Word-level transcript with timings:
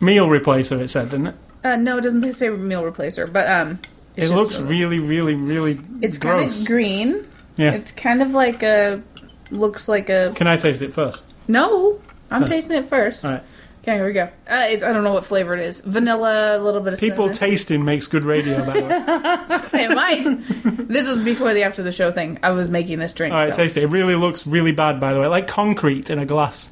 meal 0.00 0.28
replacer, 0.28 0.80
it 0.80 0.88
said, 0.88 1.08
didn't 1.10 1.28
it? 1.28 1.34
Uh, 1.64 1.76
no, 1.76 1.98
it 1.98 2.02
doesn't 2.02 2.32
say 2.34 2.50
meal 2.50 2.82
replacer, 2.82 3.30
but 3.32 3.48
um, 3.48 3.80
It 4.16 4.30
looks 4.30 4.58
really, 4.60 5.00
really, 5.00 5.34
really 5.34 5.80
It's 6.02 6.18
kind 6.18 6.48
of 6.48 6.66
green. 6.66 7.26
yeah. 7.56 7.72
It's 7.72 7.90
kind 7.92 8.22
of 8.22 8.30
like 8.30 8.62
a 8.62 9.02
looks 9.50 9.88
like 9.88 10.08
a 10.10 10.32
Can 10.36 10.46
I 10.46 10.56
taste 10.56 10.82
it 10.82 10.92
first? 10.92 11.24
no. 11.48 11.98
I'm 12.30 12.42
Huh. 12.42 12.48
tasting 12.48 12.76
it 12.76 12.88
first. 12.90 13.24
All 13.24 13.30
right. 13.32 13.42
Okay, 13.88 13.96
here 13.96 14.04
we 14.06 14.12
go. 14.12 14.24
Uh, 14.46 14.66
it, 14.68 14.82
I 14.82 14.92
don't 14.92 15.02
know 15.02 15.14
what 15.14 15.24
flavor 15.24 15.54
it 15.54 15.64
is. 15.64 15.80
Vanilla, 15.80 16.58
a 16.58 16.60
little 16.62 16.82
bit 16.82 16.92
of 16.92 17.00
People 17.00 17.32
cinnamon. 17.32 17.38
tasting 17.38 17.84
makes 17.86 18.06
good 18.06 18.22
radio, 18.22 18.62
by 18.62 18.74
the 18.74 18.82
way. 18.82 19.80
it 19.84 19.94
might. 19.94 20.88
this 20.88 21.08
was 21.08 21.24
before 21.24 21.54
the 21.54 21.62
after 21.62 21.82
the 21.82 21.90
show 21.90 22.12
thing. 22.12 22.38
I 22.42 22.50
was 22.50 22.68
making 22.68 22.98
this 22.98 23.14
drink. 23.14 23.32
All 23.32 23.40
right, 23.40 23.54
so. 23.54 23.62
taste 23.62 23.78
it. 23.78 23.84
It 23.84 23.86
really 23.86 24.14
looks 24.14 24.46
really 24.46 24.72
bad, 24.72 25.00
by 25.00 25.14
the 25.14 25.20
way, 25.20 25.26
like 25.26 25.48
concrete 25.48 26.10
in 26.10 26.18
a 26.18 26.26
glass. 26.26 26.70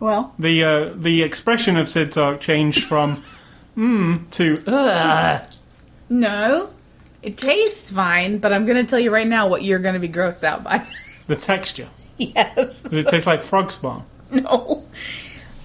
Well, 0.00 0.34
The 0.38 0.64
uh, 0.64 0.92
the 0.96 1.22
expression 1.22 1.76
of 1.76 1.86
Sid 1.86 2.10
Talk 2.12 2.40
changed 2.40 2.84
from 2.84 3.22
mmm 3.76 4.30
to 4.30 4.62
ugh. 4.66 5.42
no, 6.08 6.70
it 7.22 7.36
tastes 7.36 7.90
fine, 7.92 8.38
but 8.38 8.54
I'm 8.54 8.64
going 8.64 8.78
to 8.82 8.88
tell 8.88 8.98
you 8.98 9.12
right 9.12 9.28
now 9.28 9.48
what 9.48 9.62
you're 9.64 9.78
going 9.80 9.94
to 9.94 10.00
be 10.00 10.08
grossed 10.08 10.44
out 10.44 10.64
by. 10.64 10.86
The 11.26 11.36
texture. 11.36 11.88
yes. 12.16 12.84
Does 12.84 12.92
it 12.94 13.08
taste 13.08 13.26
like 13.26 13.42
frog 13.42 13.70
spawn? 13.70 14.06
No. 14.42 14.84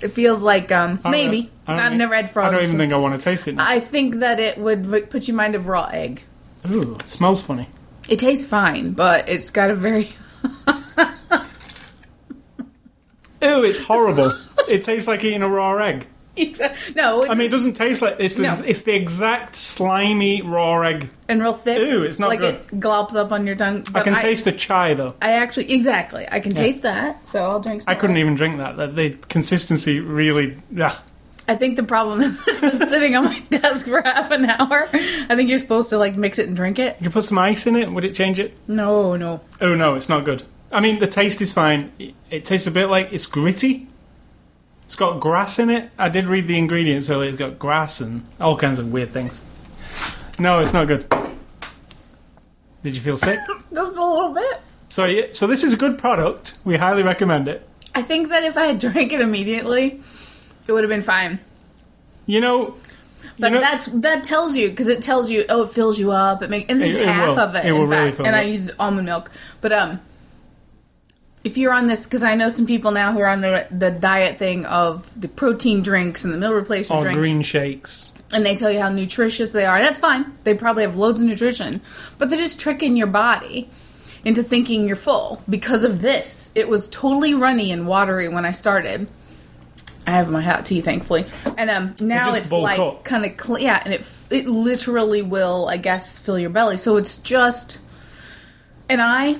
It 0.01 0.09
feels 0.09 0.43
like 0.43 0.71
um 0.71 0.99
I 1.03 1.09
maybe. 1.09 1.49
I've 1.65 1.93
never 1.93 2.13
had 2.15 2.29
frogs. 2.29 2.49
I 2.49 2.51
don't 2.51 2.63
even 2.63 2.77
think 2.77 2.93
I 2.93 2.97
want 2.97 3.19
to 3.19 3.23
taste 3.23 3.47
it 3.47 3.55
now. 3.55 3.65
I 3.67 3.79
think 3.79 4.17
that 4.19 4.39
it 4.39 4.57
would 4.57 5.09
put 5.09 5.27
you 5.27 5.31
in 5.31 5.35
mind 5.37 5.55
of 5.55 5.67
raw 5.67 5.85
egg. 5.91 6.21
Ooh, 6.69 6.93
it 6.93 7.07
smells 7.07 7.41
funny. 7.41 7.67
It 8.09 8.19
tastes 8.19 8.45
fine, 8.45 8.91
but 8.91 9.27
it's 9.27 9.49
got 9.49 9.69
a 9.71 9.75
very 9.75 10.09
Ooh, 13.43 13.63
it's 13.63 13.79
horrible. 13.79 14.33
it 14.67 14.83
tastes 14.83 15.07
like 15.07 15.23
eating 15.23 15.41
a 15.41 15.49
raw 15.49 15.75
egg. 15.77 16.07
No. 16.95 17.19
It's, 17.19 17.29
I 17.29 17.33
mean, 17.33 17.47
it 17.47 17.49
doesn't 17.49 17.73
taste 17.73 18.01
like 18.01 18.17
it's 18.19 18.35
the, 18.35 18.43
No. 18.43 18.55
it's 18.65 18.81
the 18.83 18.93
exact 18.95 19.55
slimy 19.55 20.41
raw 20.41 20.81
egg. 20.81 21.09
and 21.27 21.41
real 21.41 21.53
thick. 21.53 21.79
Ooh, 21.79 22.03
it's 22.03 22.19
not 22.19 22.29
like 22.29 22.39
good. 22.39 22.55
it 22.55 22.67
glops 22.79 23.15
up 23.15 23.31
on 23.31 23.45
your 23.47 23.55
tongue. 23.55 23.83
I 23.95 24.01
can 24.01 24.15
taste 24.15 24.45
the 24.45 24.51
chai 24.51 24.93
though. 24.93 25.15
I 25.21 25.33
actually 25.33 25.71
exactly. 25.71 26.27
I 26.31 26.39
can 26.39 26.53
taste 26.53 26.81
that, 26.83 27.27
so 27.27 27.43
I'll 27.43 27.59
drink. 27.59 27.81
Some 27.81 27.91
I 27.91 27.95
couldn't 27.95 28.15
more. 28.15 28.21
even 28.21 28.35
drink 28.35 28.57
that. 28.57 28.77
The- 28.77 28.87
The 28.87 29.09
consistency 29.29 29.99
really. 29.99 30.57
Yeah. 30.71 30.95
I 31.49 31.55
think 31.55 31.77
the 31.77 31.83
problem 31.83 32.19
is 32.21 32.37
it's 32.47 32.59
been 32.59 32.87
sitting 32.89 33.15
on 33.15 33.23
my 33.25 33.39
desk 33.49 33.87
for 33.87 34.01
half 34.01 34.31
an 34.31 34.45
hour. 34.45 34.89
I 34.93 35.35
think 35.35 35.49
you're 35.49 35.59
supposed 35.59 35.89
to 35.91 35.97
like 35.97 36.15
mix 36.17 36.39
it 36.39 36.47
and 36.47 36.55
drink 36.57 36.77
it. 36.77 36.97
You 36.99 37.05
could 37.05 37.13
put 37.13 37.23
some 37.23 37.37
ice 37.37 37.65
in 37.65 37.75
it. 37.77 37.89
Would 37.91 38.03
it 38.03 38.13
change 38.13 38.37
it? 38.39 38.53
No, 38.67 39.15
no. 39.15 39.39
Oh 39.61 39.73
no, 39.73 39.93
it's 39.93 40.09
not 40.09 40.25
good. 40.25 40.43
I 40.73 40.81
mean, 40.81 40.99
the 40.99 41.07
taste 41.07 41.41
is 41.41 41.53
fine. 41.53 41.91
It, 41.99 42.13
it 42.29 42.43
tastes 42.45 42.67
a 42.67 42.71
bit 42.71 42.87
like 42.87 43.13
it's 43.13 43.25
gritty. 43.25 43.87
It's 44.87 44.95
got 44.95 45.19
grass 45.19 45.59
in 45.59 45.69
it. 45.69 45.89
I 45.99 46.07
did 46.07 46.25
read 46.25 46.47
the 46.47 46.57
ingredients 46.57 47.09
earlier. 47.09 47.27
It's 47.27 47.37
got 47.37 47.59
grass 47.59 47.99
and 47.99 48.23
all 48.39 48.55
kinds 48.57 48.79
of 48.79 48.89
weird 48.89 49.11
things. 49.11 49.41
No, 50.39 50.59
it's 50.59 50.71
not 50.71 50.87
good. 50.87 51.05
Did 52.83 52.95
you 52.95 53.01
feel 53.01 53.17
sick? 53.17 53.37
Just 53.73 53.97
a 53.97 54.05
little 54.05 54.33
bit. 54.33 54.61
so, 54.87 55.03
yeah, 55.03 55.25
so 55.31 55.45
this 55.45 55.63
is 55.65 55.73
a 55.73 55.77
good 55.77 55.97
product. 55.97 56.57
We 56.63 56.77
highly 56.77 57.03
recommend 57.03 57.49
it. 57.49 57.67
I 57.95 58.01
think 58.01 58.29
that 58.29 58.43
if 58.45 58.57
I 58.57 58.67
had 58.67 58.79
drank 58.79 59.11
it 59.11 59.19
immediately, 59.19 59.99
it 60.67 60.71
would 60.71 60.83
have 60.83 60.89
been 60.89 61.01
fine. 61.01 61.39
You 62.25 62.39
know, 62.39 62.75
But 63.39 63.49
you 63.49 63.55
know, 63.55 63.61
that's 63.61 63.85
that 63.87 64.23
tells 64.23 64.55
you 64.55 64.69
because 64.69 64.87
it 64.87 65.01
tells 65.01 65.29
you 65.29 65.43
oh 65.49 65.63
it 65.63 65.71
fills 65.71 65.97
you 65.99 66.11
up 66.11 66.41
it 66.43 66.49
make 66.49 66.69
and 66.71 66.79
this 66.79 66.89
It- 66.89 66.91
is 66.91 66.97
it 66.99 67.07
half 67.07 67.29
will. 67.35 67.39
of 67.39 67.55
it, 67.55 67.65
It 67.65 67.69
in 67.69 67.73
will 67.73 67.87
really 67.87 68.05
fact 68.11 68.17
fill 68.17 68.25
and 68.25 68.35
you 68.35 68.41
I 68.41 68.45
used 68.45 68.71
almond 68.79 69.05
milk 69.05 69.31
but 69.61 69.71
um 69.71 69.99
if 71.47 71.57
you're 71.57 71.73
on 71.73 71.87
this 71.87 72.05
because 72.05 72.23
I 72.23 72.35
know 72.35 72.49
some 72.49 72.65
people 72.67 72.91
now 72.91 73.11
who 73.13 73.19
are 73.19 73.27
on 73.27 73.41
the, 73.41 73.65
the 73.71 73.89
diet 73.89 74.37
thing 74.37 74.65
of 74.65 75.09
the 75.19 75.27
protein 75.27 75.81
drinks 75.81 76.23
and 76.23 76.33
the 76.33 76.37
meal 76.37 76.53
replacement 76.53 76.97
all 76.97 77.03
drinks 77.03 77.19
green 77.19 77.41
shakes. 77.41 78.11
and 78.33 78.45
they 78.45 78.55
tell 78.55 78.69
you 78.71 78.79
how 78.79 78.89
nutritious 78.89 79.51
they 79.51 79.65
are 79.65 79.79
that's 79.79 79.97
fine 79.99 80.37
they 80.43 80.53
probably 80.53 80.83
have 80.83 80.97
loads 80.97 81.19
of 81.21 81.25
nutrition 81.27 81.81
but 82.17 82.29
they're 82.29 82.37
just 82.37 82.59
tricking 82.59 82.95
your 82.97 83.07
body 83.07 83.69
into 84.25 84.43
thinking 84.43 84.85
you're 84.87 84.95
full 84.97 85.41
because 85.49 85.83
of 85.83 86.01
this 86.01 86.51
it 86.53 86.67
was 86.67 86.87
totally 86.89 87.33
runny 87.33 87.71
and 87.71 87.87
watery 87.87 88.27
when 88.29 88.45
I 88.45 88.51
started. 88.51 89.07
I 90.05 90.11
have 90.11 90.31
my 90.31 90.41
hot 90.41 90.65
tea, 90.65 90.79
thankfully, 90.79 91.25
and 91.57 91.69
um 91.69 91.93
now 91.99 92.33
it's 92.33 92.51
like 92.51 93.03
kind 93.03 93.25
of 93.25 93.39
cl- 93.39 93.59
yeah, 93.59 93.81
and 93.83 93.93
it 93.93 94.05
it 94.29 94.47
literally 94.47 95.21
will, 95.21 95.67
I 95.69 95.75
guess, 95.77 96.17
fill 96.17 96.39
your 96.39 96.49
belly. 96.49 96.77
So 96.77 96.95
it's 96.97 97.17
just, 97.17 97.79
and 98.89 99.01
I 99.01 99.37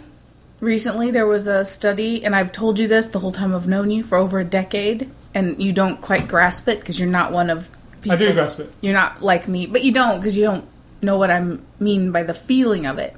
recently 0.60 1.12
there 1.12 1.28
was 1.28 1.48
a 1.48 1.66
study, 1.66 2.24
and 2.24 2.36
I've 2.36 2.52
told 2.52 2.80
you 2.80 2.88
this 2.88 3.08
the 3.08 3.20
whole 3.20 3.32
time 3.32 3.54
I've 3.54 3.68
known 3.68 3.92
you 3.92 4.04
for 4.04 4.18
over 4.18 4.40
a 4.40 4.46
decade, 4.46 5.10
and 5.34 5.62
you 5.62 5.74
don't 5.74 6.02
quite 6.02 6.28
grasp 6.28 6.68
it 6.68 6.80
because 6.80 7.00
you're 7.00 7.10
not 7.10 7.32
one 7.32 7.50
of 7.50 7.70
people. 8.02 8.14
I 8.14 8.16
do 8.18 8.34
grasp 8.34 8.60
it. 8.60 8.72
You're 8.82 8.94
not 8.94 9.22
like 9.22 9.48
me, 9.48 9.66
but 9.66 9.84
you 9.84 9.92
don't 9.92 10.20
because 10.20 10.38
you 10.38 10.44
don't 10.44 10.66
know 11.02 11.18
what 11.18 11.32
I 11.32 11.58
mean 11.80 12.12
by 12.12 12.24
the 12.24 12.34
feeling 12.34 12.86
of 12.86 12.98
it. 12.98 13.16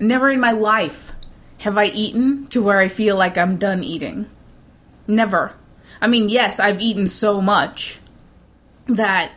Never 0.00 0.30
in 0.30 0.40
my 0.40 0.52
life 0.52 1.12
have 1.58 1.78
I 1.78 1.86
eaten 1.86 2.46
to 2.48 2.62
where 2.62 2.78
I 2.78 2.88
feel 2.88 3.16
like 3.16 3.38
I'm 3.38 3.56
done 3.56 3.84
eating. 3.84 4.28
Never. 5.06 5.54
I 6.00 6.08
mean, 6.08 6.28
yes, 6.28 6.58
I've 6.58 6.80
eaten 6.80 7.06
so 7.06 7.40
much 7.40 8.00
that 8.86 9.30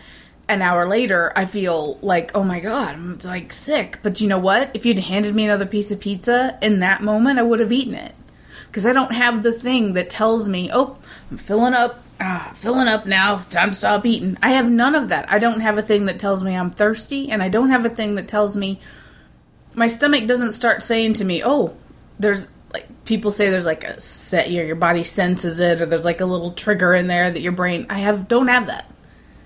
an 0.47 0.61
hour 0.61 0.87
later 0.87 1.33
I 1.35 1.45
feel 1.45 1.97
like, 2.01 2.31
oh 2.35 2.43
my 2.43 2.59
god, 2.59 2.95
I'm 2.95 3.17
like 3.23 3.51
sick. 3.51 3.99
But 4.03 4.21
you 4.21 4.27
know 4.27 4.37
what? 4.37 4.71
If 4.73 4.85
you'd 4.85 4.99
handed 4.99 5.35
me 5.35 5.45
another 5.45 5.65
piece 5.65 5.91
of 5.91 5.99
pizza 5.99 6.57
in 6.61 6.79
that 6.79 7.03
moment, 7.03 7.39
I 7.39 7.43
would 7.43 7.59
have 7.59 7.71
eaten 7.71 7.95
it. 7.95 8.13
Because 8.67 8.85
I 8.85 8.93
don't 8.93 9.13
have 9.13 9.41
the 9.41 9.53
thing 9.53 9.93
that 9.93 10.09
tells 10.09 10.49
me, 10.49 10.69
oh, 10.73 10.97
I'm 11.31 11.37
filling 11.37 11.73
up, 11.73 12.03
ah, 12.19 12.51
filling 12.55 12.89
up 12.89 13.05
now, 13.05 13.37
time 13.49 13.69
to 13.69 13.75
stop 13.75 14.05
eating. 14.05 14.37
I 14.43 14.51
have 14.51 14.69
none 14.69 14.95
of 14.95 15.09
that. 15.09 15.31
I 15.31 15.39
don't 15.39 15.61
have 15.61 15.77
a 15.77 15.81
thing 15.81 16.07
that 16.07 16.19
tells 16.19 16.43
me 16.43 16.55
I'm 16.55 16.71
thirsty, 16.71 17.29
and 17.29 17.41
I 17.41 17.47
don't 17.47 17.69
have 17.69 17.85
a 17.85 17.89
thing 17.89 18.15
that 18.15 18.27
tells 18.27 18.55
me 18.55 18.81
my 19.75 19.87
stomach 19.87 20.27
doesn't 20.27 20.53
start 20.53 20.83
saying 20.83 21.13
to 21.13 21.25
me, 21.25 21.43
oh, 21.43 21.75
there's 22.19 22.47
like 22.73 22.87
people 23.05 23.31
say 23.31 23.49
there's 23.49 23.65
like 23.65 23.83
a 23.83 23.99
set 23.99 24.51
your 24.51 24.65
your 24.65 24.75
body 24.75 25.03
senses 25.03 25.59
it 25.59 25.81
or 25.81 25.85
there's 25.85 26.05
like 26.05 26.21
a 26.21 26.25
little 26.25 26.51
trigger 26.51 26.93
in 26.93 27.07
there 27.07 27.29
that 27.31 27.41
your 27.41 27.51
brain 27.51 27.85
I 27.89 27.99
have 27.99 28.27
don't 28.27 28.47
have 28.47 28.67
that. 28.67 28.89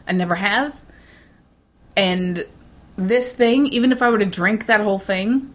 I 0.07 0.13
never 0.13 0.36
have. 0.36 0.80
And 2.00 2.46
this 2.96 3.34
thing, 3.34 3.68
even 3.68 3.92
if 3.92 4.01
I 4.01 4.10
were 4.10 4.19
to 4.19 4.25
drink 4.25 4.66
that 4.68 4.81
whole 4.81 5.00
thing 5.00 5.54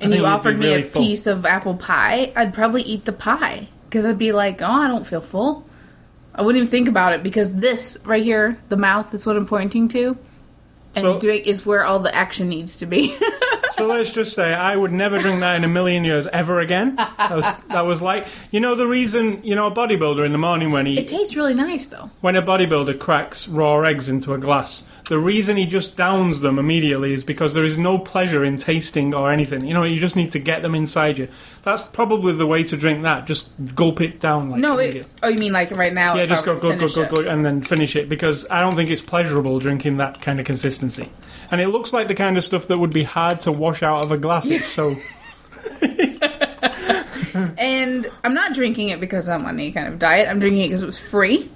and 0.00 0.12
you 0.12 0.26
offered 0.26 0.58
me 0.58 0.66
really 0.66 0.82
a 0.82 0.84
full. 0.84 1.02
piece 1.02 1.26
of 1.26 1.46
apple 1.46 1.76
pie, 1.76 2.32
I'd 2.36 2.54
probably 2.54 2.82
eat 2.82 3.04
the 3.04 3.12
pie 3.12 3.68
because 3.88 4.04
I'd 4.06 4.18
be 4.18 4.32
like, 4.32 4.60
"Oh, 4.62 4.66
I 4.66 4.88
don't 4.88 5.06
feel 5.06 5.20
full." 5.20 5.64
I 6.34 6.42
wouldn't 6.42 6.62
even 6.62 6.70
think 6.70 6.88
about 6.88 7.12
it 7.12 7.22
because 7.22 7.54
this 7.54 7.96
right 8.04 8.22
here, 8.24 8.58
the 8.68 8.76
mouth 8.76 9.14
is 9.14 9.24
what 9.24 9.36
I'm 9.36 9.46
pointing 9.46 9.88
to. 9.88 10.16
And 10.96 11.02
So- 11.02 11.18
doing 11.20 11.42
is 11.44 11.64
where 11.64 11.84
all 11.84 12.00
the 12.00 12.14
action 12.14 12.48
needs 12.48 12.76
to 12.78 12.86
be. 12.86 13.16
So 13.72 13.86
let's 13.86 14.10
just 14.12 14.34
say 14.34 14.52
I 14.54 14.76
would 14.76 14.92
never 14.92 15.18
drink 15.18 15.40
that 15.40 15.56
in 15.56 15.64
a 15.64 15.68
million 15.68 16.04
years 16.04 16.26
ever 16.28 16.60
again. 16.60 16.96
That 16.96 17.30
was, 17.30 17.46
that 17.68 17.82
was 17.86 18.02
like, 18.02 18.26
you 18.50 18.60
know, 18.60 18.74
the 18.74 18.86
reason, 18.86 19.42
you 19.42 19.54
know, 19.54 19.66
a 19.66 19.70
bodybuilder 19.70 20.24
in 20.24 20.32
the 20.32 20.38
morning 20.38 20.70
when 20.72 20.86
he 20.86 20.98
It 20.98 21.08
tastes 21.08 21.34
really 21.36 21.54
nice 21.54 21.86
though. 21.86 22.10
when 22.20 22.36
a 22.36 22.42
bodybuilder 22.42 22.98
cracks 23.00 23.48
raw 23.48 23.80
eggs 23.80 24.08
into 24.08 24.34
a 24.34 24.38
glass, 24.38 24.86
the 25.08 25.18
reason 25.18 25.56
he 25.56 25.66
just 25.66 25.96
downs 25.96 26.40
them 26.40 26.58
immediately 26.58 27.12
is 27.12 27.24
because 27.24 27.52
there 27.54 27.64
is 27.64 27.76
no 27.76 27.98
pleasure 27.98 28.44
in 28.44 28.56
tasting 28.58 29.14
or 29.14 29.30
anything. 29.30 29.64
You 29.66 29.74
know, 29.74 29.84
you 29.84 29.98
just 30.00 30.16
need 30.16 30.30
to 30.32 30.38
get 30.38 30.62
them 30.62 30.74
inside 30.74 31.18
you. 31.18 31.28
That's 31.62 31.84
probably 31.84 32.32
the 32.34 32.46
way 32.46 32.62
to 32.64 32.76
drink 32.76 33.02
that. 33.02 33.26
Just 33.26 33.50
gulp 33.74 34.00
it 34.00 34.18
down 34.20 34.50
like 34.50 34.60
No, 34.60 34.78
it, 34.78 35.06
oh, 35.22 35.28
you 35.28 35.38
mean 35.38 35.52
like 35.52 35.70
right 35.72 35.92
now? 35.92 36.14
Yeah, 36.14 36.24
just 36.26 36.42
I 36.42 36.46
go 36.46 36.54
were 36.54 36.60
to 36.60 36.60
glug, 36.60 36.78
glug, 36.78 36.90
finish 36.90 36.94
glug, 36.94 37.06
it. 37.06 37.14
glug, 37.14 37.26
and 37.26 37.44
then 37.44 37.62
finish 37.62 37.96
it 37.96 38.08
because 38.08 38.48
I 38.50 38.60
don't 38.60 38.74
think 38.76 38.90
it's 38.90 39.02
pleasurable 39.02 39.58
drinking 39.58 39.98
that 39.98 40.20
kind 40.22 40.40
of 40.40 40.46
consistency. 40.46 41.08
And 41.54 41.60
it 41.62 41.68
looks 41.68 41.92
like 41.92 42.08
the 42.08 42.16
kind 42.16 42.36
of 42.36 42.42
stuff 42.42 42.66
that 42.66 42.78
would 42.80 42.92
be 42.92 43.04
hard 43.04 43.42
to 43.42 43.52
wash 43.52 43.84
out 43.84 44.02
of 44.04 44.10
a 44.10 44.18
glass. 44.18 44.50
It's 44.50 44.66
so. 44.66 44.96
And 47.56 48.10
I'm 48.24 48.34
not 48.34 48.54
drinking 48.54 48.88
it 48.88 48.98
because 49.00 49.28
I'm 49.28 49.44
on 49.46 49.54
any 49.54 49.70
kind 49.70 49.86
of 49.86 50.00
diet. 50.00 50.28
I'm 50.28 50.40
drinking 50.40 50.62
it 50.62 50.66
because 50.68 50.82
it 50.82 50.86
was 50.86 50.98
free, 50.98 51.48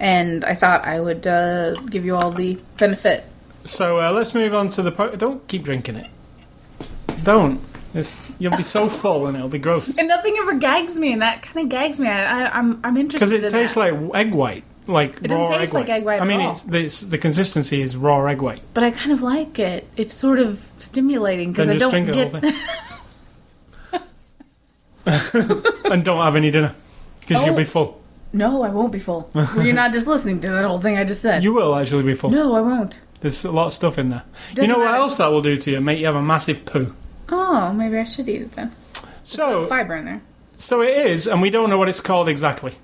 and 0.00 0.44
I 0.44 0.56
thought 0.56 0.84
I 0.84 0.98
would 1.00 1.24
uh, 1.26 1.74
give 1.88 2.04
you 2.04 2.16
all 2.16 2.32
the 2.32 2.58
benefit. 2.78 3.24
So 3.64 4.00
uh, 4.00 4.10
let's 4.10 4.34
move 4.34 4.54
on 4.54 4.68
to 4.70 4.82
the. 4.82 4.90
Po- 4.90 5.14
don't 5.14 5.46
keep 5.46 5.62
drinking 5.62 5.96
it. 5.96 6.08
Don't. 7.22 7.60
It's, 7.94 8.20
you'll 8.40 8.56
be 8.56 8.64
so 8.64 8.88
full 9.02 9.26
and 9.28 9.36
it'll 9.36 9.48
be 9.48 9.58
gross. 9.60 9.96
And 9.96 10.08
nothing 10.08 10.36
ever 10.40 10.54
gags 10.54 10.98
me, 10.98 11.12
and 11.12 11.22
that 11.22 11.42
kind 11.42 11.64
of 11.64 11.68
gags 11.70 12.00
me. 12.00 12.08
I, 12.08 12.46
I, 12.46 12.58
I'm 12.58 12.80
I'm 12.84 12.96
interested 12.96 13.18
Because 13.18 13.32
it 13.32 13.44
in 13.44 13.52
tastes 13.52 13.76
that. 13.76 13.92
like 13.92 14.14
egg 14.26 14.34
white. 14.34 14.64
Like 14.86 15.16
It 15.22 15.28
doesn't 15.28 15.44
raw 15.50 15.58
taste 15.58 15.72
like 15.74 15.88
egg 15.88 16.04
white 16.04 16.20
I 16.20 16.24
mean, 16.24 16.40
at 16.40 16.46
all. 16.46 16.52
it's, 16.52 16.66
it's 16.68 17.00
the 17.00 17.16
consistency 17.18 17.80
is 17.80 17.96
raw 17.96 18.24
egg 18.26 18.42
white. 18.42 18.60
but 18.74 18.84
I 18.84 18.90
kind 18.90 19.12
of 19.12 19.22
like 19.22 19.58
it. 19.58 19.88
It's 19.96 20.12
sort 20.12 20.38
of 20.38 20.66
stimulating 20.76 21.52
because 21.52 21.68
I 21.70 21.76
don't 21.78 21.90
drink 21.90 22.06
the 22.06 22.12
get. 22.12 22.30
whole 22.32 22.40
thing. 22.40 22.54
and 25.92 26.04
don't 26.04 26.22
have 26.22 26.36
any 26.36 26.50
dinner 26.50 26.74
because 27.20 27.42
you'll 27.44 27.54
Oh. 27.54 27.58
be 27.58 27.64
full. 27.64 28.00
no, 28.32 28.62
I 28.62 28.68
won't 28.70 28.92
be 28.92 28.98
full. 28.98 29.30
well, 29.34 29.62
you're 29.64 29.74
not 29.74 29.92
just 29.92 30.06
listening 30.06 30.40
to 30.40 30.50
that 30.50 30.64
whole 30.64 30.80
thing 30.80 30.96
I 30.98 31.04
just 31.04 31.22
said. 31.22 31.44
You 31.44 31.52
will 31.52 31.74
actually 31.76 32.02
be 32.02 32.14
full. 32.14 32.30
no, 32.30 32.54
I 32.54 32.60
won't. 32.60 33.00
There's 33.20 33.44
a 33.44 33.52
lot 33.52 33.68
of 33.68 33.72
stuff 33.74 33.96
in 33.98 34.10
there. 34.10 34.22
you 34.50 34.56
Doesn't 34.56 34.70
know 34.70 34.78
what 34.78 34.84
matter. 34.84 34.96
else 34.98 35.16
that 35.16 35.28
will 35.32 35.40
do 35.42 35.56
to 35.56 35.70
you? 35.70 35.80
Make 35.80 35.98
you 35.98 36.06
have 36.06 36.14
a 36.16 36.22
massive 36.22 36.66
poo. 36.66 36.94
Oh, 37.30 37.72
maybe 37.72 37.96
I 37.98 38.04
should 38.04 38.28
eat 38.28 38.42
it 38.42 38.52
then. 38.52 38.72
So, 39.22 39.66
Fiber 39.66 39.94
in 39.96 40.04
there. 40.04 40.20
so 40.58 40.82
it 40.82 41.06
is, 41.06 41.26
and 41.26 41.40
we 41.40 41.48
don't 41.48 41.70
know 41.70 41.78
what 41.78 41.88
it's 41.88 42.00
called 42.02 42.28
exactly. 42.28 42.74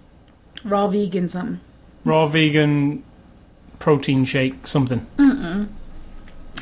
Raw 0.64 0.88
vegan 0.88 1.28
something. 1.28 1.60
Raw 2.04 2.26
vegan 2.26 3.02
protein 3.78 4.24
shake 4.24 4.66
something. 4.66 5.06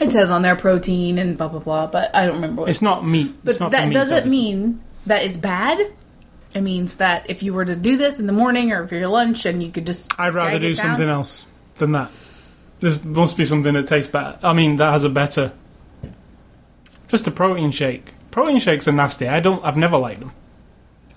It 0.00 0.10
says 0.10 0.30
on 0.30 0.42
there 0.42 0.54
protein 0.56 1.18
and 1.18 1.36
blah 1.36 1.48
blah 1.48 1.60
blah, 1.60 1.86
but 1.88 2.14
I 2.14 2.26
don't 2.26 2.36
remember 2.36 2.62
what. 2.62 2.70
It's 2.70 2.82
not 2.82 3.06
meat. 3.06 3.34
but 3.42 3.50
it's 3.50 3.60
not 3.60 3.72
that 3.72 3.88
meat, 3.88 3.94
doesn't 3.94 4.16
obviously. 4.16 4.38
mean 4.54 4.80
that 5.06 5.24
is 5.24 5.36
bad. 5.36 5.80
It 6.54 6.60
means 6.62 6.96
that 6.96 7.28
if 7.28 7.42
you 7.42 7.52
were 7.52 7.64
to 7.64 7.74
do 7.76 7.96
this 7.96 8.18
in 8.20 8.26
the 8.26 8.32
morning 8.32 8.72
or 8.72 8.86
for 8.86 8.94
your 8.94 9.08
lunch, 9.08 9.44
and 9.44 9.62
you 9.62 9.70
could 9.70 9.86
just 9.86 10.18
I'd 10.18 10.34
rather 10.34 10.58
do 10.58 10.74
something 10.74 11.08
else 11.08 11.44
than 11.78 11.92
that. 11.92 12.10
This 12.80 13.04
must 13.04 13.36
be 13.36 13.44
something 13.44 13.74
that 13.74 13.88
tastes 13.88 14.10
better. 14.12 14.38
I 14.42 14.52
mean, 14.52 14.76
that 14.76 14.92
has 14.92 15.02
a 15.04 15.08
better. 15.10 15.52
Just 17.08 17.26
a 17.26 17.30
protein 17.32 17.70
shake. 17.72 18.12
Protein 18.30 18.60
shakes 18.60 18.86
are 18.86 18.92
nasty. 18.92 19.26
I 19.26 19.40
don't. 19.40 19.64
I've 19.64 19.76
never 19.76 19.96
liked 19.98 20.20
them. 20.20 20.32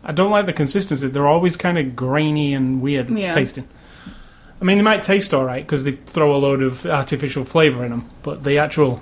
I 0.04 0.12
don't 0.12 0.32
like 0.32 0.48
the 0.48 0.54
consistency. 0.54 1.08
They're 1.08 1.28
always 1.28 1.56
kind 1.56 1.78
of 1.78 1.96
grainy 1.96 2.56
and 2.56 2.82
weird 2.82 3.10
Yeah. 3.12 3.36
tasting. 3.36 3.68
I 4.62 4.64
mean, 4.64 4.78
they 4.78 4.84
might 4.84 5.04
taste 5.04 5.34
all 5.34 5.44
right 5.44 5.66
because 5.66 5.84
they 5.84 5.94
throw 5.94 6.36
a 6.36 6.38
load 6.38 6.62
of 6.62 6.86
artificial 6.86 7.44
flavour 7.44 7.84
in 7.84 7.90
them, 7.90 8.10
but 8.22 8.44
the 8.44 8.60
actual. 8.60 9.00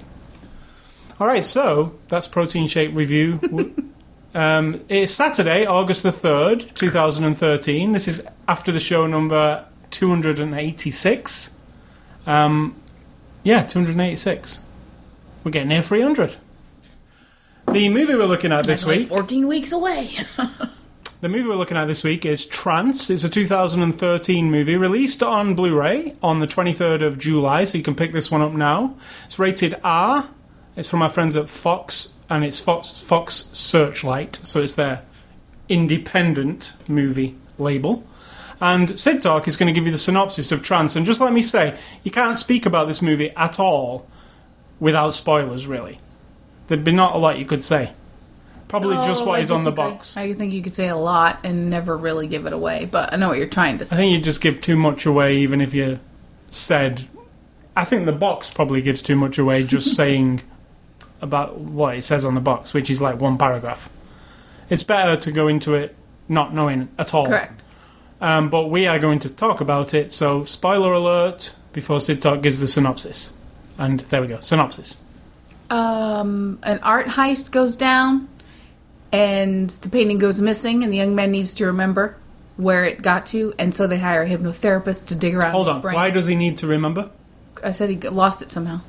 All 1.20 1.28
right, 1.28 1.44
so 1.44 2.00
that's 2.08 2.28
protein 2.28 2.68
shake 2.68 2.96
review. 2.96 3.76
um, 4.34 4.82
it's 4.88 5.12
Saturday, 5.12 5.66
August 5.66 6.04
the 6.04 6.14
third, 6.14 6.72
two 6.76 6.90
thousand 6.90 7.26
and 7.26 7.38
thirteen. 7.38 7.92
This 7.92 8.08
is 8.08 8.26
after 8.48 8.72
the 8.72 8.80
show 8.80 9.06
number 9.06 9.66
two 9.92 10.08
hundred 10.08 10.40
and 10.40 10.56
eighty-six. 10.56 11.56
Um, 12.26 12.82
yeah, 13.44 13.64
two 13.64 13.80
hundred 13.80 13.92
and 13.92 14.02
eighty-six. 14.02 14.60
We're 15.44 15.52
getting 15.52 15.70
near 15.70 15.82
three 15.82 16.02
hundred. 16.02 16.38
The 17.72 17.90
movie 17.90 18.16
we're 18.16 18.26
looking 18.26 18.52
at 18.52 18.66
this 18.66 18.84
week. 18.84 19.10
14 19.10 19.48
weeks 19.48 19.72
away. 19.72 20.10
The 21.22 21.28
movie 21.28 21.50
we're 21.50 21.56
looking 21.56 21.76
at 21.76 21.84
this 21.84 22.02
week 22.02 22.26
is 22.26 22.46
Trance. 22.46 23.10
It's 23.10 23.26
a 23.26 23.30
2013 23.30 24.50
movie 24.50 24.78
released 24.78 25.22
on 25.22 25.54
Blu 25.54 25.78
ray 25.78 26.16
on 26.24 26.40
the 26.40 26.48
23rd 26.48 27.06
of 27.06 27.18
July, 27.18 27.66
so 27.66 27.78
you 27.78 27.84
can 27.84 27.94
pick 27.94 28.14
this 28.14 28.32
one 28.32 28.42
up 28.42 28.54
now. 28.54 28.96
It's 29.26 29.38
rated 29.38 29.76
R. 29.84 30.30
It's 30.78 30.88
from 30.88 31.02
our 31.02 31.10
friends 31.10 31.36
at 31.36 31.50
Fox, 31.50 32.14
and 32.30 32.46
it's 32.46 32.62
Fox, 32.62 33.02
Fox 33.02 33.50
Searchlight, 33.52 34.38
so 34.38 34.62
it's 34.62 34.76
their 34.76 35.02
independent 35.68 36.72
movie 36.88 37.36
label. 37.58 38.08
And 38.62 38.98
Sid 38.98 39.22
Talk 39.22 39.46
is 39.46 39.58
going 39.58 39.68
to 39.68 39.78
give 39.78 39.86
you 39.86 39.92
the 39.92 39.98
synopsis 39.98 40.54
of 40.54 40.64
Trance. 40.64 40.96
And 40.96 41.06
just 41.06 41.20
let 41.20 41.34
me 41.34 41.42
say, 41.42 41.78
you 42.06 42.12
can't 42.12 42.38
speak 42.38 42.66
about 42.66 42.88
this 42.88 43.02
movie 43.02 43.32
at 43.32 43.60
all 43.60 44.08
without 44.80 45.14
spoilers, 45.14 45.68
really. 45.68 45.98
There'd 46.70 46.86
be 46.86 46.94
not 46.94 47.14
a 47.14 47.18
lot 47.18 47.40
you 47.40 47.46
could 47.46 47.62
say. 47.62 47.92
Probably 48.70 48.96
just 48.98 49.24
Oh, 49.24 49.26
what 49.26 49.40
I 49.40 49.42
is 49.42 49.52
on 49.52 49.64
the 49.64 49.72
box. 49.72 50.16
I 50.16 50.32
think 50.34 50.54
you 50.54 50.62
could 50.62 50.74
say 50.74 50.88
a 50.88 50.96
lot 50.96 51.40
and 51.44 51.70
never 51.70 51.98
really 51.98 52.28
give 52.28 52.46
it 52.46 52.54
away, 52.54 52.86
but 52.86 53.12
I 53.12 53.18
know 53.18 53.28
what 53.28 53.38
you're 53.40 53.48
trying 53.48 53.80
to 53.80 53.86
say. 53.86 53.96
I 53.96 54.00
think 54.00 54.14
you 54.14 54.22
just 54.22 54.42
give 54.42 54.62
too 54.62 54.78
much 54.78 55.06
away, 55.06 55.38
even 55.38 55.60
if 55.60 55.74
you 55.74 56.00
said. 56.52 57.08
I 57.76 57.84
think 57.84 58.06
the 58.06 58.12
box 58.12 58.50
probably 58.50 58.82
gives 58.82 59.02
too 59.02 59.16
much 59.16 59.38
away 59.38 59.64
just 59.64 59.96
saying 59.96 60.42
about 61.22 61.58
what 61.58 61.98
it 61.98 62.04
says 62.04 62.24
on 62.24 62.36
the 62.36 62.42
box, 62.42 62.74
which 62.74 62.90
is 62.90 63.02
like 63.02 63.20
one 63.20 63.38
paragraph. 63.38 63.90
It's 64.70 64.84
better 64.84 65.18
to 65.18 65.32
go 65.32 65.48
into 65.48 65.74
it 65.74 65.96
not 66.28 66.54
knowing 66.54 66.90
at 67.00 67.14
all. 67.14 67.26
Correct. 67.26 67.64
Um, 68.22 68.50
but 68.50 68.68
we 68.68 68.86
are 68.86 69.00
going 69.00 69.20
to 69.20 69.30
talk 69.34 69.62
about 69.62 69.94
it, 69.94 70.12
so 70.12 70.46
spoiler 70.46 70.94
alert 70.94 71.56
before 71.74 72.00
Sid 72.02 72.22
Talk 72.22 72.42
gives 72.42 72.60
the 72.60 72.68
synopsis. 72.68 73.34
And 73.78 74.02
there 74.02 74.22
we 74.22 74.28
go, 74.28 74.42
synopsis. 74.42 75.02
Um, 75.70 76.60
an 76.64 76.80
art 76.84 77.08
heist 77.08 77.52
goes 77.52 77.76
down, 77.78 78.28
and 79.12 79.70
the 79.70 79.90
painting 79.90 80.18
goes 80.20 80.42
missing, 80.42 80.84
and 80.84 80.92
the 80.94 80.98
young 80.98 81.16
man 81.16 81.32
needs 81.32 81.54
to 81.56 81.66
remember 81.66 82.16
where 82.58 82.84
it 82.86 83.02
got 83.02 83.26
to, 83.28 83.54
and 83.58 83.74
so 83.74 83.88
they 83.88 83.98
hire 84.00 84.24
a 84.24 84.30
hypnotherapist 84.30 85.08
to 85.08 85.16
dig 85.16 85.34
around 85.36 85.52
Hold 85.52 85.68
his 85.68 85.76
on, 85.76 85.82
brain. 85.82 85.96
why 85.96 86.10
does 86.12 86.28
he 86.28 86.36
need 86.36 86.58
to 86.60 86.68
remember? 86.68 87.10
I 87.64 87.72
said 87.72 87.90
he 87.90 87.98
lost 87.98 88.42
it 88.42 88.52
somehow. 88.52 88.82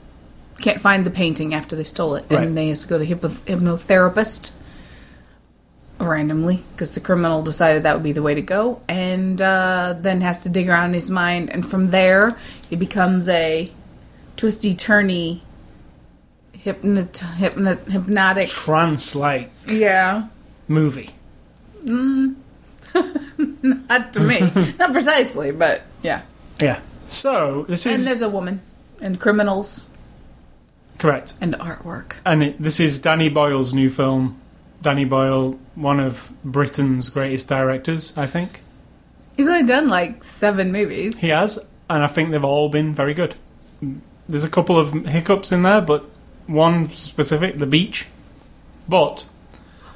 Can't 0.60 0.80
find 0.80 1.06
the 1.06 1.10
painting 1.10 1.54
after 1.54 1.74
they 1.76 1.84
stole 1.84 2.16
it, 2.16 2.24
Right. 2.28 2.42
and 2.46 2.56
they 2.56 2.68
has 2.68 2.82
to 2.82 2.88
go 2.88 2.98
to 2.98 3.04
hypno- 3.04 3.28
hypnotherapist 3.46 4.52
randomly 5.98 6.62
because 6.72 6.92
the 6.92 7.00
criminal 7.00 7.42
decided 7.42 7.82
that 7.82 7.94
would 7.94 8.02
be 8.02 8.12
the 8.12 8.22
way 8.22 8.34
to 8.34 8.42
go, 8.42 8.80
and 8.88 9.40
uh, 9.40 9.94
then 10.00 10.20
has 10.22 10.42
to 10.42 10.48
dig 10.48 10.68
around 10.68 10.86
in 10.88 10.94
his 10.94 11.10
mind, 11.10 11.50
and 11.50 11.64
from 11.66 11.90
there 11.90 12.36
he 12.68 12.76
becomes 12.76 13.28
a 13.28 13.70
twisty 14.36 14.74
turny 14.74 15.40
hypnot 16.64 17.12
hypnot 17.38 17.78
hypnotic. 17.90 18.48
Trance 18.48 19.14
like 19.16 19.50
Yeah, 19.66 20.28
movie. 20.68 21.10
Mm. 21.84 22.34
not 23.62 24.12
to 24.14 24.20
me, 24.20 24.40
not 24.78 24.92
precisely, 24.92 25.50
but 25.52 25.82
yeah. 26.02 26.22
Yeah. 26.60 26.80
So, 27.08 27.64
this 27.68 27.86
is, 27.86 27.94
And 27.94 28.02
there's 28.04 28.22
a 28.22 28.28
woman, 28.28 28.60
and 29.00 29.18
criminals, 29.20 29.84
Correct. 30.98 31.34
and 31.40 31.54
artwork. 31.54 32.12
And 32.24 32.42
it, 32.42 32.62
this 32.62 32.78
is 32.80 32.98
Danny 33.00 33.28
Boyle's 33.28 33.72
new 33.74 33.90
film. 33.90 34.40
Danny 34.82 35.04
Boyle, 35.04 35.58
one 35.74 36.00
of 36.00 36.32
Britain's 36.44 37.08
greatest 37.08 37.48
directors, 37.48 38.12
I 38.16 38.26
think. 38.26 38.62
He's 39.36 39.48
only 39.48 39.64
done 39.64 39.88
like 39.88 40.24
seven 40.24 40.72
movies. 40.72 41.18
He 41.18 41.28
has, 41.28 41.58
and 41.88 42.02
I 42.02 42.06
think 42.06 42.30
they've 42.30 42.44
all 42.44 42.68
been 42.68 42.94
very 42.94 43.14
good. 43.14 43.34
There's 44.28 44.44
a 44.44 44.50
couple 44.50 44.78
of 44.78 44.92
hiccups 45.06 45.52
in 45.52 45.62
there, 45.62 45.80
but 45.80 46.08
one 46.50 46.88
specific, 46.88 47.58
The 47.58 47.66
Beach. 47.66 48.06
But 48.88 49.28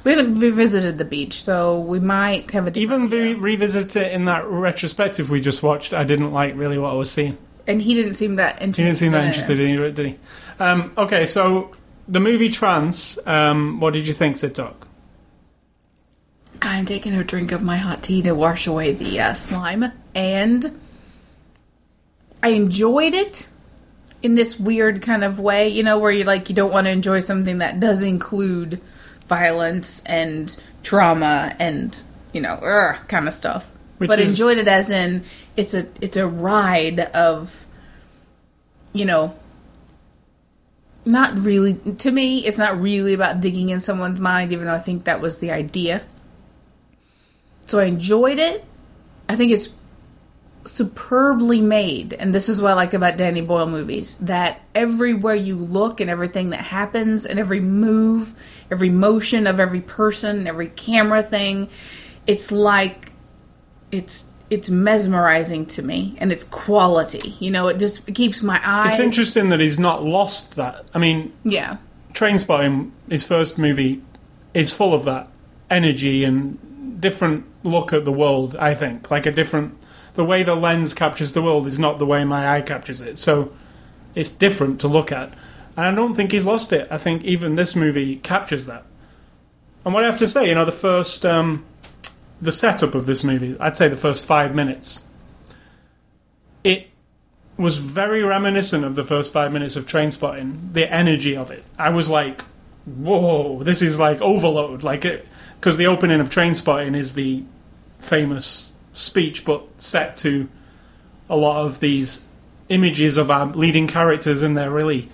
We 0.03 0.11
haven't 0.11 0.39
revisited 0.39 0.97
the 0.97 1.05
beach, 1.05 1.41
so 1.41 1.79
we 1.79 1.99
might 1.99 2.51
have 2.51 2.67
a 2.67 2.71
different 2.71 3.05
even 3.05 3.19
re- 3.21 3.29
idea. 3.31 3.41
revisit 3.41 3.95
it 3.95 4.11
in 4.13 4.25
that 4.25 4.45
retrospective 4.45 5.29
we 5.29 5.41
just 5.41 5.63
watched, 5.63 5.93
I 5.93 6.03
didn't 6.03 6.31
like 6.31 6.55
really 6.55 6.77
what 6.77 6.91
I 6.91 6.95
was 6.95 7.11
seeing. 7.11 7.37
And 7.67 7.81
he 7.81 7.95
didn't 7.95 8.13
seem 8.13 8.35
that 8.35 8.61
interested. 8.61 8.81
He 8.81 8.85
didn't 8.85 8.97
seem 8.99 9.11
that 9.11 9.21
in 9.21 9.27
interested 9.27 9.59
it. 9.59 9.69
in 9.69 9.81
it, 9.81 9.95
did 9.95 10.05
he? 10.07 10.17
Um, 10.59 10.93
okay, 10.97 11.25
so 11.25 11.71
the 12.07 12.19
movie 12.19 12.49
Trance, 12.49 13.17
um, 13.25 13.79
what 13.79 13.93
did 13.93 14.07
you 14.07 14.13
think, 14.13 14.37
Sid 14.37 14.55
Talk? 14.55 14.87
I'm 16.61 16.85
taking 16.85 17.13
a 17.13 17.23
drink 17.23 17.51
of 17.51 17.61
my 17.63 17.77
hot 17.77 18.03
tea 18.03 18.21
to 18.21 18.33
wash 18.33 18.65
away 18.67 18.93
the 18.93 19.19
uh, 19.19 19.33
slime, 19.33 19.91
and 20.13 20.79
I 22.41 22.49
enjoyed 22.49 23.13
it 23.13 23.47
in 24.25 24.33
this 24.33 24.59
weird 24.59 25.03
kind 25.03 25.23
of 25.23 25.39
way, 25.39 25.69
you 25.69 25.83
know, 25.83 25.99
where 25.99 26.11
you 26.11 26.23
like 26.23 26.49
you 26.49 26.55
don't 26.55 26.73
want 26.73 26.85
to 26.85 26.91
enjoy 26.91 27.19
something 27.19 27.59
that 27.59 27.79
does 27.79 28.01
include 28.01 28.81
violence 29.27 30.03
and 30.05 30.59
trauma 30.81 31.55
and 31.59 32.03
you 32.33 32.41
know, 32.41 32.53
ugh, 32.55 32.95
kind 33.07 33.27
of 33.27 33.33
stuff. 33.35 33.69
Which 33.99 34.07
but 34.07 34.19
is- 34.19 34.29
enjoyed 34.29 34.57
it 34.57 34.67
as 34.67 34.89
in 34.89 35.23
it's 35.55 35.75
a 35.75 35.87
it's 36.01 36.17
a 36.17 36.27
ride 36.27 36.99
of 36.99 37.65
you 38.93 39.05
know 39.05 39.35
Not 41.05 41.37
really. 41.37 41.75
To 41.99 42.11
me, 42.11 42.43
it's 42.47 42.57
not 42.57 42.81
really 42.81 43.13
about 43.13 43.41
digging 43.41 43.69
in 43.69 43.79
someone's 43.79 44.19
mind, 44.19 44.51
even 44.51 44.65
though 44.65 44.73
I 44.73 44.79
think 44.79 45.03
that 45.03 45.21
was 45.21 45.37
the 45.37 45.51
idea. 45.51 46.01
So 47.67 47.77
I 47.77 47.85
enjoyed 47.85 48.39
it. 48.39 48.65
I 49.29 49.35
think 49.35 49.51
it's 49.51 49.69
superbly 50.65 51.61
made, 51.61 52.13
and 52.13 52.33
this 52.33 52.49
is 52.49 52.61
what 52.61 52.71
I 52.71 52.73
like 52.73 52.93
about 52.93 53.17
Danny 53.17 53.41
Boyle 53.41 53.67
movies 53.67 54.17
that 54.17 54.61
everywhere 54.73 55.35
you 55.35 55.55
look 55.55 56.01
and 56.01 56.09
everything 56.09 56.49
that 56.51 56.61
happens 56.61 57.25
and 57.25 57.39
every 57.39 57.59
move, 57.59 58.33
every 58.71 58.89
motion 58.89 59.47
of 59.47 59.59
every 59.59 59.81
person, 59.81 60.47
every 60.47 60.67
camera 60.67 61.23
thing, 61.23 61.69
it's 62.27 62.51
like 62.51 63.11
it's 63.91 64.31
it's 64.49 64.69
mesmerizing 64.69 65.65
to 65.65 65.81
me 65.81 66.15
and 66.19 66.31
it's 66.31 66.43
quality. 66.43 67.35
You 67.39 67.51
know, 67.51 67.67
it 67.67 67.79
just 67.79 68.05
keeps 68.13 68.43
my 68.43 68.61
eyes 68.63 68.93
It's 68.93 68.99
interesting 68.99 69.49
that 69.49 69.59
he's 69.59 69.79
not 69.79 70.03
lost 70.03 70.55
that. 70.55 70.85
I 70.93 70.99
mean, 70.99 71.33
Yeah. 71.43 71.77
Trainspotting 72.13 72.91
his 73.09 73.27
first 73.27 73.57
movie, 73.57 74.01
is 74.53 74.71
full 74.71 74.93
of 74.93 75.03
that 75.03 75.27
energy 75.69 76.23
and 76.23 76.57
different 76.99 77.45
look 77.63 77.91
at 77.93 78.05
the 78.05 78.11
world. 78.11 78.55
I 78.55 78.73
think 78.73 79.11
like 79.11 79.25
a 79.25 79.31
different 79.31 79.77
the 80.15 80.25
way 80.25 80.43
the 80.43 80.55
lens 80.55 80.93
captures 80.93 81.33
the 81.33 81.41
world 81.41 81.67
is 81.67 81.77
not 81.77 81.99
the 81.99 82.05
way 82.05 82.23
my 82.23 82.57
eye 82.57 82.61
captures 82.61 83.01
it. 83.01 83.17
So 83.17 83.53
it's 84.15 84.29
different 84.29 84.81
to 84.81 84.87
look 84.87 85.11
at, 85.11 85.33
and 85.77 85.85
I 85.85 85.91
don't 85.91 86.15
think 86.15 86.31
he's 86.31 86.45
lost 86.45 86.71
it. 86.73 86.87
I 86.89 86.97
think 86.97 87.23
even 87.23 87.55
this 87.55 87.75
movie 87.75 88.15
captures 88.17 88.65
that. 88.65 88.85
And 89.83 89.93
what 89.93 90.03
I 90.03 90.07
have 90.07 90.17
to 90.19 90.27
say, 90.27 90.49
you 90.49 90.55
know, 90.55 90.65
the 90.65 90.71
first 90.71 91.25
um, 91.25 91.65
the 92.41 92.51
setup 92.51 92.95
of 92.95 93.05
this 93.05 93.23
movie, 93.23 93.55
I'd 93.59 93.77
say 93.77 93.87
the 93.87 93.97
first 93.97 94.25
five 94.25 94.55
minutes, 94.55 95.07
it 96.63 96.87
was 97.57 97.77
very 97.77 98.23
reminiscent 98.23 98.83
of 98.83 98.95
the 98.95 99.03
first 99.03 99.31
five 99.31 99.51
minutes 99.51 99.75
of 99.75 99.85
Trainspotting. 99.85 100.73
The 100.73 100.91
energy 100.91 101.35
of 101.35 101.51
it, 101.51 101.63
I 101.77 101.89
was 101.89 102.09
like, 102.09 102.41
"Whoa, 102.85 103.63
this 103.63 103.81
is 103.81 103.99
like 103.99 104.21
overload!" 104.21 104.83
Like 104.83 105.03
it, 105.03 105.27
because 105.55 105.77
the 105.77 105.87
opening 105.87 106.21
of 106.21 106.29
Trainspotting 106.29 106.95
is 106.95 107.13
the 107.13 107.43
famous 107.99 108.71
speech, 108.97 109.45
but 109.45 109.63
set 109.77 110.17
to 110.17 110.47
a 111.29 111.35
lot 111.35 111.65
of 111.65 111.79
these 111.79 112.25
images 112.69 113.17
of 113.17 113.29
our 113.31 113.47
leading 113.47 113.87
characters, 113.87 114.41
and 114.41 114.57
they're 114.57 114.71
really, 114.71 115.09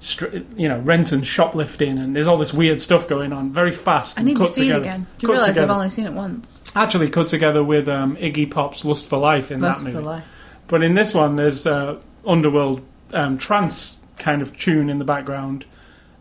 str- 0.00 0.38
you 0.56 0.68
know, 0.68 0.78
rent 0.80 1.12
and 1.12 1.26
shoplifting, 1.26 1.98
and 1.98 2.14
there's 2.16 2.26
all 2.26 2.38
this 2.38 2.52
weird 2.52 2.80
stuff 2.80 3.08
going 3.08 3.32
on, 3.32 3.50
very 3.52 3.72
fast. 3.72 4.18
I 4.18 4.20
and 4.20 4.28
need 4.28 4.36
to 4.38 4.48
see 4.48 4.62
together. 4.62 4.78
it 4.78 4.86
again. 4.86 5.06
Do 5.18 5.26
you 5.26 5.32
realize. 5.32 5.58
I've 5.58 5.70
only 5.70 5.90
seen 5.90 6.06
it 6.06 6.12
once? 6.12 6.62
actually 6.74 7.08
cut 7.10 7.28
together 7.28 7.62
with 7.64 7.88
um, 7.88 8.16
Iggy 8.16 8.50
Pop's 8.50 8.84
"Lust 8.84 9.08
for 9.08 9.18
Life" 9.18 9.50
in 9.50 9.60
Lust 9.60 9.84
that 9.84 9.92
movie. 9.92 10.04
life. 10.04 10.24
But 10.68 10.82
in 10.82 10.94
this 10.94 11.12
one, 11.14 11.36
there's 11.36 11.66
uh, 11.66 11.98
underworld 12.26 12.82
um, 13.12 13.38
trance 13.38 13.98
kind 14.18 14.42
of 14.42 14.56
tune 14.56 14.88
in 14.90 14.98
the 14.98 15.04
background, 15.04 15.64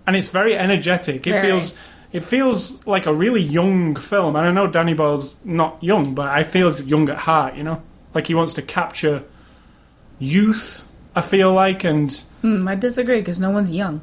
and 0.07 0.15
it's 0.15 0.29
very 0.29 0.57
energetic. 0.57 1.27
It 1.27 1.31
Very. 1.31 1.47
feels 1.47 1.77
it 2.11 2.23
feels 2.23 2.85
like 2.87 3.05
a 3.05 3.13
really 3.13 3.41
young 3.41 3.95
film. 3.95 4.35
And 4.35 4.45
I 4.47 4.51
know 4.51 4.67
Danny 4.67 4.93
Boyle's 4.93 5.35
not 5.43 5.83
young, 5.83 6.15
but 6.15 6.27
I 6.27 6.43
feel 6.43 6.67
he's 6.67 6.87
young 6.87 7.07
at 7.09 7.17
heart. 7.17 7.55
You 7.55 7.63
know, 7.63 7.81
like 8.13 8.27
he 8.27 8.35
wants 8.35 8.55
to 8.55 8.61
capture 8.61 9.23
youth. 10.19 10.85
I 11.15 11.21
feel 11.21 11.53
like, 11.53 11.83
and 11.83 12.11
Hmm, 12.41 12.67
I 12.67 12.75
disagree 12.75 13.19
because 13.19 13.39
no 13.39 13.49
one's 13.51 13.71
young. 13.71 14.01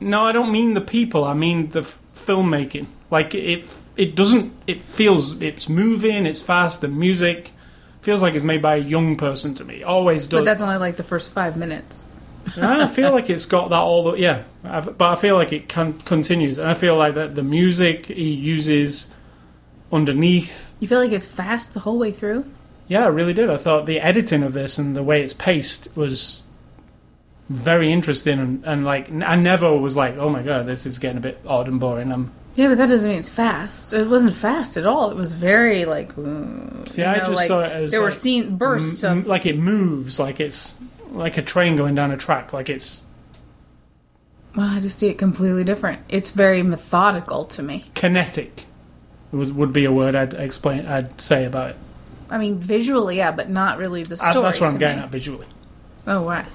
no, 0.00 0.24
I 0.24 0.32
don't 0.32 0.50
mean 0.52 0.74
the 0.74 0.80
people. 0.80 1.24
I 1.24 1.34
mean 1.34 1.68
the 1.70 1.80
f- 1.80 1.98
filmmaking. 2.16 2.86
Like 3.10 3.34
it, 3.34 3.64
it 3.96 4.14
doesn't. 4.14 4.52
It 4.66 4.80
feels 4.82 5.40
it's 5.42 5.68
moving. 5.68 6.26
It's 6.26 6.40
fast. 6.42 6.80
The 6.80 6.88
music 6.88 7.52
feels 8.00 8.22
like 8.22 8.34
it's 8.34 8.44
made 8.44 8.62
by 8.62 8.76
a 8.76 8.78
young 8.78 9.16
person 9.16 9.54
to 9.56 9.64
me. 9.64 9.82
Always 9.82 10.26
does. 10.26 10.40
But 10.40 10.44
that's 10.44 10.60
only 10.60 10.78
like 10.78 10.96
the 10.96 11.02
first 11.02 11.32
five 11.32 11.56
minutes. 11.56 12.08
I 12.56 12.86
feel 12.86 13.12
like 13.12 13.30
it's 13.30 13.46
got 13.46 13.70
that 13.70 13.78
all 13.78 14.04
the 14.12 14.18
yeah, 14.18 14.44
I've, 14.64 14.96
but 14.98 15.12
I 15.12 15.20
feel 15.20 15.36
like 15.36 15.52
it 15.52 15.68
con- 15.68 15.98
continues, 16.00 16.58
and 16.58 16.68
I 16.68 16.74
feel 16.74 16.96
like 16.96 17.14
that 17.14 17.34
the 17.34 17.42
music 17.42 18.06
he 18.06 18.30
uses 18.32 19.12
underneath. 19.92 20.72
You 20.80 20.88
feel 20.88 21.00
like 21.00 21.12
it's 21.12 21.26
fast 21.26 21.74
the 21.74 21.80
whole 21.80 21.98
way 21.98 22.12
through? 22.12 22.44
Yeah, 22.88 23.04
I 23.04 23.08
really 23.08 23.34
did. 23.34 23.50
I 23.50 23.56
thought 23.56 23.86
the 23.86 24.00
editing 24.00 24.42
of 24.42 24.52
this 24.52 24.78
and 24.78 24.96
the 24.96 25.02
way 25.02 25.22
it's 25.22 25.32
paced 25.32 25.96
was 25.96 26.42
very 27.48 27.92
interesting, 27.92 28.38
and, 28.38 28.64
and 28.64 28.84
like 28.84 29.10
I 29.12 29.36
never 29.36 29.76
was 29.76 29.96
like, 29.96 30.16
oh 30.16 30.28
my 30.30 30.42
god, 30.42 30.66
this 30.66 30.86
is 30.86 30.98
getting 30.98 31.18
a 31.18 31.20
bit 31.20 31.40
odd 31.46 31.68
and 31.68 31.78
boring. 31.80 32.10
Um, 32.12 32.32
Yeah, 32.56 32.68
but 32.68 32.78
that 32.78 32.88
doesn't 32.88 33.08
mean 33.08 33.18
it's 33.18 33.28
fast. 33.28 33.92
It 33.92 34.08
wasn't 34.08 34.36
fast 34.36 34.76
at 34.76 34.86
all. 34.86 35.10
It 35.10 35.16
was 35.16 35.34
very 35.34 35.84
like. 35.84 36.14
mm, 36.16 36.88
See, 36.88 37.02
you 37.02 37.08
I 37.08 37.18
just 37.18 37.32
like, 37.32 37.48
saw 37.48 37.60
it 37.60 37.72
as 37.72 37.90
there 37.90 38.00
were 38.00 38.06
like, 38.08 38.14
scene 38.14 38.56
bursts 38.56 39.02
m- 39.04 39.18
of. 39.18 39.26
like 39.26 39.46
it 39.46 39.58
moves, 39.58 40.18
like 40.20 40.40
it's 40.40 40.78
like 41.10 41.36
a 41.38 41.42
train 41.42 41.76
going 41.76 41.94
down 41.94 42.10
a 42.10 42.16
track, 42.16 42.52
like 42.52 42.68
it's 42.68 43.02
Well, 44.56 44.66
I 44.66 44.80
just 44.80 44.98
see 44.98 45.08
it 45.08 45.18
completely 45.18 45.64
different. 45.64 46.00
It's 46.08 46.30
very 46.30 46.62
methodical 46.62 47.44
to 47.46 47.62
me. 47.62 47.84
kinetic. 47.94 48.64
Would, 49.32 49.54
would 49.54 49.72
be 49.72 49.84
a 49.84 49.92
word 49.92 50.14
I'd 50.16 50.34
explain. 50.34 50.86
I'd 50.86 51.20
say 51.20 51.44
about 51.44 51.70
it. 51.70 51.76
I 52.28 52.38
mean, 52.38 52.58
visually, 52.58 53.16
yeah, 53.18 53.30
but 53.30 53.48
not 53.48 53.78
really 53.78 54.02
the 54.02 54.14
Uh, 54.14 54.30
story. 54.30 54.42
that's 54.42 54.60
what 54.60 54.70
I'm 54.70 54.78
getting 54.78 54.98
me. 54.98 55.04
at 55.04 55.10
visually. 55.10 55.46
Oh, 56.06 56.26
right. 56.28 56.46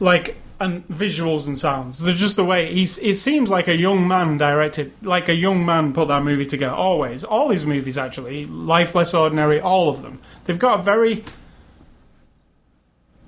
like 0.00 0.36
and 0.58 0.86
visuals 0.88 1.46
and 1.46 1.58
sounds. 1.58 1.98
There's 1.98 2.18
just 2.18 2.36
the 2.36 2.44
way 2.44 2.72
he. 2.72 2.84
It 3.06 3.16
seems 3.16 3.50
like 3.50 3.68
a 3.68 3.76
young 3.76 4.08
man 4.08 4.38
directed, 4.38 4.90
like 5.02 5.28
a 5.28 5.34
young 5.34 5.64
man 5.66 5.92
put 5.92 6.08
that 6.08 6.22
movie 6.22 6.46
together. 6.46 6.74
Always, 6.74 7.24
all 7.24 7.50
his 7.50 7.66
movies 7.66 7.96
actually, 7.98 8.46
Life 8.46 8.94
Less 8.94 9.12
Ordinary, 9.14 9.60
all 9.60 9.88
of 9.90 10.00
them. 10.02 10.18
They've 10.46 10.58
got 10.58 10.80
a 10.80 10.82
very 10.82 11.24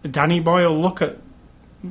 Danny 0.02 0.40
Boyle 0.40 0.78
look 0.78 1.02
at. 1.02 1.17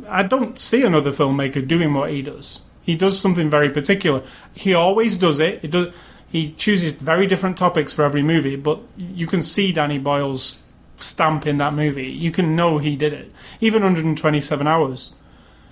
I 0.10 0.24
don't 0.24 0.60
see 0.60 0.84
another 0.84 1.12
filmmaker 1.12 1.66
doing 1.66 1.94
what 1.94 2.12
he 2.12 2.22
does. 2.22 2.62
He 2.82 2.96
does 2.96 3.20
something 3.20 3.50
very 3.50 3.70
particular. 3.70 4.24
He 4.54 4.74
always 4.74 5.18
does 5.18 5.40
it. 5.40 5.62
It 5.64 5.72
does. 5.72 5.94
He 6.30 6.52
chooses 6.54 6.94
very 6.94 7.26
different 7.26 7.58
topics 7.58 7.94
for 7.94 8.04
every 8.04 8.22
movie, 8.22 8.58
but 8.58 8.80
you 8.98 9.28
can 9.28 9.42
see 9.42 9.72
Danny 9.72 9.98
Boyle's 9.98 10.60
stamp 10.98 11.48
in 11.48 11.58
that 11.58 11.74
movie. 11.74 12.08
You 12.08 12.32
can 12.32 12.56
know 12.56 12.80
he 12.80 12.96
did 12.96 13.14
it. 13.14 13.32
Even 13.62 13.82
127 13.82 14.68
hours. 14.68 15.14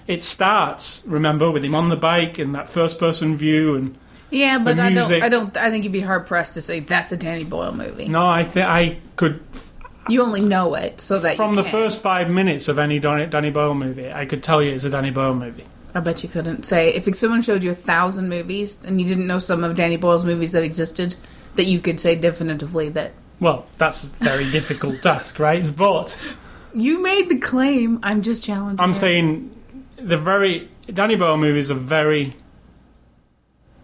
It 0.08 0.24
starts, 0.24 1.04
remember, 1.08 1.50
with 1.52 1.64
him 1.66 1.76
on 1.76 1.90
the 1.90 1.96
bike 1.96 2.38
in 2.38 2.52
that 2.52 2.70
first 2.70 3.00
person 3.00 3.36
view 3.36 3.76
and 3.76 3.98
Yeah, 4.30 4.60
but 4.60 4.80
I 4.80 4.94
don't. 4.94 5.12
I 5.12 5.30
don't. 5.30 5.58
I 5.58 5.70
think 5.70 5.84
you'd 5.84 5.94
be 5.94 6.02
hard 6.02 6.28
pressed 6.28 6.54
to 6.54 6.62
say 6.62 6.80
that's 6.80 7.12
a 7.12 7.18
Danny 7.18 7.44
Boyle 7.44 7.74
movie. 7.74 8.08
no, 8.08 8.26
I 8.26 8.44
think 8.44 8.68
I 8.68 8.98
could 9.16 9.42
You 10.08 10.22
only 10.22 10.42
know 10.42 10.76
it 10.76 11.02
so 11.02 11.18
that 11.20 11.36
from 11.36 11.52
you 11.52 11.56
the 11.58 11.64
can. 11.64 11.72
first 11.72 12.02
5 12.02 12.30
minutes 12.30 12.68
of 12.68 12.78
any 12.78 13.00
Don- 13.00 13.30
Danny 13.30 13.50
Boyle 13.50 13.74
movie, 13.74 14.12
I 14.12 14.26
could 14.26 14.44
tell 14.44 14.62
you 14.62 14.72
it's 14.72 14.84
a 14.84 14.90
Danny 14.90 15.10
Boyle 15.12 15.34
movie. 15.34 15.66
I 15.96 16.00
bet 16.02 16.22
you 16.24 16.30
couldn't 16.30 16.64
say 16.66 16.94
if 16.94 17.14
someone 17.16 17.42
showed 17.42 17.64
you 17.64 17.72
a 17.72 17.76
thousand 17.76 18.30
movies 18.30 18.84
and 18.86 19.00
you 19.02 19.08
didn't 19.08 19.28
know 19.28 19.40
some 19.40 19.64
of 19.64 19.76
Danny 19.76 19.98
Boyle's 19.98 20.26
movies 20.26 20.52
that 20.52 20.64
existed, 20.64 21.16
that 21.56 21.66
you 21.66 21.80
could 21.80 22.00
say 22.00 22.16
definitively 22.16 22.90
that 22.90 23.14
Well, 23.40 23.66
that's 23.78 24.04
a 24.04 24.08
very 24.08 24.52
difficult 24.52 25.02
task, 25.02 25.40
right? 25.40 25.66
But 25.76 26.18
you 26.74 27.02
made 27.02 27.30
the 27.30 27.38
claim. 27.40 28.00
I'm 28.04 28.22
just 28.22 28.44
challenging. 28.44 28.80
I'm 28.82 28.90
you. 28.90 28.96
saying 28.96 29.52
the 29.98 30.18
very 30.18 30.70
Danny 30.94 31.16
Boyle 31.16 31.38
movies 31.38 31.72
are 31.72 31.76
very 31.76 32.34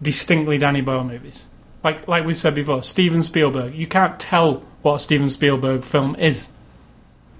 distinctly 0.00 0.58
Danny 0.58 0.82
Boyle 0.82 1.04
movies. 1.04 1.48
Like 1.84 2.06
like 2.06 2.24
we've 2.24 2.36
said 2.36 2.54
before, 2.54 2.82
Steven 2.82 3.22
Spielberg. 3.22 3.74
You 3.74 3.86
can't 3.86 4.18
tell 4.20 4.62
what 4.82 4.94
a 4.94 4.98
Steven 4.98 5.28
Spielberg 5.28 5.84
film 5.84 6.14
is. 6.16 6.50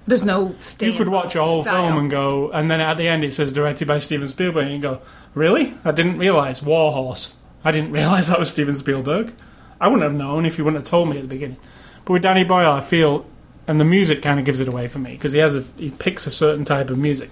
there's 0.05 0.23
no. 0.23 0.55
You 0.79 0.93
could 0.93 1.07
watch 1.09 1.35
a 1.35 1.43
whole 1.43 1.63
style. 1.63 1.87
film 1.87 1.97
and 1.99 2.11
go, 2.11 2.51
and 2.51 2.69
then 2.69 2.81
at 2.81 2.97
the 2.97 3.07
end 3.07 3.23
it 3.23 3.33
says 3.33 3.53
directed 3.53 3.87
by 3.87 3.99
Steven 3.99 4.27
Spielberg, 4.27 4.65
and 4.65 4.73
you 4.73 4.79
go, 4.79 5.01
really? 5.33 5.73
I 5.85 5.91
didn't 5.91 6.17
realize 6.17 6.61
War 6.61 6.91
Horse. 6.91 7.35
I 7.63 7.71
didn't 7.71 7.91
realize 7.99 8.27
that 8.27 8.39
was 8.39 8.51
Steven 8.51 8.75
Spielberg. 8.75 9.33
I 9.79 9.87
wouldn't 9.87 10.03
have 10.03 10.15
known 10.15 10.45
if 10.45 10.57
you 10.57 10.63
wouldn't 10.63 10.83
have 10.83 10.89
told 10.89 11.09
me 11.09 11.17
at 11.17 11.23
the 11.23 11.27
beginning. 11.27 11.57
But 12.05 12.13
with 12.13 12.21
Danny 12.21 12.43
Boyle, 12.43 12.71
I 12.71 12.81
feel, 12.81 13.25
and 13.67 13.79
the 13.79 13.85
music 13.85 14.21
kind 14.21 14.39
of 14.39 14.45
gives 14.45 14.59
it 14.59 14.67
away 14.67 14.87
for 14.87 14.99
me 14.99 15.11
because 15.13 15.31
he 15.31 15.39
has 15.39 15.55
a 15.55 15.63
he 15.77 15.89
picks 15.89 16.27
a 16.27 16.31
certain 16.31 16.65
type 16.65 16.89
of 16.89 16.97
music. 16.97 17.29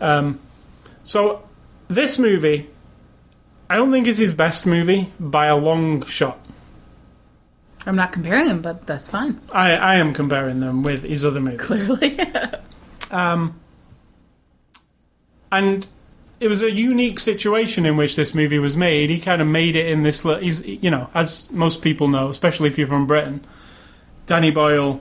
Um, 0.00 0.38
so 1.04 1.48
this 1.88 2.18
movie, 2.18 2.68
I 3.70 3.76
don't 3.76 3.92
think 3.92 4.06
it's 4.06 4.18
his 4.18 4.32
best 4.32 4.66
movie 4.66 5.12
by 5.20 5.46
a 5.46 5.56
long 5.56 6.04
shot. 6.06 6.38
I'm 7.86 7.96
not 7.96 8.12
comparing 8.12 8.48
them, 8.48 8.62
but 8.62 8.86
that's 8.86 9.08
fine. 9.08 9.40
I, 9.52 9.72
I 9.72 9.94
am 9.96 10.12
comparing 10.12 10.60
them 10.60 10.82
with 10.82 11.04
his 11.04 11.24
other 11.24 11.40
movies. 11.40 11.60
Clearly, 11.60 12.18
Um, 13.10 13.58
and 15.50 15.86
it 16.40 16.48
was 16.48 16.62
a 16.62 16.70
unique 16.70 17.20
situation 17.20 17.86
in 17.86 17.96
which 17.96 18.16
this 18.16 18.34
movie 18.34 18.58
was 18.58 18.76
made. 18.76 19.10
He 19.10 19.18
kind 19.18 19.40
of 19.40 19.48
made 19.48 19.76
it 19.76 19.86
in 19.86 20.02
this. 20.02 20.22
He's, 20.22 20.66
you 20.66 20.90
know, 20.90 21.08
as 21.14 21.50
most 21.50 21.82
people 21.82 22.08
know, 22.08 22.28
especially 22.28 22.68
if 22.68 22.78
you're 22.78 22.86
from 22.86 23.06
Britain, 23.06 23.44
Danny 24.26 24.50
Boyle 24.50 25.00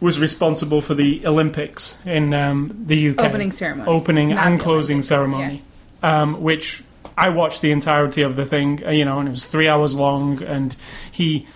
was 0.00 0.20
responsible 0.20 0.80
for 0.80 0.94
the 0.94 1.26
Olympics 1.26 2.04
in 2.04 2.34
um, 2.34 2.84
the 2.86 3.10
UK. 3.10 3.20
Opening 3.20 3.52
ceremony. 3.52 3.88
Opening 3.88 4.28
Not 4.30 4.46
and 4.46 4.60
closing 4.60 4.96
Olympics, 4.96 5.08
ceremony, 5.08 5.62
um, 6.02 6.42
which 6.42 6.82
I 7.16 7.28
watched 7.28 7.62
the 7.62 7.70
entirety 7.70 8.22
of 8.22 8.36
the 8.36 8.44
thing, 8.44 8.84
uh, 8.84 8.90
you 8.90 9.04
know, 9.04 9.18
and 9.18 9.28
it 9.28 9.30
was 9.30 9.46
three 9.46 9.68
hours 9.68 9.94
long, 9.94 10.42
and 10.42 10.74
he. 11.10 11.46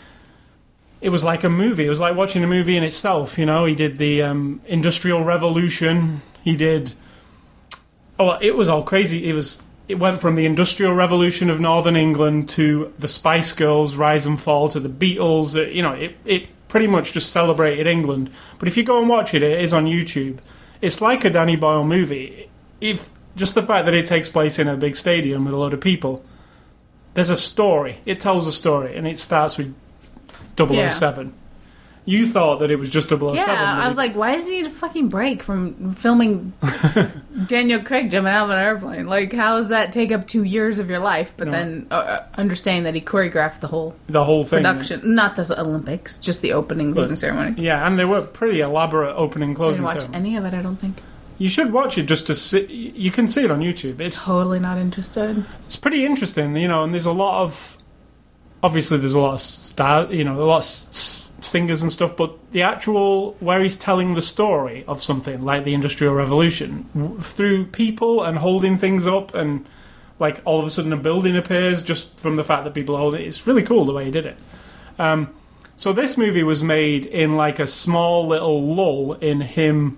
It 1.01 1.11
was 1.11 1.23
like 1.23 1.45
a 1.45 1.49
movie. 1.49 1.87
It 1.87 1.91
was 1.91 2.01
like 2.01 2.17
watching 2.17 2.43
a 2.43 2.49
movie 2.49 2.77
in 2.77 2.83
itself. 2.83 3.39
You 3.39 3.47
know, 3.47 3.65
he 3.65 3.77
did 3.77 3.99
the 3.99 4.23
um, 4.23 4.61
Industrial 4.67 5.23
Revolution. 5.23 6.23
He 6.43 6.57
did 6.57 6.93
oh, 8.19 8.39
it 8.41 8.57
was 8.57 8.69
all 8.69 8.83
crazy. 8.83 9.29
It 9.29 9.33
was. 9.33 9.65
It 9.87 9.99
went 9.99 10.21
from 10.21 10.35
the 10.35 10.45
Industrial 10.45 10.93
Revolution 10.93 11.49
of 11.49 11.61
Northern 11.61 11.97
England 11.97 12.51
to 12.51 12.93
the 12.99 13.09
Spice 13.09 13.53
Girls' 13.53 13.97
rise 13.97 14.27
and 14.27 14.39
fall 14.39 14.69
to 14.69 14.81
the 14.81 14.89
Beatles. 14.89 15.57
uh, 15.57 15.69
You 15.71 15.83
know, 15.83 15.93
it 15.93 16.17
it 16.25 16.49
pretty 16.69 16.87
much 16.87 17.13
just 17.13 17.33
celebrated 17.33 17.87
England. 17.87 18.31
But 18.59 18.69
if 18.69 18.77
you 18.77 18.83
go 18.83 18.99
and 18.99 19.09
watch 19.09 19.33
it, 19.33 19.43
it 19.43 19.63
is 19.63 19.73
on 19.73 19.87
YouTube. 19.87 20.39
It's 20.83 21.01
like 21.01 21.25
a 21.25 21.31
Danny 21.31 21.57
Boyle 21.57 21.85
movie. 21.85 22.51
If 22.81 23.13
just 23.39 23.55
the 23.55 23.63
fact 23.63 23.87
that 23.87 23.95
it 23.95 24.05
takes 24.07 24.29
place 24.29 24.59
in 24.59 24.69
a 24.69 24.77
big 24.77 24.97
stadium 24.97 25.45
with 25.47 25.55
a 25.55 25.57
load 25.57 25.73
of 25.73 25.81
people, 25.81 26.23
there's 27.15 27.31
a 27.31 27.37
story. 27.37 27.99
It 28.05 28.21
tells 28.21 28.47
a 28.47 28.53
story, 28.53 28.97
and 28.97 29.07
it 29.07 29.19
starts 29.19 29.57
with 29.57 29.75
007. 30.57 31.33
You 32.05 32.27
thought 32.27 32.61
that 32.61 32.71
it 32.71 32.77
was 32.77 32.89
just 32.89 33.11
007. 33.11 33.35
Yeah, 33.35 33.45
I 33.49 33.87
was 33.87 33.99
like, 33.99 34.15
why 34.17 34.33
does 34.33 34.47
he 34.47 34.53
need 34.53 34.67
a 34.67 34.71
fucking 34.71 35.09
break 35.09 35.43
from 35.43 35.93
filming 35.95 36.55
Daniel 37.47 37.83
Craig 37.83 38.11
jumping 38.11 38.33
out 38.33 38.45
of 38.45 38.51
an 38.51 38.59
airplane? 38.59 39.07
Like, 39.07 39.31
how 39.31 39.57
does 39.57 39.69
that 39.69 39.93
take 39.93 40.11
up 40.11 40.27
two 40.27 40.43
years 40.43 40.79
of 40.79 40.89
your 40.89 41.01
life? 41.01 41.35
But 41.37 41.49
No. 41.49 41.51
then 41.53 41.87
uh, 41.91 41.95
uh, 41.95 42.27
understanding 42.39 42.85
that 42.85 42.95
he 42.95 43.03
choreographed 43.03 43.61
the 43.61 43.67
whole 43.67 43.95
the 44.09 44.25
whole 44.25 44.43
thing. 44.43 44.61
production, 44.65 45.15
not 45.15 45.37
the 45.37 45.61
Olympics, 45.61 46.19
just 46.19 46.41
the 46.41 46.55
opening 46.55 46.95
closing 46.95 47.17
ceremony. 47.17 47.61
Yeah, 47.63 47.87
and 47.87 47.99
they 47.99 48.07
were 48.07 48.23
pretty 48.23 48.61
elaborate 48.61 49.15
opening 49.15 49.51
I 49.51 49.55
closing 49.55 49.83
didn't 49.83 49.95
watch 49.95 50.01
ceremony. 50.05 50.29
any 50.31 50.37
of 50.39 50.47
it. 50.47 50.55
I 50.57 50.63
don't 50.63 50.77
think. 50.77 51.03
You 51.39 51.49
should 51.49 51.73
watch 51.73 51.97
it 51.99 52.05
just 52.07 52.27
to 52.27 52.35
see. 52.35 52.67
You 52.97 53.11
can 53.11 53.29
see 53.29 53.45
it 53.45 53.51
on 53.51 53.61
YouTube. 53.61 54.01
It's 54.01 54.25
Totally 54.25 54.59
not 54.59 54.77
interested. 54.79 55.45
it's 55.65 55.77
pretty 55.77 56.05
interesting, 56.05 56.57
you 56.57 56.69
know. 56.69 56.83
And 56.85 56.93
there's 56.93 57.07
a 57.07 57.13
lot 57.13 57.43
of 57.43 57.77
obviously 58.63 58.99
there's 58.99 59.15
a 59.15 59.21
lot 59.21 59.35
of 59.35 59.41
star, 59.41 60.13
you 60.13 60.25
know, 60.25 60.43
a 60.43 60.45
lot 60.45 60.59
of 60.59 60.65
singers 61.45 61.83
and 61.83 61.93
stuff. 61.93 62.17
But 62.17 62.37
the 62.53 62.63
actual 62.63 63.35
where 63.41 63.63
he's 63.63 63.77
telling 63.77 64.15
the 64.15 64.23
story 64.23 64.85
of 64.89 65.01
something 65.03 65.43
like 65.43 65.63
the 65.65 65.75
Industrial 65.75 66.13
Revolution 66.13 66.87
w- 66.97 67.21
through 67.21 67.67
people 67.67 68.25
and 68.25 68.37
holding 68.39 68.77
things 68.77 69.07
up 69.07 69.33
and 69.35 69.65
like 70.19 70.41
all 70.45 70.59
of 70.59 70.67
a 70.67 70.71
sudden 70.71 70.93
a 70.93 70.97
building 70.97 71.37
appears 71.37 71.85
just 71.85 72.19
from 72.19 72.35
the 72.35 72.43
fact 72.43 72.65
that 72.65 72.75
people 72.75 72.97
hold 72.97 73.15
it. 73.15 73.21
It's 73.21 73.47
really 73.47 73.63
cool 73.63 73.85
the 73.85 73.93
way 73.93 74.07
he 74.07 74.11
did 74.11 74.27
it. 74.27 74.37
Um, 74.99 75.33
so 75.77 75.93
this 75.93 76.17
movie 76.17 76.43
was 76.43 76.65
made 76.65 77.07
in 77.07 77.37
like 77.37 77.61
a 77.61 77.67
small 77.69 78.27
little 78.27 78.75
lull 78.75 79.13
in 79.13 79.41
him 79.41 79.97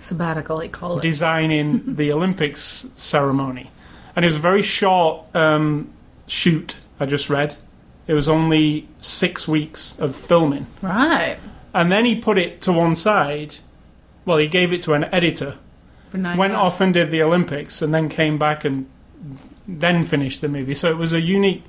Sabbatical, 0.00 0.58
they 0.58 0.68
call 0.68 0.98
it. 0.98 1.02
designing 1.02 1.82
the 1.96 2.12
Olympics 2.12 2.88
ceremony, 2.96 3.70
and 4.16 4.24
it 4.24 4.28
was 4.28 4.36
a 4.36 4.40
very 4.40 4.62
short 4.62 5.34
um, 5.34 5.92
shoot. 6.26 6.76
I 6.98 7.06
just 7.06 7.30
read 7.30 7.56
it 8.06 8.14
was 8.14 8.28
only 8.28 8.88
six 8.98 9.46
weeks 9.46 9.98
of 10.00 10.16
filming, 10.16 10.66
right. 10.82 11.38
and 11.72 11.92
then 11.92 12.04
he 12.04 12.16
put 12.16 12.38
it 12.38 12.60
to 12.62 12.72
one 12.72 12.94
side. 12.94 13.56
Well, 14.24 14.38
he 14.38 14.48
gave 14.48 14.72
it 14.72 14.82
to 14.82 14.94
an 14.94 15.04
editor, 15.04 15.58
went 16.12 16.22
months. 16.22 16.54
off 16.56 16.80
and 16.80 16.92
did 16.92 17.10
the 17.10 17.22
Olympics, 17.22 17.82
and 17.82 17.94
then 17.94 18.08
came 18.08 18.38
back 18.38 18.64
and 18.64 18.88
then 19.68 20.02
finished 20.02 20.40
the 20.40 20.48
movie. 20.48 20.74
So 20.74 20.90
it 20.90 20.96
was 20.96 21.12
a 21.12 21.20
unique, 21.20 21.62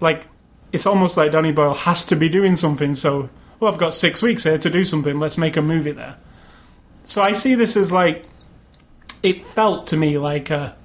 like 0.00 0.28
it's 0.70 0.86
almost 0.86 1.16
like 1.16 1.32
Danny 1.32 1.52
Boyle 1.52 1.74
has 1.74 2.04
to 2.06 2.16
be 2.16 2.28
doing 2.28 2.56
something. 2.56 2.94
So 2.94 3.28
well, 3.58 3.72
I've 3.72 3.78
got 3.78 3.94
six 3.94 4.22
weeks 4.22 4.44
here 4.44 4.58
to 4.58 4.70
do 4.70 4.84
something. 4.84 5.18
Let's 5.18 5.38
make 5.38 5.56
a 5.56 5.62
movie 5.62 5.92
there. 5.92 6.16
So 7.04 7.22
I 7.22 7.32
see 7.32 7.54
this 7.54 7.76
as 7.76 7.90
like 7.92 8.24
it 9.22 9.44
felt 9.44 9.88
to 9.88 9.96
me 9.96 10.18
like 10.18 10.50
a 10.50 10.76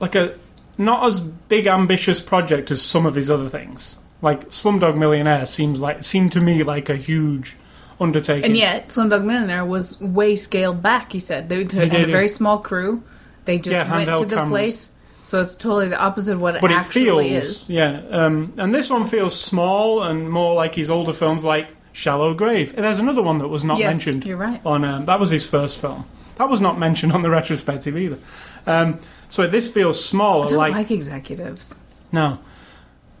like 0.00 0.14
a 0.14 0.34
not 0.78 1.04
as 1.06 1.20
big 1.20 1.66
ambitious 1.66 2.20
project 2.20 2.70
as 2.70 2.82
some 2.82 3.06
of 3.06 3.14
his 3.14 3.30
other 3.30 3.48
things. 3.48 3.98
Like 4.22 4.48
Slumdog 4.50 4.96
Millionaire 4.96 5.46
seems 5.46 5.80
like 5.80 6.02
seemed 6.02 6.32
to 6.32 6.40
me 6.40 6.62
like 6.62 6.88
a 6.88 6.96
huge 6.96 7.56
undertaking. 8.00 8.44
And 8.44 8.56
yet, 8.56 8.88
Slumdog 8.88 9.24
Millionaire 9.24 9.64
was 9.64 10.00
way 10.00 10.36
scaled 10.36 10.82
back. 10.82 11.12
He 11.12 11.20
said 11.20 11.48
they 11.48 11.64
had 11.64 11.94
a 11.94 12.06
very 12.06 12.28
small 12.28 12.58
crew. 12.58 13.02
They 13.44 13.58
just 13.58 13.72
Yeah, 13.72 13.90
went 13.90 14.08
to 14.18 14.24
the 14.24 14.34
cameras. 14.36 14.48
place, 14.50 14.90
so 15.22 15.40
it's 15.40 15.54
totally 15.54 15.88
the 15.88 15.98
opposite 16.00 16.32
of 16.34 16.40
what 16.40 16.56
it 16.56 16.60
but 16.60 16.72
it 16.72 16.74
actually 16.74 17.30
feels 17.30 17.44
is. 17.44 17.70
yeah 17.70 18.02
um, 18.10 18.52
and 18.56 18.74
this 18.74 18.90
one 18.90 19.06
feels 19.06 19.38
small 19.38 20.02
and 20.02 20.28
more 20.28 20.54
like 20.54 20.74
his 20.74 20.90
older 20.90 21.12
films 21.12 21.44
like 21.44 21.68
shallow 21.96 22.34
grave. 22.34 22.76
There's 22.76 22.98
another 22.98 23.22
one 23.22 23.38
that 23.38 23.48
was 23.48 23.64
not 23.64 23.78
yes, 23.78 23.94
mentioned 23.94 24.26
you're 24.26 24.36
right. 24.36 24.60
on 24.66 24.84
um, 24.84 25.06
that 25.06 25.18
was 25.18 25.30
his 25.30 25.48
first 25.48 25.80
film. 25.80 26.04
That 26.36 26.50
was 26.50 26.60
not 26.60 26.78
mentioned 26.78 27.12
on 27.12 27.22
the 27.22 27.30
retrospective 27.40 27.96
either. 27.96 28.18
Um, 28.66 29.00
so 29.30 29.46
this 29.46 29.72
feels 29.72 30.04
smaller 30.04 30.44
I 30.44 30.48
don't 30.48 30.58
like, 30.58 30.72
like, 30.74 30.90
executives. 30.90 31.78
no. 32.12 32.38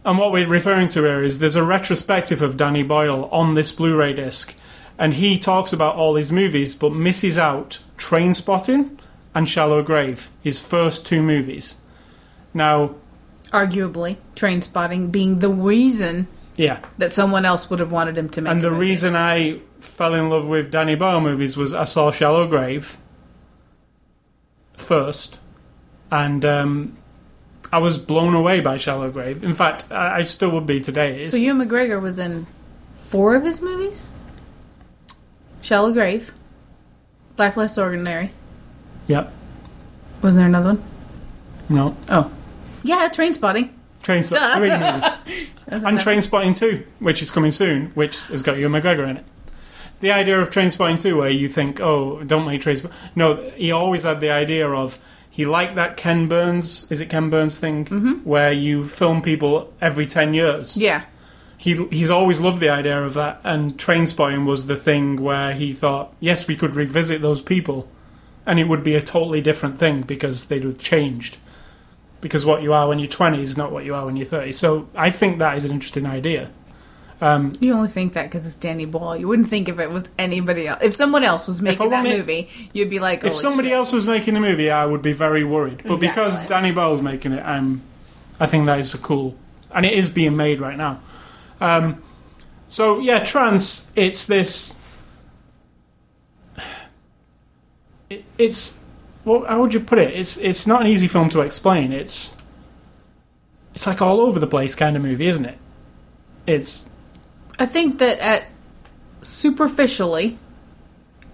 And 0.04 0.18
what 0.18 0.30
we're 0.30 0.46
referring 0.46 0.86
to 0.88 1.02
here 1.02 1.22
is 1.22 1.40
there's 1.40 1.56
a 1.56 1.64
retrospective 1.64 2.40
of 2.40 2.56
danny 2.56 2.84
boyle 2.84 3.24
on 3.32 3.54
this 3.54 3.72
blu-ray 3.72 4.12
disc 4.12 4.54
and 4.98 5.14
he 5.14 5.36
talks 5.36 5.72
about 5.72 5.96
all 5.96 6.14
his 6.14 6.30
movies 6.30 6.74
but 6.74 6.92
misses 6.92 7.38
out 7.38 7.80
Trainspotting 7.96 8.98
and 9.34 9.48
shallow 9.48 9.82
grave 9.82 10.30
his 10.42 10.60
first 10.60 11.06
two 11.06 11.22
movies. 11.22 11.80
Now 12.54 12.94
Arguably, 13.52 14.16
train 14.36 14.60
spotting 14.60 15.10
being 15.10 15.38
the 15.38 15.48
reason 15.48 16.28
yeah 16.56 16.80
that 16.98 17.12
someone 17.12 17.44
else 17.44 17.68
would 17.70 17.80
have 17.80 17.92
wanted 17.92 18.16
him 18.16 18.28
to 18.30 18.40
make. 18.40 18.50
And 18.50 18.60
a 18.60 18.62
the 18.62 18.70
movie. 18.70 18.80
reason 18.86 19.14
I 19.16 19.60
fell 19.80 20.14
in 20.14 20.28
love 20.30 20.46
with 20.46 20.70
Danny 20.70 20.94
Boyle 20.94 21.20
movies 21.20 21.56
was 21.56 21.74
I 21.74 21.84
saw 21.84 22.10
Shallow 22.10 22.46
Grave 22.46 22.96
first, 24.74 25.38
and 26.10 26.44
um, 26.44 26.96
I 27.72 27.78
was 27.78 27.98
blown 27.98 28.34
away 28.34 28.60
by 28.60 28.76
Shallow 28.76 29.10
Grave. 29.10 29.42
In 29.44 29.54
fact, 29.54 29.90
I, 29.90 30.18
I 30.18 30.22
still 30.22 30.50
would 30.50 30.66
be 30.66 30.80
today. 30.80 31.22
It's, 31.22 31.30
So 31.32 31.36
Ewan 31.36 31.66
McGregor 31.68 32.00
was 32.00 32.18
in 32.18 32.46
four 33.08 33.34
of 33.34 33.44
his 33.44 33.60
movies. 33.60 34.10
Shallow 35.62 35.92
Grave, 35.92 36.32
Life 37.38 37.56
Less 37.56 37.76
Ordinary. 37.78 38.30
Yep. 39.08 39.32
Wasn't 40.22 40.38
there 40.38 40.46
another 40.46 40.74
one? 40.74 40.84
No. 41.68 41.96
Oh, 42.08 42.30
yeah, 42.82 43.08
Trainspotting. 43.08 43.70
Train 44.06 44.22
Duh. 44.22 44.56
three 44.56 44.70
movies. 44.70 45.48
And 45.84 45.98
Train 45.98 46.22
Spotting 46.22 46.54
2, 46.54 46.86
which 47.00 47.20
is 47.20 47.32
coming 47.32 47.50
soon, 47.50 47.86
which 47.96 48.22
has 48.26 48.40
got 48.44 48.56
Ewan 48.56 48.80
McGregor 48.80 49.08
in 49.10 49.16
it. 49.16 49.24
The 49.98 50.12
idea 50.12 50.40
of 50.40 50.48
Trainspotting 50.48 51.00
2, 51.00 51.16
where 51.16 51.28
you 51.28 51.48
think, 51.48 51.80
oh, 51.80 52.22
don't 52.22 52.46
make 52.46 52.60
Trainspotting. 52.60 52.92
No, 53.16 53.50
he 53.56 53.72
always 53.72 54.04
had 54.04 54.20
the 54.20 54.30
idea 54.30 54.68
of, 54.68 55.02
he 55.28 55.44
liked 55.44 55.74
that 55.74 55.96
Ken 55.96 56.28
Burns, 56.28 56.86
is 56.88 57.00
it 57.00 57.10
Ken 57.10 57.30
Burns 57.30 57.58
thing, 57.58 57.84
mm-hmm. 57.84 58.12
where 58.22 58.52
you 58.52 58.84
film 58.84 59.22
people 59.22 59.74
every 59.80 60.06
10 60.06 60.34
years. 60.34 60.76
Yeah, 60.76 61.02
he 61.58 61.74
he's 61.86 62.10
always 62.10 62.38
loved 62.38 62.60
the 62.60 62.68
idea 62.68 63.02
of 63.02 63.14
that, 63.14 63.40
and 63.42 63.76
Trainspotting 63.76 64.46
was 64.46 64.66
the 64.66 64.76
thing 64.76 65.16
where 65.16 65.52
he 65.52 65.72
thought, 65.72 66.14
yes, 66.20 66.46
we 66.46 66.54
could 66.54 66.76
revisit 66.76 67.22
those 67.22 67.42
people, 67.42 67.88
and 68.46 68.60
it 68.60 68.68
would 68.68 68.84
be 68.84 68.94
a 68.94 69.02
totally 69.02 69.40
different 69.40 69.80
thing 69.80 70.02
because 70.02 70.46
they'd 70.46 70.62
have 70.62 70.78
changed. 70.78 71.38
Because 72.20 72.46
what 72.46 72.62
you 72.62 72.72
are 72.72 72.88
when 72.88 72.98
you're 72.98 73.08
20 73.08 73.42
is 73.42 73.56
not 73.56 73.72
what 73.72 73.84
you 73.84 73.94
are 73.94 74.06
when 74.06 74.16
you're 74.16 74.26
30. 74.26 74.52
So 74.52 74.88
I 74.94 75.10
think 75.10 75.38
that 75.38 75.56
is 75.56 75.64
an 75.64 75.70
interesting 75.70 76.06
idea. 76.06 76.50
Um, 77.20 77.54
you 77.60 77.72
only 77.72 77.88
think 77.88 78.12
that 78.12 78.24
because 78.24 78.46
it's 78.46 78.56
Danny 78.56 78.84
Boyle. 78.84 79.16
You 79.16 79.26
wouldn't 79.28 79.48
think 79.48 79.68
if 79.68 79.78
it 79.78 79.90
was 79.90 80.08
anybody 80.18 80.66
else. 80.68 80.80
If 80.82 80.94
someone 80.94 81.24
else 81.24 81.46
was 81.46 81.62
making 81.62 81.88
that 81.88 82.04
wanted- 82.04 82.18
movie, 82.18 82.50
you'd 82.72 82.90
be 82.90 82.98
like, 82.98 83.24
if 83.24 83.32
somebody 83.32 83.68
shit." 83.68 83.76
else 83.76 83.92
was 83.92 84.06
making 84.06 84.34
the 84.34 84.40
movie, 84.40 84.70
I 84.70 84.84
would 84.84 85.02
be 85.02 85.12
very 85.12 85.42
worried. 85.44 85.82
But 85.86 85.98
because 85.98 86.38
Danny 86.46 86.72
Boyle's 86.72 87.00
making 87.00 87.32
it, 87.32 87.42
I'm, 87.42 87.80
I 88.38 88.46
think 88.46 88.66
that 88.66 88.80
is 88.80 88.92
a 88.92 88.98
cool, 88.98 89.34
and 89.74 89.86
it 89.86 89.94
is 89.94 90.10
being 90.10 90.36
made 90.36 90.60
right 90.60 90.76
now. 90.76 91.00
Um, 91.60 92.02
so 92.68 92.98
yeah, 92.98 93.24
trance. 93.24 93.90
It's 93.96 94.26
this. 94.26 94.78
It, 98.08 98.24
it's 98.38 98.78
well, 99.26 99.44
how 99.44 99.60
would 99.60 99.74
you 99.74 99.80
put 99.80 99.98
it? 99.98 100.14
It's 100.14 100.36
it's 100.38 100.66
not 100.66 100.80
an 100.80 100.86
easy 100.86 101.08
film 101.08 101.28
to 101.30 101.40
explain. 101.40 101.92
It's 101.92 102.36
it's 103.74 103.86
like 103.86 104.00
all 104.00 104.20
over 104.20 104.38
the 104.38 104.46
place 104.46 104.74
kind 104.76 104.96
of 104.96 105.02
movie, 105.02 105.26
isn't 105.26 105.44
it? 105.44 105.58
It's 106.46 106.88
I 107.58 107.66
think 107.66 107.98
that 107.98 108.20
at 108.20 108.44
superficially, 109.22 110.38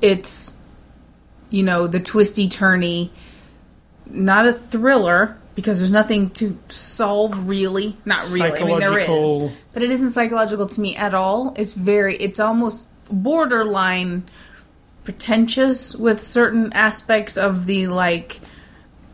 it's 0.01 0.57
you 1.51 1.63
know 1.63 1.87
the 1.87 2.01
twisty 2.01 2.49
turny, 2.49 3.11
not 4.07 4.47
a 4.47 4.55
thriller 4.55 5.37
because 5.55 5.79
there's 5.79 5.93
nothing 5.93 6.31
to 6.31 6.59
solve 6.71 7.47
really. 7.47 7.95
Not 8.07 8.27
really. 8.33 8.59
I 8.59 8.65
mean, 8.65 8.81
there 8.81 8.99
is, 8.99 9.53
but 9.75 9.83
it 9.83 9.91
isn't 9.91 10.13
psychological 10.13 10.67
to 10.67 10.81
me 10.81 10.97
at 10.97 11.13
all. 11.13 11.53
It's 11.59 11.75
very. 11.75 12.17
It's 12.17 12.41
almost 12.41 12.89
borderline 13.11 14.25
pretentious 15.05 15.95
with 15.95 16.23
certain 16.23 16.73
aspects 16.73 17.37
of 17.37 17.67
the 17.67 17.87
like 17.89 18.41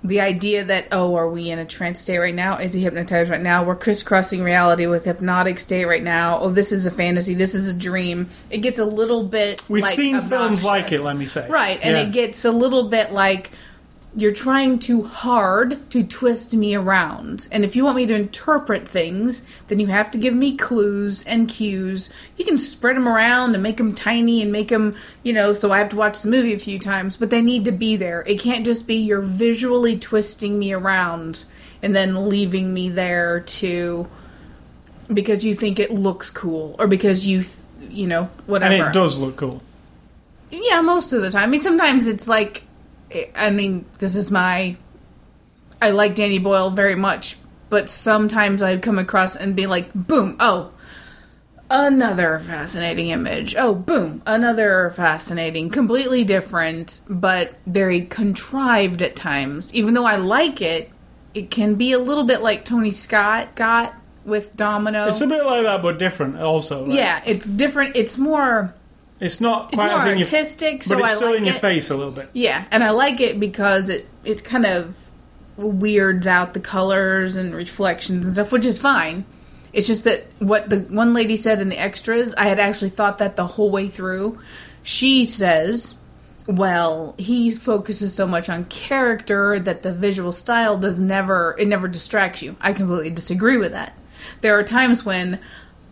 the 0.05 0.21
idea 0.21 0.65
that 0.65 0.87
oh 0.93 1.17
are 1.17 1.29
we 1.29 1.51
in 1.51 1.59
a 1.59 1.65
trance 1.65 2.01
state 2.01 2.19
right 2.19 2.35
now? 2.35 2.57
Is 2.59 2.73
he 2.73 2.83
hypnotized 2.83 3.31
right 3.31 3.41
now? 3.41 3.65
We're 3.65 3.75
crisscrossing 3.77 4.43
reality 4.43 4.87
with 4.87 5.05
hypnotic 5.05 5.59
state 5.59 5.87
right 5.87 6.03
now. 6.03 6.39
Oh 6.41 6.51
this 6.51 6.71
is 6.73 6.87
a 6.87 6.91
fantasy. 6.91 7.35
This 7.35 7.55
is 7.55 7.69
a 7.69 7.75
dream. 7.75 8.29
It 8.51 8.59
gets 8.59 8.79
a 8.79 8.85
little 8.85 9.25
bit 9.25 9.63
we've 9.69 9.83
like, 9.83 9.97
seen 9.97 10.21
films 10.23 10.63
like 10.63 10.93
it. 10.93 11.01
Let 11.01 11.17
me 11.17 11.27
say. 11.27 11.49
Right 11.49 11.81
and 11.83 11.97
Yeah. 11.97 12.03
it 12.03 12.13
gets 12.13 12.45
a 12.45 12.53
little 12.53 12.89
bit 12.89 13.13
like 13.13 13.51
you're 14.17 14.33
trying 14.33 14.79
too 14.79 15.05
hard 15.05 15.91
to 15.91 16.03
twist 16.03 16.55
me 16.55 16.75
around. 16.75 17.47
And 17.53 17.65
if 17.65 17.77
you 17.77 17.85
want 17.85 17.97
me 17.97 18.07
to 18.07 18.15
interpret 18.15 18.89
things, 18.89 19.43
then 19.69 19.79
you 19.79 19.89
have 19.89 20.11
to 20.13 20.19
give 20.19 20.35
me 20.35 20.57
clues 20.57 21.23
and 21.25 21.47
cues. 21.49 22.11
You 22.37 22.45
can 22.45 22.59
spread 22.59 22.97
them 22.97 23.07
around 23.07 23.55
and 23.55 23.63
make 23.63 23.77
them 23.77 23.95
tiny 23.95 24.41
and 24.43 24.51
make 24.51 24.69
them, 24.69 24.97
you 25.23 25.33
know, 25.33 25.53
so 25.53 25.71
I 25.73 25.79
have 25.79 25.91
to 25.91 25.97
watch 25.97 26.23
the 26.23 26.31
movie 26.31 26.55
a 26.55 26.59
few 26.59 26.79
times, 26.79 27.17
but 27.17 27.31
they 27.31 27.43
need 27.43 27.65
to 27.67 27.73
be 27.73 27.97
there. 27.97 28.23
It 28.27 28.41
can't 28.41 28.65
just 28.65 28.87
be 28.87 28.95
you're 28.97 29.21
visually 29.21 29.99
twisting 29.99 30.59
me 30.59 30.73
around 30.73 31.45
and 31.83 31.95
then 31.95 32.29
leaving 32.29 32.73
me 32.75 32.89
there 32.89 33.41
to 33.41 34.09
because 35.13 35.45
you 35.45 35.55
think 35.55 35.79
it 35.79 35.91
looks 35.93 36.29
cool 36.31 36.75
or 36.79 36.87
because 36.87 37.27
you 37.27 37.43
th- 37.43 37.57
you 37.91 38.07
know 38.07 38.29
whatever 38.47 38.75
And 38.75 38.83
it 38.85 38.93
does 38.93 39.17
look 39.17 39.37
cool. 39.37 39.63
yeah, 40.51 40.81
most 40.81 41.13
of 41.13 41.23
the 41.23 41.31
time. 41.31 41.45
I 41.45 41.47
mean, 41.47 41.61
sometimes 41.61 42.07
it's 42.07 42.27
like, 42.27 42.63
I 43.35 43.51
mean, 43.51 43.85
this 43.99 44.17
is 44.17 44.31
my. 44.31 44.77
I 45.81 45.91
like 45.91 46.15
Danny 46.15 46.39
Boyle 46.39 46.71
very 46.71 46.97
much, 46.97 47.37
but 47.71 47.89
sometimes 47.89 48.63
I'd 48.63 48.83
come 48.83 48.99
across 48.99 49.37
and 49.37 49.55
be 49.55 49.67
like, 49.67 49.91
boom, 49.95 50.37
oh, 50.41 50.73
another 51.71 52.39
fascinating 52.41 53.11
image. 53.11 53.55
Oh, 53.57 53.75
boom, 53.75 54.23
another 54.27 54.91
fascinating, 54.91 55.71
completely 55.71 56.25
different, 56.25 57.01
but 57.09 57.55
very 57.67 58.03
contrived 58.03 59.03
at 59.03 59.15
times. 59.15 59.73
Even 59.75 59.95
though 59.95 60.05
I 60.07 60.17
like 60.17 60.61
it, 60.61 60.91
it 61.35 61.51
can 61.51 61.77
be 61.77 61.93
a 61.93 61.99
little 61.99 62.25
bit 62.25 62.41
like 62.43 62.65
Tony 62.65 62.91
Scott 62.91 63.55
got 63.55 63.95
with 64.25 64.57
Domino. 64.57 65.07
It's 65.07 65.21
a 65.21 65.27
bit 65.27 65.45
like 65.45 65.63
that, 65.63 65.81
but 65.83 65.99
different 65.99 66.39
also. 66.41 66.89
yeah, 66.89 67.23
it's 67.25 67.51
different. 67.51 67.97
It's 67.97 68.19
more. 68.19 68.75
It's 69.21 69.41
not 69.41 69.69
It's 69.69 69.75
quite 69.75 69.91
more 69.91 69.99
as 69.99 70.07
in 70.07 70.19
your 70.19 70.27
artistic, 70.27 70.83
so 70.85 70.95
but 70.95 71.03
it's 71.05 71.13
I 71.13 71.17
still 71.17 71.31
like 71.31 71.39
in 71.39 71.45
your 71.45 71.55
it. 71.55 71.61
face 71.61 71.91
a 71.91 71.97
little 71.97 72.13
bit. 72.13 72.31
Yeah, 72.33 72.65
and 72.71 72.85
I 72.85 72.91
like 72.91 73.21
it 73.21 73.41
because 73.41 73.89
it 73.89 74.09
it 74.25 74.45
kind 74.45 74.65
of 74.67 74.97
weirds 75.57 76.27
out 76.27 76.55
the 76.55 76.61
colors 76.61 77.37
and 77.37 77.55
reflections 77.55 78.25
and 78.25 78.33
stuff, 78.33 78.53
which 78.53 78.65
is 78.65 78.79
fine. 78.79 79.25
It's 79.73 79.87
just 79.87 80.05
that 80.05 80.25
what 80.39 80.71
the 80.71 80.81
one 80.81 81.13
lady 81.15 81.37
said 81.37 81.61
in 81.61 81.69
the 81.69 81.79
extras, 81.79 82.35
I 82.35 82.45
had 82.45 82.59
actually 82.61 82.91
thought 82.91 83.19
that 83.19 83.37
the 83.37 83.47
whole 83.47 83.71
way 83.71 83.89
through. 83.89 84.39
She 84.85 85.25
says, 85.25 85.97
"Well, 86.47 87.15
he 87.19 87.51
focuses 87.51 88.15
so 88.15 88.27
much 88.27 88.49
on 88.49 88.67
character 88.67 89.59
that 89.59 89.83
the 89.83 89.93
visual 89.93 90.33
style 90.33 90.79
does 90.79 91.01
never 91.01 91.57
it 91.59 91.67
never 91.67 91.89
distracts 91.89 92.41
you." 92.41 92.57
I 92.61 92.73
completely 92.73 93.11
disagree 93.11 93.59
with 93.59 93.73
that. 93.73 93.95
There 94.43 94.57
are 94.57 94.63
times 94.63 95.05
when 95.05 95.41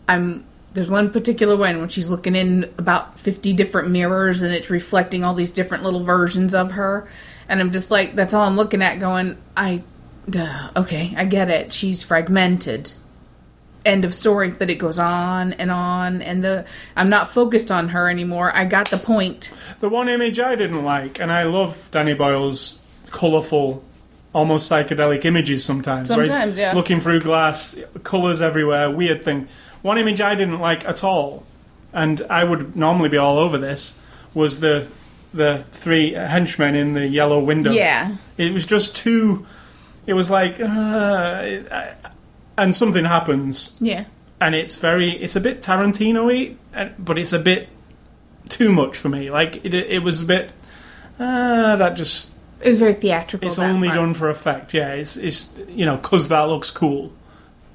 I'm 0.08 0.44
there's 0.76 0.90
one 0.90 1.10
particular 1.10 1.56
one 1.56 1.80
when 1.80 1.88
she's 1.88 2.10
looking 2.10 2.36
in 2.36 2.64
about 2.76 3.18
50 3.18 3.54
different 3.54 3.88
mirrors 3.90 4.42
and 4.42 4.54
it's 4.54 4.68
reflecting 4.68 5.24
all 5.24 5.32
these 5.32 5.50
different 5.50 5.82
little 5.82 6.04
versions 6.04 6.54
of 6.54 6.72
her 6.72 7.08
and 7.48 7.60
i'm 7.60 7.72
just 7.72 7.90
like 7.90 8.14
that's 8.14 8.34
all 8.34 8.42
i'm 8.44 8.56
looking 8.56 8.82
at 8.82 9.00
going 9.00 9.38
i 9.56 9.82
duh, 10.28 10.68
okay 10.76 11.14
i 11.16 11.24
get 11.24 11.48
it 11.48 11.72
she's 11.72 12.02
fragmented 12.02 12.92
end 13.86 14.04
of 14.04 14.14
story 14.14 14.50
but 14.50 14.68
it 14.68 14.74
goes 14.74 14.98
on 14.98 15.54
and 15.54 15.70
on 15.70 16.20
and 16.20 16.44
the 16.44 16.64
i'm 16.94 17.08
not 17.08 17.32
focused 17.32 17.70
on 17.70 17.88
her 17.88 18.10
anymore 18.10 18.54
i 18.54 18.64
got 18.66 18.90
the 18.90 18.98
point 18.98 19.52
The 19.80 19.88
one 19.88 20.08
image 20.08 20.38
I 20.40 20.54
didn't 20.56 20.84
like, 20.84 21.20
and 21.20 21.30
I 21.30 21.44
love 21.44 21.88
Danny 21.90 22.14
Boyle's 22.14 22.80
colourful, 23.10 23.84
almost 24.34 24.70
psychedelic 24.70 25.24
images 25.24 25.64
sometimes. 25.64 26.08
Sometimes, 26.08 26.58
yeah. 26.58 26.72
Looking 26.72 27.00
through 27.00 27.20
glass, 27.20 27.78
colours 28.02 28.40
everywhere, 28.40 28.90
weird 28.90 29.22
thing. 29.22 29.48
One 29.86 29.98
image 29.98 30.20
I 30.20 30.34
didn't 30.34 30.58
like 30.58 30.84
at 30.84 31.04
all, 31.04 31.44
and 31.92 32.20
I 32.28 32.42
would 32.42 32.76
normally 32.76 33.08
be 33.08 33.16
all 33.16 33.38
over 33.38 33.58
this, 33.58 33.98
was 34.34 34.60
the 34.60 34.86
the 35.32 35.64
three 35.72 36.12
henchmen 36.12 36.74
in 36.74 36.94
the 36.94 37.06
yellow 37.06 37.38
window. 37.40 37.72
yeah 37.72 38.16
It 38.36 38.52
was 38.52 38.66
just 38.66 38.96
too. 38.96 39.46
It 40.06 40.14
was 40.14 40.30
like, 40.30 40.60
uh, 40.60 41.60
and 42.56 42.74
something 42.74 43.04
happens, 43.04 43.76
yeah 43.80 44.04
and 44.40 44.54
it's 44.54 44.76
very 44.76 45.10
it's 45.10 45.36
a 45.36 45.40
bit 45.40 45.62
Tarantino-y, 45.62 46.56
but 46.98 47.18
it's 47.18 47.32
a 47.32 47.38
bit 47.38 47.68
too 48.48 48.72
much 48.72 48.96
for 48.96 49.08
me. 49.08 49.30
Like 49.30 49.64
it, 49.64 49.74
it 49.74 50.02
was 50.02 50.22
a 50.22 50.26
bit 50.26 50.50
uh, 51.18 51.76
that 51.76 51.90
just 51.94 52.32
it 52.60 52.68
was 52.68 52.78
very 52.78 52.94
theatrical 52.94 53.48
it's 53.48 53.58
only 53.58 53.88
part. 53.88 53.98
done 53.98 54.14
for 54.14 54.28
effect. 54.28 54.74
Yeah, 54.74 54.92
it's 54.92 55.16
it's 55.16 55.54
you 55.68 55.86
know 55.86 55.96
because 55.96 56.28
that 56.28 56.42
looks 56.42 56.70
cool. 56.70 57.12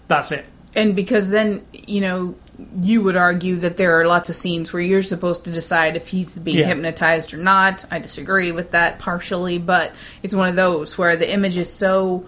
That's 0.08 0.32
it. 0.32 0.46
And 0.76 0.96
because 0.96 1.30
then 1.30 1.66
you 1.74 2.02
know 2.02 2.36
you 2.82 3.02
would 3.02 3.16
argue 3.16 3.56
that 3.58 3.78
there 3.78 4.00
are 4.00 4.06
lots 4.06 4.30
of 4.30 4.36
scenes 4.36 4.72
where 4.72 4.82
you're 4.82 5.02
supposed 5.02 5.46
to 5.46 5.52
decide 5.52 5.96
if 5.96 6.08
he's 6.10 6.38
being 6.38 6.58
Yeah. 6.60 6.68
hypnotized 6.68 7.34
or 7.34 7.38
not 7.38 7.86
i 7.90 7.98
disagree 8.00 8.52
with 8.52 8.72
that 8.72 9.00
partially 9.00 9.58
but 9.58 9.92
it's 10.22 10.36
one 10.36 10.48
of 10.48 10.56
those 10.56 10.98
where 10.98 11.16
the 11.16 11.32
image 11.32 11.58
is 11.58 11.72
so 11.74 12.26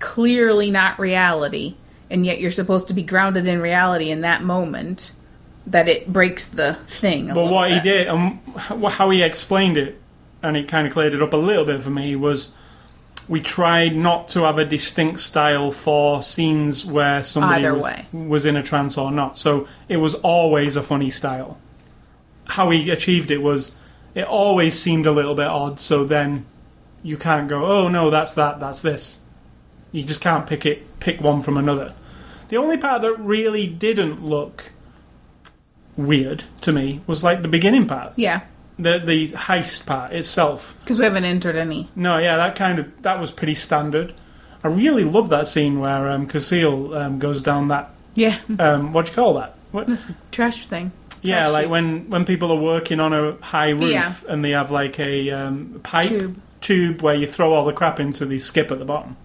clearly 0.00 0.70
not 0.70 0.98
reality 0.98 1.74
and 2.10 2.24
yet 2.26 2.40
you're 2.40 2.50
supposed 2.50 2.88
to 2.88 2.94
be 2.94 3.02
grounded 3.02 3.46
in 3.46 3.60
reality 3.60 4.10
in 4.10 4.22
that 4.22 4.42
moment 4.42 5.12
that 5.66 5.88
it 5.88 6.12
breaks 6.12 6.46
the 6.48 6.74
thing 6.86 7.30
a 7.30 7.34
But 7.34 7.50
what 7.50 7.70
he 7.72 7.80
did 7.80 8.06
and 8.08 8.38
wh- 8.56 8.90
how 8.92 9.08
he 9.10 9.22
explained 9.22 9.78
it, 9.78 9.98
and 10.42 10.56
it 10.58 10.68
kind 10.68 10.86
of 10.86 10.92
cleared 10.92 11.14
it 11.14 11.22
up 11.22 11.32
a 11.32 11.38
little 11.38 11.64
bit 11.64 11.80
for 11.80 11.88
me 11.88 12.14
was. 12.16 12.54
We 13.28 13.40
tried 13.40 13.96
not 13.96 14.28
to 14.30 14.42
have 14.42 14.58
a 14.58 14.64
distinct 14.64 15.20
style 15.20 15.70
for 15.72 16.22
scenes 16.22 16.84
where 16.84 17.22
somebody 17.22 17.64
Either 17.64 17.74
was, 17.74 17.82
way. 17.82 18.06
was 18.12 18.44
in 18.46 18.56
a 18.56 18.62
trance 18.62 18.98
or 18.98 19.10
not. 19.10 19.38
So 19.38 19.66
it 19.88 19.96
was 19.96 20.14
always 20.16 20.76
a 20.76 20.82
funny 20.82 21.10
style. 21.10 21.58
How 22.44 22.70
he 22.70 22.90
achieved 22.90 23.30
it 23.30 23.38
was 23.42 23.74
it 24.14 24.24
always 24.26 24.78
seemed 24.78 25.06
a 25.06 25.10
little 25.10 25.34
bit 25.34 25.46
odd, 25.46 25.80
so 25.80 26.04
then 26.04 26.44
you 27.02 27.16
can't 27.16 27.48
go, 27.48 27.64
oh 27.64 27.88
no, 27.88 28.10
that's 28.10 28.32
that, 28.34 28.60
that's 28.60 28.82
this. 28.82 29.22
You 29.92 30.02
just 30.04 30.20
can't 30.20 30.46
pick 30.46 30.66
it 30.66 31.00
pick 31.00 31.20
one 31.20 31.40
from 31.42 31.56
another. 31.56 31.94
The 32.48 32.56
only 32.58 32.76
part 32.76 33.02
that 33.02 33.18
really 33.18 33.66
didn't 33.66 34.24
look 34.24 34.72
weird 35.96 36.44
to 36.60 36.72
me 36.72 37.00
was 37.06 37.22
like 37.24 37.42
the 37.42 37.48
beginning 37.48 37.86
part. 37.86 38.12
yeah 38.16 38.42
The 38.78 38.98
the 38.98 39.28
heist 39.28 39.86
part 39.86 40.12
itself. 40.12 40.74
because 40.80 40.98
we 40.98 41.04
haven't 41.04 41.24
entered 41.24 41.54
any 41.56 41.88
No, 41.94 42.18
yeah, 42.18 42.36
that 42.36 42.56
kind 42.56 42.78
of 42.80 43.02
that 43.02 43.20
was 43.20 43.30
pretty 43.30 43.54
standard. 43.54 44.12
I 44.64 44.68
really 44.68 45.04
love 45.04 45.28
that 45.28 45.46
scene 45.46 45.78
where 45.78 46.08
um, 46.10 46.26
Cassel 46.26 46.94
um, 46.94 47.18
goes 47.18 47.42
down 47.42 47.68
that 47.68 47.90
yeah 48.14 48.38
um, 48.58 48.92
what 48.92 49.06
do 49.06 49.10
you 49.12 49.14
call 49.16 49.34
that? 49.34 49.54
What? 49.72 49.86
this 49.86 50.12
trash 50.32 50.66
thing 50.66 50.90
Yeah, 51.22 51.42
Trash 51.44 51.52
like 51.52 51.62
chute. 51.64 51.70
when 51.70 52.10
when 52.10 52.24
people 52.24 52.50
are 52.50 52.60
working 52.60 52.98
on 53.00 53.12
a 53.12 53.32
high 53.42 53.70
roof 53.70 53.84
Yeah. 53.90 54.14
and 54.28 54.44
they 54.44 54.50
have 54.50 54.70
like 54.70 54.98
a 54.98 55.30
um, 55.30 55.80
pipe 55.84 56.08
Tube. 56.08 56.40
tube 56.60 57.00
where 57.02 57.14
you 57.14 57.26
throw 57.28 57.52
all 57.52 57.64
the 57.64 57.72
crap 57.72 58.00
into 58.00 58.24
the 58.26 58.38
skip 58.38 58.70
at 58.72 58.78
the 58.80 58.84
bottom. 58.84 59.16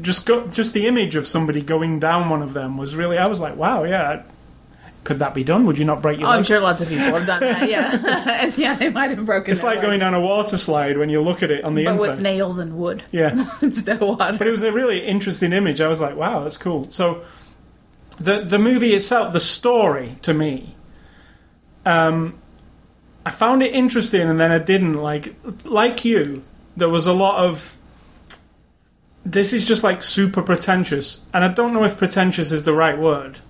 Just 0.00 0.26
go, 0.26 0.46
just 0.48 0.74
the 0.74 0.86
image 0.88 1.14
of 1.14 1.26
somebody 1.28 1.60
going 1.62 2.00
down 2.00 2.28
one 2.28 2.42
of 2.42 2.52
them 2.52 2.76
was 2.76 2.96
really. 2.96 3.16
I 3.16 3.26
was 3.26 3.40
like, 3.40 3.54
wow, 3.56 3.84
yeah. 3.84 4.22
Could 5.04 5.18
that 5.18 5.34
be 5.34 5.44
done? 5.44 5.66
Would 5.66 5.78
you 5.78 5.84
not 5.84 6.00
break 6.00 6.18
your 6.18 6.28
oh, 6.28 6.32
i'm 6.32 6.44
sure 6.44 6.60
lots 6.60 6.80
of 6.80 6.88
people 6.88 7.04
have 7.04 7.26
done 7.26 7.40
that 7.40 7.68
yeah 7.68 8.42
and 8.42 8.56
yeah 8.58 8.74
they 8.74 8.90
might 8.90 9.10
have 9.10 9.24
broken 9.26 9.50
it. 9.50 9.52
It's 9.52 9.62
like 9.62 9.80
going 9.82 10.00
down 10.00 10.14
a 10.14 10.20
water 10.20 10.56
slide 10.56 10.96
when 10.96 11.10
you 11.10 11.20
look 11.20 11.42
at 11.42 11.50
it 11.50 11.62
on 11.62 11.74
the 11.74 11.82
inside. 11.82 11.96
but 11.96 12.02
inside. 12.02 12.10
with 12.14 12.22
nails 12.22 12.58
and 12.58 12.78
wood 12.78 13.04
yeah. 13.12 13.50
instead 13.62 14.02
of 14.02 14.08
water 14.08 14.36
But 14.38 14.46
it 14.46 14.50
was 14.50 14.62
a 14.62 14.72
really 14.72 15.06
interesting 15.06 15.52
image. 15.52 15.80
I 15.80 15.88
was 15.88 16.00
like, 16.00 16.16
wow, 16.16 16.42
that's 16.42 16.56
cool. 16.56 16.90
So 16.90 17.22
the 18.18 18.42
the 18.42 18.58
movie 18.58 18.94
itself, 18.94 19.32
the 19.32 19.40
story 19.40 20.16
to 20.22 20.32
me, 20.32 20.74
um, 21.84 22.38
I 23.26 23.30
found 23.30 23.62
it 23.62 23.74
interesting, 23.74 24.28
and 24.28 24.38
then 24.38 24.50
I 24.50 24.58
didn't. 24.58 24.94
Like 24.94 25.34
like 25.64 26.04
you, 26.04 26.42
there 26.76 26.88
was 26.88 27.06
a 27.06 27.12
lot 27.12 27.44
of. 27.44 27.76
This 29.24 29.52
is 29.52 29.64
just 29.64 29.82
like 29.82 30.02
super 30.02 30.42
pretentious, 30.42 31.26
and 31.32 31.44
I 31.44 31.48
don't 31.48 31.72
know 31.72 31.84
if 31.84 31.96
pretentious 31.96 32.52
is 32.52 32.64
the 32.64 32.74
right 32.74 32.98
word, 32.98 33.40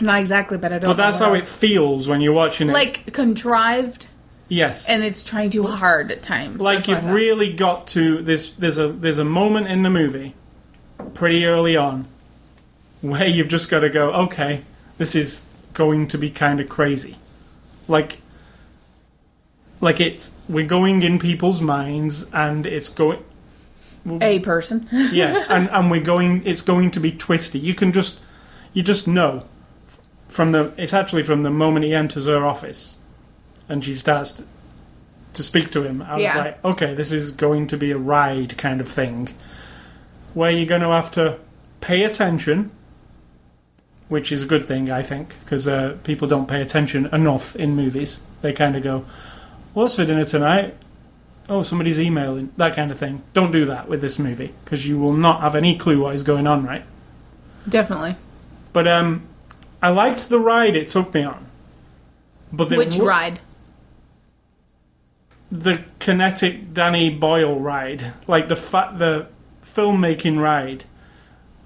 Not 0.00 0.20
exactly, 0.20 0.58
but 0.58 0.72
I 0.72 0.78
don't. 0.78 0.90
but 0.90 0.96
that's 0.96 1.18
how 1.18 1.34
it 1.34 1.44
feels 1.44 2.06
when 2.08 2.20
you're 2.20 2.32
watching 2.32 2.68
it. 2.68 2.72
like 2.72 3.12
contrived, 3.12 4.08
yes, 4.48 4.88
and 4.88 5.02
it's 5.02 5.24
trying 5.24 5.50
too 5.50 5.64
hard 5.64 6.10
at 6.12 6.22
times. 6.22 6.60
like 6.60 6.86
you've 6.88 7.10
really 7.10 7.52
got 7.52 7.86
to 7.88 8.22
this 8.22 8.52
there's 8.52 8.78
a 8.78 8.88
there's 8.88 9.18
a 9.18 9.24
moment 9.24 9.68
in 9.68 9.82
the 9.82 9.90
movie 9.90 10.34
pretty 11.14 11.44
early 11.46 11.76
on 11.76 12.06
where 13.00 13.26
you've 13.26 13.48
just 13.48 13.68
got 13.70 13.80
to 13.80 13.90
go 13.90 14.12
okay 14.12 14.62
this 14.98 15.14
is 15.14 15.46
going 15.74 16.08
to 16.08 16.16
be 16.18 16.30
kind 16.30 16.58
of 16.58 16.68
crazy 16.68 17.16
like 17.86 18.18
like 19.80 20.00
it's 20.00 20.34
we're 20.48 20.66
going 20.66 21.02
in 21.02 21.18
people's 21.18 21.60
minds 21.60 22.30
and 22.32 22.64
it's 22.66 22.88
going 22.88 23.22
a 24.22 24.38
person. 24.40 24.88
yeah 24.92 25.44
and 25.48 25.68
and 25.70 25.90
we're 25.90 26.00
going 26.02 26.42
it's 26.46 26.62
going 26.62 26.90
to 26.90 26.98
be 27.00 27.12
twisty 27.12 27.58
you 27.58 27.74
can 27.74 27.92
just 27.92 28.20
you 28.72 28.82
just 28.82 29.06
know 29.06 29.42
from 30.36 30.52
the 30.52 30.70
it's 30.76 30.92
actually 30.92 31.22
from 31.22 31.42
the 31.42 31.50
moment 31.50 31.82
he 31.82 31.94
enters 31.94 32.26
her 32.26 32.44
office 32.44 32.98
and 33.70 33.82
she 33.82 33.94
starts 33.94 34.32
to, 34.32 34.44
to 35.32 35.42
speak 35.42 35.70
to 35.70 35.82
him 35.82 36.02
i 36.02 36.14
was 36.14 36.34
like 36.36 36.62
okay 36.62 36.92
this 36.92 37.10
is 37.10 37.30
going 37.30 37.66
to 37.66 37.74
be 37.74 37.90
a 37.90 37.96
ride 37.96 38.58
kind 38.58 38.78
of 38.78 38.86
thing 38.86 39.30
where 40.34 40.50
you're 40.50 40.66
going 40.66 40.82
to 40.82 40.90
have 40.90 41.10
to 41.10 41.38
pay 41.80 42.04
attention 42.04 42.70
which 44.08 44.30
is 44.30 44.42
a 44.42 44.46
good 44.46 44.66
thing 44.66 44.92
i 44.92 45.02
think 45.02 45.34
because 45.40 45.66
uh, 45.66 45.96
people 46.04 46.28
don't 46.28 46.48
pay 46.48 46.60
attention 46.60 47.06
enough 47.14 47.56
in 47.56 47.74
movies 47.74 48.22
they 48.42 48.52
kind 48.52 48.76
of 48.76 48.82
go 48.82 49.06
what's 49.72 49.96
for 49.96 50.04
dinner 50.04 50.26
tonight 50.26 50.74
oh, 51.48 51.62
somebody's 51.62 52.00
emailing, 52.00 52.52
that 52.56 52.74
kind 52.74 52.90
of 52.90 52.98
thing. 52.98 53.22
Don't 53.32 53.52
do 53.52 53.66
that 53.66 53.88
with 53.88 54.00
this 54.00 54.18
movie 54.18 54.52
because 54.64 54.84
you 54.84 54.98
will 54.98 55.12
not 55.12 55.42
have 55.42 55.54
any 55.54 55.78
clue 55.78 56.02
what 56.02 56.12
is 56.12 56.24
going 56.24 56.44
on, 56.44 56.66
right? 56.66 56.82
Definitely. 57.68 58.16
But 58.72 58.88
um, 58.88 59.22
I 59.86 59.90
liked 59.90 60.28
the 60.30 60.40
ride 60.40 60.74
it 60.74 60.90
took 60.90 61.14
me 61.14 61.22
on. 61.22 61.46
But 62.52 62.70
the, 62.70 62.76
Which 62.76 62.96
ride? 62.96 63.38
the 65.52 65.84
kinetic 66.00 66.74
Danny 66.74 67.08
Boyle 67.08 67.60
ride, 67.60 68.12
like 68.26 68.48
the 68.48 68.56
fa- 68.56 68.92
the 68.96 69.28
filmmaking 69.64 70.40
ride. 70.40 70.82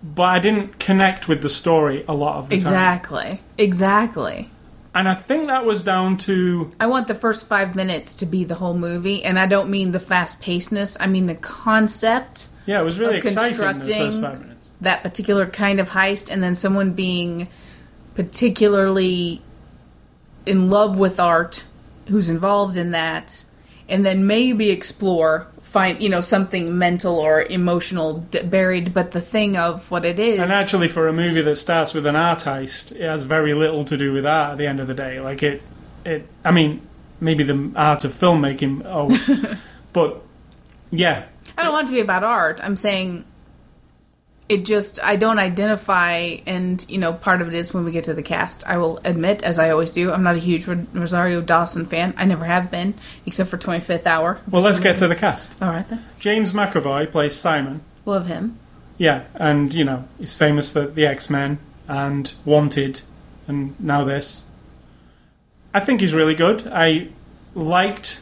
But 0.03 0.25
I 0.25 0.39
didn't 0.39 0.79
connect 0.79 1.29
with 1.29 1.41
the 1.41 1.49
story 1.49 2.05
a 2.07 2.13
lot 2.13 2.37
of 2.37 2.51
the 2.51 2.57
time. 2.57 2.57
Exactly. 2.59 3.41
Exactly. 3.57 4.51
And 4.95 5.09
I 5.09 5.15
think 5.15 5.47
that 5.47 5.65
was 5.65 5.83
down 5.83 6.19
to 6.19 6.71
I 6.79 6.89
want 6.89 7.09
the 7.09 7.15
first 7.15 7.47
five 7.47 7.75
minutes 7.75 8.15
to 8.17 8.27
be 8.27 8.45
the 8.45 8.57
whole 8.57 8.77
movie, 8.77 9.25
and 9.25 9.39
I 9.39 9.47
don't 9.47 9.71
mean 9.71 9.93
the 9.93 10.01
fast 10.01 10.43
pacedness. 10.43 10.99
I 11.01 11.07
mean 11.07 11.25
the 11.25 11.37
concept, 11.37 12.49
yeah, 12.67 12.83
it 12.83 12.85
was 12.85 12.99
really 12.99 13.17
exciting 13.17 13.57
the 13.79 13.95
first 13.95 14.21
five 14.21 14.43
minutes. 14.43 14.69
that 14.83 15.03
particular 15.03 15.47
kind 15.47 15.81
of 15.81 15.89
heist, 15.89 16.31
and 16.31 16.43
then 16.43 16.55
someone 16.55 16.93
being 16.93 17.49
particularly 18.15 19.43
in 20.47 20.69
love 20.69 20.99
with 20.99 21.21
art, 21.21 21.65
who's 22.09 22.29
involved 22.29 22.77
in 22.77 22.91
that, 22.93 23.45
and 23.89 24.05
then 24.05 24.27
maybe 24.27 24.71
explore 24.71 25.47
find 25.71 26.03
you 26.03 26.09
know 26.09 26.21
something 26.21 26.77
mental 26.77 27.19
or 27.19 27.43
emotional 27.43 28.19
d- 28.19 28.43
buried. 28.43 28.93
But 28.93 29.13
the 29.13 29.21
thing 29.21 29.57
of 29.57 29.91
what 29.91 30.05
it 30.05 30.19
is, 30.19 30.41
And 30.41 30.53
actually, 30.53 30.89
for 30.89 31.07
a 31.09 31.13
movie 31.13 31.41
that 31.43 31.57
starts 31.57 31.95
with 31.95 32.07
an 32.07 32.17
art 32.17 32.41
heist, 32.41 32.93
it 32.93 33.03
has 33.03 33.25
very 33.25 33.55
little 33.55 33.85
to 33.85 33.97
do 33.97 34.13
with 34.13 34.27
art 34.27 34.53
at 34.53 34.59
the 34.59 34.67
end 34.67 34.81
of 34.81 34.89
the 34.89 34.95
day. 34.95 35.21
Like 35.21 35.43
it, 35.43 35.63
it. 36.05 36.27
I 36.45 36.51
mean, 36.51 36.83
maybe 37.21 37.45
the 37.45 37.73
art 37.77 38.05
of 38.05 38.13
filmmaking. 38.13 38.83
Oh, 38.85 39.57
but 39.93 40.23
yeah, 40.91 41.27
I 41.57 41.63
don't 41.63 41.73
want 41.73 41.87
it 41.87 41.93
to 41.93 41.95
be 41.95 42.01
about 42.01 42.25
art. 42.25 42.61
I'm 42.63 42.77
saying 42.77 43.25
it 44.51 44.67
just 44.67 45.03
I 45.03 45.15
don't 45.15 45.39
identify, 45.39 46.39
and 46.45 46.85
you 46.89 46.99
know, 46.99 47.13
part 47.13 47.41
of 47.41 47.47
it 47.47 47.55
is 47.55 47.73
when 47.73 47.85
we 47.85 47.93
get 47.93 48.05
to 48.05 48.15
the 48.15 48.23
cast. 48.23 48.67
I 48.67 48.79
will 48.79 48.99
admit, 49.05 49.43
as 49.43 49.61
I 49.61 49.71
always 49.71 49.93
do, 49.93 50.13
I'm 50.13 50.25
not 50.25 50.35
a 50.35 50.41
huge 50.41 50.67
Rosario 50.67 51.41
Dawson 51.41 51.87
fan. 51.87 52.13
I 52.17 52.25
never 52.25 52.45
have 52.45 52.69
been, 52.69 52.95
except 53.25 53.49
for 53.49 53.57
25th 53.57 54.07
Hour. 54.07 54.41
well, 54.51 54.61
let's 54.61 54.81
get 54.81 54.99
to 54.99 55.07
the 55.07 55.15
cast. 55.15 55.55
All 55.63 55.69
right 55.69 55.89
then, 55.89 56.05
James 56.19 56.53
McAvoy 56.53 57.11
plays 57.13 57.35
Simon. 57.35 57.83
love 58.05 58.27
him. 58.27 58.59
Yeah, 58.99 59.25
and 59.35 59.73
you 59.73 59.85
know 59.85 60.09
he's 60.19 60.37
famous 60.37 60.71
for 60.71 60.83
the 60.87 61.07
X 61.07 61.31
Men 61.31 61.61
and 61.87 62.33
Wanted, 62.45 63.03
and 63.47 63.79
now 63.81 64.03
this. 64.03 64.47
I 65.73 65.79
think 65.79 66.01
he's 66.01 66.13
really 66.13 66.35
good. 66.35 66.67
I 66.67 67.09
liked 67.55 68.21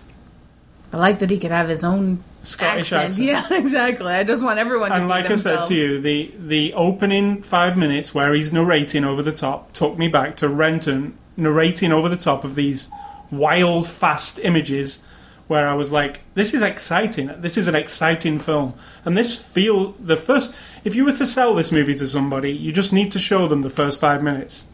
I 0.92 0.98
like 0.98 1.20
that 1.20 1.30
he 1.30 1.38
could 1.38 1.50
have 1.50 1.70
his 1.70 1.82
own 1.84 2.22
Scottish 2.48 2.92
accent. 2.92 3.28
accent. 3.28 3.50
Yeah, 3.50 3.58
exactly. 3.58 4.06
I 4.12 4.24
just 4.24 4.42
want 4.42 4.58
everyone 4.58 4.90
to 4.90 4.96
And 4.96 5.08
like 5.08 5.30
I 5.30 5.34
said 5.34 5.64
to 5.66 5.74
you, 5.74 6.00
the 6.00 6.32
the 6.38 6.72
opening 6.74 7.42
five 7.42 7.76
minutes 7.76 8.14
where 8.14 8.32
he's 8.34 8.52
narrating 8.52 9.04
over 9.04 9.22
the 9.22 9.32
top 9.32 9.72
took 9.72 9.98
me 9.98 10.08
back 10.08 10.36
to 10.38 10.48
Renton 10.48 11.16
narrating 11.36 11.92
over 11.92 12.08
the 12.08 12.16
top 12.16 12.44
of 12.44 12.54
these 12.54 12.88
wild, 13.30 13.86
fast 13.88 14.38
images. 14.40 15.04
Where 15.46 15.66
I 15.66 15.72
was 15.72 15.92
like, 15.92 16.20
"This 16.34 16.52
is 16.52 16.60
exciting. 16.60 17.30
This 17.38 17.56
is 17.56 17.68
an 17.68 17.74
exciting 17.74 18.38
film." 18.38 18.74
And 19.06 19.16
this 19.16 19.38
feel 19.40 19.92
the 19.92 20.16
first. 20.16 20.54
If 20.84 20.94
you 20.94 21.06
were 21.06 21.12
to 21.12 21.24
sell 21.26 21.54
this 21.54 21.72
movie 21.72 21.94
to 21.94 22.06
somebody, 22.06 22.52
you 22.52 22.70
just 22.70 22.92
need 22.92 23.12
to 23.12 23.18
show 23.18 23.48
them 23.48 23.62
the 23.62 23.70
first 23.70 23.98
five 23.98 24.22
minutes. 24.22 24.68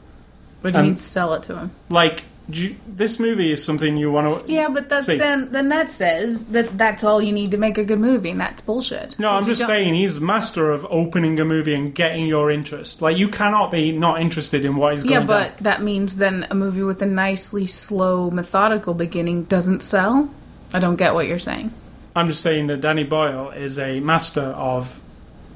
What 0.63 0.73
do 0.73 0.77
you 0.77 0.81
and- 0.81 0.89
mean 0.89 0.97
sell 0.97 1.33
it 1.35 1.45
to 1.45 1.59
him? 1.59 1.71
Like, 1.91 2.25
you- 2.51 2.77
this 2.87 3.19
movie 3.19 3.51
is 3.53 3.65
something 3.65 3.97
you 3.97 4.11
want 4.13 4.47
to. 4.47 4.53
Yeah, 4.53 4.69
but 4.69 4.89
that's 4.89 5.07
see. 5.07 5.17
then 5.17 5.51
then 5.53 5.69
that 5.71 5.89
says 5.89 6.47
that 6.47 6.77
that's 6.77 7.03
all 7.05 7.23
you 7.23 7.33
need 7.33 7.51
to 7.53 7.57
make 7.57 7.79
a 7.79 7.85
good 7.85 7.99
movie, 7.99 8.31
and 8.31 8.41
that's 8.41 8.61
bullshit. 8.63 9.17
No, 9.19 9.31
I'm 9.31 9.47
just 9.47 9.61
don't- 9.63 9.69
saying 9.69 9.95
he's 9.95 10.21
master 10.21 10.71
of 10.71 10.87
opening 10.91 11.39
a 11.41 11.45
movie 11.45 11.75
and 11.75 11.95
getting 11.95 12.27
your 12.27 12.51
interest. 12.51 13.01
Like 13.03 13.17
you 13.17 13.29
cannot 13.29 13.71
be 13.71 13.93
not 13.93 14.21
interested 14.21 14.65
in 14.65 14.77
what 14.77 14.93
is 14.95 15.03
going 15.05 15.13
Yeah, 15.13 15.19
down. 15.21 15.27
but 15.27 15.57
that 15.59 15.83
means 15.83 16.17
then 16.17 16.47
a 16.51 16.55
movie 16.55 16.83
with 16.83 17.01
a 17.03 17.07
nicely 17.07 17.67
slow, 17.67 18.31
methodical 18.31 18.95
beginning 18.95 19.45
doesn't 19.45 19.83
sell. 19.83 20.29
I 20.73 20.81
don't 20.81 20.97
get 20.97 21.15
what 21.15 21.27
you're 21.29 21.39
saying. 21.39 21.71
I'm 22.17 22.29
just 22.29 22.43
saying 22.43 22.67
that 22.69 22.81
Danny 22.81 23.05
Boyle 23.05 23.51
is 23.51 23.79
a 23.79 24.01
master 24.01 24.41
of 24.43 25.01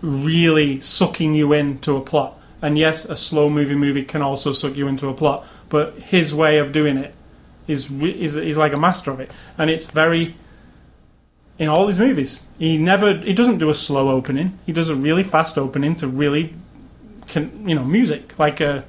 really 0.03 0.81
sucking 0.81 1.35
you 1.35 1.53
into 1.53 1.97
a 1.97 2.01
plot. 2.01 2.35
And 2.61 2.77
yes, 2.77 3.05
a 3.05 3.17
slow 3.17 3.49
moving 3.49 3.79
movie 3.79 4.03
can 4.05 4.23
also 4.23 4.53
suck 4.53 4.77
you 4.77 4.89
into 4.89 5.09
a 5.09 5.15
plot, 5.15 5.45
but 5.69 5.95
his 5.95 6.35
way 6.35 6.59
of 6.59 6.73
doing 6.73 6.97
it 6.97 7.15
is 7.67 7.91
is 7.91 8.37
is 8.37 8.57
like 8.57 8.73
a 8.73 8.79
master 8.79 9.11
of 9.11 9.21
it, 9.21 9.31
and 9.57 9.71
it's 9.71 9.87
very 9.87 10.35
in 11.59 11.69
all 11.69 11.87
his 11.87 11.99
movies. 11.99 12.45
He 12.59 12.79
never 12.79 13.17
he 13.19 13.35
doesn't 13.35 13.59
do 13.59 13.71
a 13.71 13.75
slow 13.75 14.11
opening. 14.11 14.59
He 14.67 14.73
does 14.73 14.89
a 14.89 14.95
really 14.95 15.23
fast 15.23 15.59
opening 15.59 15.95
to 15.97 16.09
really 16.09 16.55
can 17.27 17.69
you 17.69 17.75
know 17.75 17.85
music 17.85 18.39
like 18.39 18.61
uh, 18.61 18.83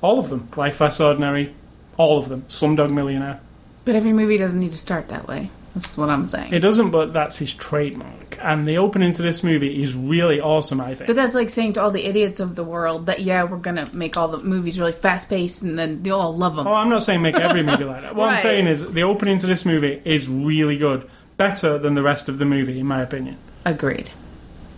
all 0.00 0.18
of 0.18 0.30
them. 0.30 0.48
Life 0.56 0.80
Less 0.80 1.00
Ordinary, 1.00 1.54
all 1.96 2.18
of 2.18 2.28
them. 2.28 2.42
Slumdog 2.48 2.90
Millionaire. 2.90 3.40
But 3.84 3.94
every 3.94 4.12
movie 4.12 4.38
doesn't 4.38 4.58
need 4.58 4.72
to 4.72 4.78
start 4.78 5.08
that 5.08 5.28
way. 5.28 5.50
That's 5.74 5.98
what 5.98 6.08
I'm 6.08 6.26
saying. 6.26 6.52
It 6.52 6.60
doesn't, 6.60 6.90
but 6.90 7.12
that's 7.12 7.38
his 7.38 7.52
trademark. 7.52 8.23
And 8.40 8.66
the 8.66 8.78
opening 8.78 9.12
to 9.12 9.22
this 9.22 9.42
movie 9.42 9.82
is 9.82 9.94
really 9.94 10.40
awesome, 10.40 10.80
I 10.80 10.94
think. 10.94 11.06
but 11.06 11.16
that's 11.16 11.34
like 11.34 11.50
saying 11.50 11.74
to 11.74 11.82
all 11.82 11.90
the 11.90 12.04
idiots 12.04 12.40
of 12.40 12.54
the 12.54 12.64
world 12.64 13.06
that 13.06 13.20
yeah, 13.20 13.44
we're 13.44 13.56
gonna 13.58 13.86
make 13.92 14.16
all 14.16 14.28
the 14.28 14.38
movies 14.44 14.78
really 14.78 14.92
fast 14.92 15.28
paced, 15.28 15.62
and 15.62 15.78
then 15.78 16.02
they'll 16.02 16.18
all 16.18 16.36
love 16.36 16.56
them. 16.56 16.66
Oh, 16.66 16.72
I'm 16.72 16.88
not 16.88 17.02
saying 17.02 17.22
make 17.22 17.34
every 17.36 17.62
movie 17.70 17.84
like 17.84 18.02
that. 18.02 18.14
What 18.16 18.30
I'm 18.30 18.38
saying 18.38 18.66
is 18.66 18.92
the 18.92 19.02
opening 19.02 19.38
to 19.38 19.46
this 19.46 19.64
movie 19.64 20.00
is 20.04 20.28
really 20.28 20.76
good. 20.78 21.08
Better 21.36 21.78
than 21.78 21.94
the 21.94 22.02
rest 22.02 22.28
of 22.28 22.38
the 22.38 22.44
movie, 22.44 22.78
in 22.78 22.86
my 22.86 23.02
opinion. 23.02 23.36
Agreed. 23.64 24.10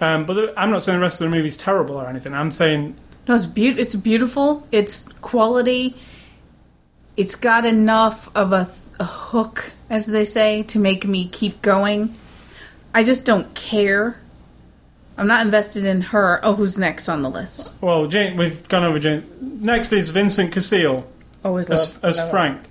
Um, 0.00 0.24
but 0.26 0.34
the, 0.34 0.54
I'm 0.58 0.70
not 0.70 0.82
saying 0.82 0.98
the 0.98 1.02
rest 1.02 1.20
of 1.20 1.30
the 1.30 1.36
movie 1.36 1.48
is 1.48 1.56
terrible 1.56 1.96
or 1.96 2.06
anything. 2.08 2.32
I'm 2.34 2.50
saying 2.50 2.96
No, 3.28 3.34
it's 3.34 3.44
beaut- 3.46 3.78
It's 3.78 3.94
beautiful. 3.94 4.66
It's 4.72 5.08
quality. 5.20 5.96
It's 7.16 7.34
got 7.34 7.64
enough 7.64 8.34
of 8.36 8.52
a, 8.52 8.70
a 9.00 9.04
hook, 9.04 9.72
as 9.90 10.06
they 10.06 10.24
say, 10.24 10.62
to 10.64 10.78
make 10.78 11.06
me 11.06 11.28
keep 11.28 11.62
going. 11.62 12.14
I 12.96 13.04
just 13.04 13.26
don't 13.26 13.54
care. 13.54 14.16
I'm 15.18 15.26
not 15.26 15.44
invested 15.44 15.84
in 15.84 16.00
her. 16.00 16.40
Oh, 16.42 16.54
who's 16.54 16.78
next 16.78 17.10
on 17.10 17.20
the 17.20 17.28
list? 17.28 17.68
Well, 17.82 18.06
Jane, 18.06 18.38
we've 18.38 18.66
gone 18.68 18.84
over 18.84 18.98
Jane. 18.98 19.22
Next 19.38 19.92
is 19.92 20.08
Vincent 20.08 20.50
Cassel 20.50 21.04
oh, 21.44 21.48
Always 21.50 21.68
as, 21.68 21.92
love 21.92 22.04
as 22.06 22.30
Frank. 22.30 22.62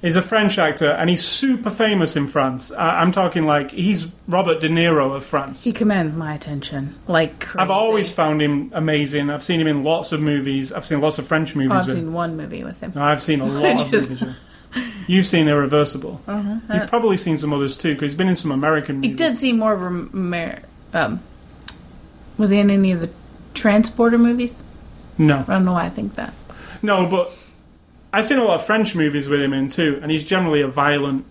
He's 0.00 0.14
a 0.14 0.22
French 0.22 0.58
actor, 0.58 0.92
and 0.92 1.10
he's 1.10 1.24
super 1.24 1.70
famous 1.70 2.14
in 2.14 2.28
France. 2.28 2.70
I, 2.70 3.00
I'm 3.00 3.10
talking 3.10 3.46
like 3.46 3.72
he's 3.72 4.06
Robert 4.28 4.60
De 4.60 4.68
Niro 4.68 5.12
of 5.16 5.24
France. 5.24 5.64
He 5.64 5.72
commands 5.72 6.14
my 6.14 6.34
attention 6.34 6.94
like 7.08 7.40
crazy. 7.40 7.58
I've 7.58 7.70
always 7.70 8.12
found 8.12 8.40
him 8.40 8.70
amazing. 8.72 9.28
I've 9.28 9.42
seen 9.42 9.60
him 9.60 9.66
in 9.66 9.82
lots 9.82 10.12
of 10.12 10.20
movies. 10.20 10.72
I've 10.72 10.86
seen 10.86 11.00
lots 11.00 11.18
of 11.18 11.26
French 11.26 11.56
movies. 11.56 11.72
Oh, 11.72 11.78
I've 11.78 11.86
with 11.86 11.96
seen 11.96 12.12
one 12.12 12.36
movie 12.36 12.62
with 12.62 12.78
him. 12.80 12.92
No, 12.94 13.02
I've 13.02 13.24
seen 13.24 13.40
a 13.40 13.44
lot 13.46 13.72
of 13.72 13.90
Just- 13.90 13.92
movies. 13.92 14.10
with 14.10 14.18
him. 14.20 14.36
You've 15.06 15.26
seen 15.26 15.48
Irreversible. 15.48 16.20
Uh-huh. 16.26 16.58
You've 16.74 16.88
probably 16.88 17.16
seen 17.16 17.36
some 17.36 17.52
others 17.52 17.76
too, 17.76 17.94
because 17.94 18.10
he's 18.12 18.18
been 18.18 18.28
in 18.28 18.36
some 18.36 18.50
American 18.52 18.96
movies. 18.96 19.06
He 19.08 19.12
movies. 19.12 19.26
did 19.26 19.36
seem 19.38 19.58
more 19.58 19.72
of 19.72 19.82
a 19.82 19.86
Amer- 19.86 20.62
um. 20.92 21.20
Was 22.36 22.50
he 22.50 22.58
in 22.58 22.70
any 22.70 22.92
of 22.92 23.00
the 23.00 23.10
Transporter 23.54 24.18
movies? 24.18 24.62
No, 25.16 25.44
I 25.48 25.54
don't 25.54 25.64
know 25.64 25.72
why 25.72 25.86
I 25.86 25.90
think 25.90 26.14
that. 26.16 26.32
no, 26.82 27.06
but 27.06 27.32
I've 28.12 28.24
seen 28.24 28.38
a 28.38 28.44
lot 28.44 28.54
of 28.60 28.64
French 28.66 28.94
movies 28.94 29.28
with 29.28 29.40
him 29.40 29.52
in 29.52 29.68
too, 29.70 29.98
and 30.02 30.10
he's 30.12 30.24
generally 30.24 30.60
a 30.60 30.68
violent, 30.68 31.24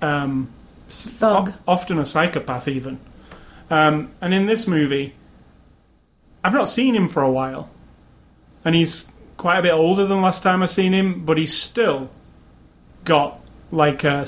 um, 0.00 0.48
Thug. 0.88 1.48
o- 1.48 1.54
often 1.72 1.98
a 1.98 2.04
psychopath 2.04 2.68
even. 2.68 3.00
Um, 3.70 4.10
and 4.20 4.32
in 4.34 4.46
this 4.46 4.68
movie, 4.68 5.14
I've 6.44 6.52
not 6.52 6.68
seen 6.68 6.94
him 6.94 7.08
for 7.08 7.22
a 7.22 7.30
while, 7.30 7.70
and 8.64 8.74
he's 8.74 9.10
quite 9.36 9.58
a 9.58 9.62
bit 9.62 9.72
older 9.72 10.06
than 10.06 10.20
last 10.22 10.42
time 10.42 10.62
I've 10.62 10.70
seen 10.70 10.92
him, 10.92 11.24
but 11.24 11.38
he's 11.38 11.52
still 11.56 12.10
got 13.04 13.40
like 13.70 14.04
a, 14.04 14.26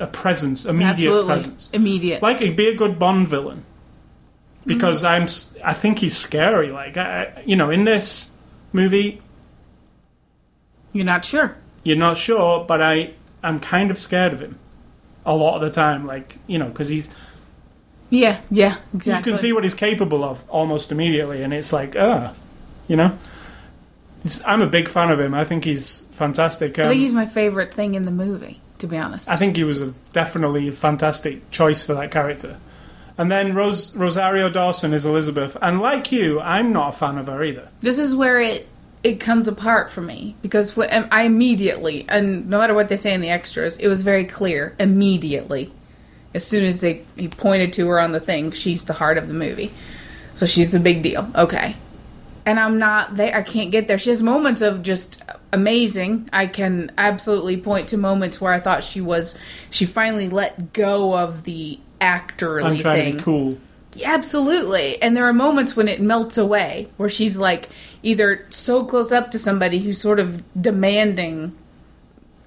a 0.00 0.06
presence, 0.06 0.64
immediate 0.66 0.90
Absolutely 0.92 1.26
presence. 1.32 1.70
immediate. 1.72 2.22
like 2.22 2.40
he'd 2.40 2.56
be 2.56 2.68
a 2.68 2.74
good 2.74 2.98
Bond 2.98 3.26
villain 3.28 3.64
because 4.66 5.02
I'm 5.04 5.26
I 5.64 5.72
think 5.74 5.98
he's 5.98 6.16
scary. 6.16 6.70
Like 6.70 6.96
I, 6.96 7.42
you 7.46 7.56
know, 7.56 7.70
in 7.70 7.84
this 7.84 8.30
movie, 8.72 9.20
You're 10.92 11.04
not 11.06 11.24
sure. 11.24 11.56
you're 11.84 11.96
not 11.96 12.16
sure, 12.16 12.64
but 12.64 12.82
I 12.82 13.14
I'm 13.42 13.58
kind 13.60 13.90
of 13.90 13.98
scared 14.00 14.32
of 14.32 14.40
him 14.40 14.58
a 15.24 15.34
lot 15.34 15.54
of 15.56 15.60
the 15.62 15.70
time. 15.70 16.06
Like 16.06 16.36
you 16.46 16.58
know, 16.58 16.66
because 16.66 16.88
he's 16.88 17.08
Yeah, 18.10 18.40
yeah, 18.50 18.76
exactly. 18.94 19.16
you 19.16 19.22
can 19.34 19.36
see 19.40 19.52
what 19.52 19.64
he's 19.64 19.74
capable 19.74 20.22
of 20.22 20.48
almost 20.50 20.92
immediately, 20.92 21.42
and 21.42 21.52
it's 21.54 21.72
like 21.72 21.96
ah, 21.96 22.34
you 22.88 22.96
know. 22.96 23.18
It's, 24.24 24.40
I'm 24.46 24.62
a 24.62 24.68
big 24.68 24.88
fan 24.88 25.10
of 25.10 25.18
him. 25.18 25.34
I 25.34 25.44
think 25.44 25.64
he's 25.64 26.01
fantastic. 26.12 26.78
I 26.78 26.82
Um, 26.84 26.88
think 26.90 27.00
he's 27.00 27.14
my 27.14 27.26
favorite 27.26 27.74
thing 27.74 27.94
in 27.94 28.04
the 28.04 28.10
movie, 28.10 28.60
to 28.78 28.86
be 28.86 28.96
honest. 28.96 29.28
I 29.30 29.36
think 29.36 29.56
he 29.56 29.64
was 29.64 29.82
a 29.82 29.92
definitely 30.12 30.68
a 30.68 30.72
fantastic 30.72 31.50
choice 31.50 31.82
for 31.84 31.94
that 31.94 32.10
character. 32.10 32.56
And 33.18 33.30
then 33.30 33.54
Rose, 33.54 33.94
Rosario 33.94 34.48
Dawson 34.48 34.94
is 34.94 35.04
Elizabeth, 35.04 35.56
and 35.60 35.80
like 35.80 36.10
you, 36.12 36.40
I'm 36.40 36.72
not 36.72 36.94
a 36.94 36.96
fan 36.96 37.18
of 37.18 37.26
her 37.26 37.42
either. 37.44 37.68
this 37.80 37.98
is 37.98 38.14
where 38.14 38.40
it 38.40 38.68
it 39.02 39.18
comes 39.18 39.48
apart 39.48 39.90
for 39.90 40.00
me 40.00 40.36
because 40.42 40.78
I 40.78 41.24
immediately, 41.24 42.06
and 42.08 42.48
no 42.48 42.58
matter 42.60 42.72
what 42.72 42.88
they 42.88 42.96
say 42.96 43.12
in 43.12 43.20
the 43.20 43.30
extras, 43.30 43.76
it 43.78 43.88
was 43.88 44.02
very 44.02 44.24
clear 44.24 44.74
immediately. 44.78 45.72
As 46.34 46.46
soon 46.46 46.64
as 46.64 46.80
they 46.80 47.02
he 47.16 47.26
pointed 47.28 47.72
to 47.74 47.88
her 47.88 47.98
on 48.00 48.12
the 48.12 48.20
thing, 48.20 48.52
she's 48.52 48.84
the 48.84 48.92
heart 48.94 49.18
of 49.18 49.26
the 49.28 49.34
movie. 49.34 49.72
So 50.34 50.46
she's 50.46 50.70
the 50.72 50.78
big 50.80 51.02
deal. 51.02 51.28
Okay. 51.34 51.76
And 52.46 52.58
I'm 52.58 52.78
not 52.78 53.16
there. 53.16 53.36
I 53.36 53.42
can't 53.42 53.70
get 53.70 53.86
there. 53.88 53.98
She 53.98 54.08
has 54.10 54.22
moments 54.22 54.62
of 54.62 54.82
just 54.82 55.22
amazing. 55.52 56.28
I 56.32 56.46
can 56.46 56.90
absolutely 56.98 57.56
point 57.56 57.88
to 57.90 57.96
moments 57.96 58.40
where 58.40 58.52
I 58.52 58.60
thought 58.60 58.82
she 58.82 59.00
was. 59.00 59.38
She 59.70 59.86
finally 59.86 60.28
let 60.28 60.72
go 60.72 61.16
of 61.16 61.44
the 61.44 61.78
actorly 62.00 62.64
I'm 62.64 62.78
trying 62.78 62.96
thing. 62.96 63.12
to 63.12 63.18
be 63.18 63.22
cool. 63.22 63.58
Yeah, 63.94 64.14
Absolutely. 64.14 65.00
And 65.02 65.16
there 65.16 65.26
are 65.26 65.34
moments 65.34 65.76
when 65.76 65.86
it 65.86 66.00
melts 66.00 66.38
away 66.38 66.88
where 66.96 67.10
she's 67.10 67.36
like 67.36 67.68
either 68.02 68.46
so 68.48 68.84
close 68.84 69.12
up 69.12 69.30
to 69.32 69.38
somebody 69.38 69.80
who's 69.80 70.00
sort 70.00 70.18
of 70.18 70.42
demanding 70.60 71.56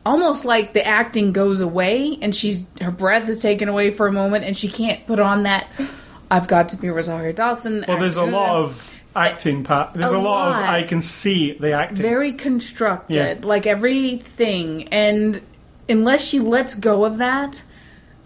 almost 0.06 0.46
like 0.46 0.74
the 0.74 0.86
acting 0.86 1.32
goes 1.34 1.62
away 1.62 2.18
and 2.22 2.36
she's 2.36 2.66
her 2.82 2.92
breath 2.92 3.28
is 3.30 3.40
taken 3.40 3.68
away 3.70 3.90
for 3.92 4.08
a 4.08 4.12
moment 4.12 4.44
and 4.44 4.56
she 4.56 4.68
can't 4.68 5.06
put 5.08 5.20
on 5.20 5.44
that 5.44 5.68
I've 6.30 6.48
got 6.48 6.70
to 6.70 6.78
be 6.78 6.90
Rosario 6.90 7.32
Dawson. 7.32 7.86
Well, 7.88 8.00
there's 8.00 8.18
a 8.18 8.26
lot 8.26 8.56
of 8.56 8.95
acting 9.16 9.64
part. 9.64 9.94
There's 9.94 10.12
A 10.12 10.16
a, 10.16 10.20
lot, 10.20 10.50
lot. 10.52 10.64
of 10.64 10.70
I 10.70 10.84
can 10.84 11.02
see 11.02 11.54
the 11.54 11.72
acting. 11.72 11.98
very 11.98 12.34
constructed, 12.34 13.16
Yeah. 13.16 13.36
like 13.44 13.66
everything 13.66 14.88
and 14.90 15.42
unless 15.88 16.24
she 16.26 16.40
lets 16.40 16.76
go 16.76 17.06
of 17.06 17.18
that 17.18 17.62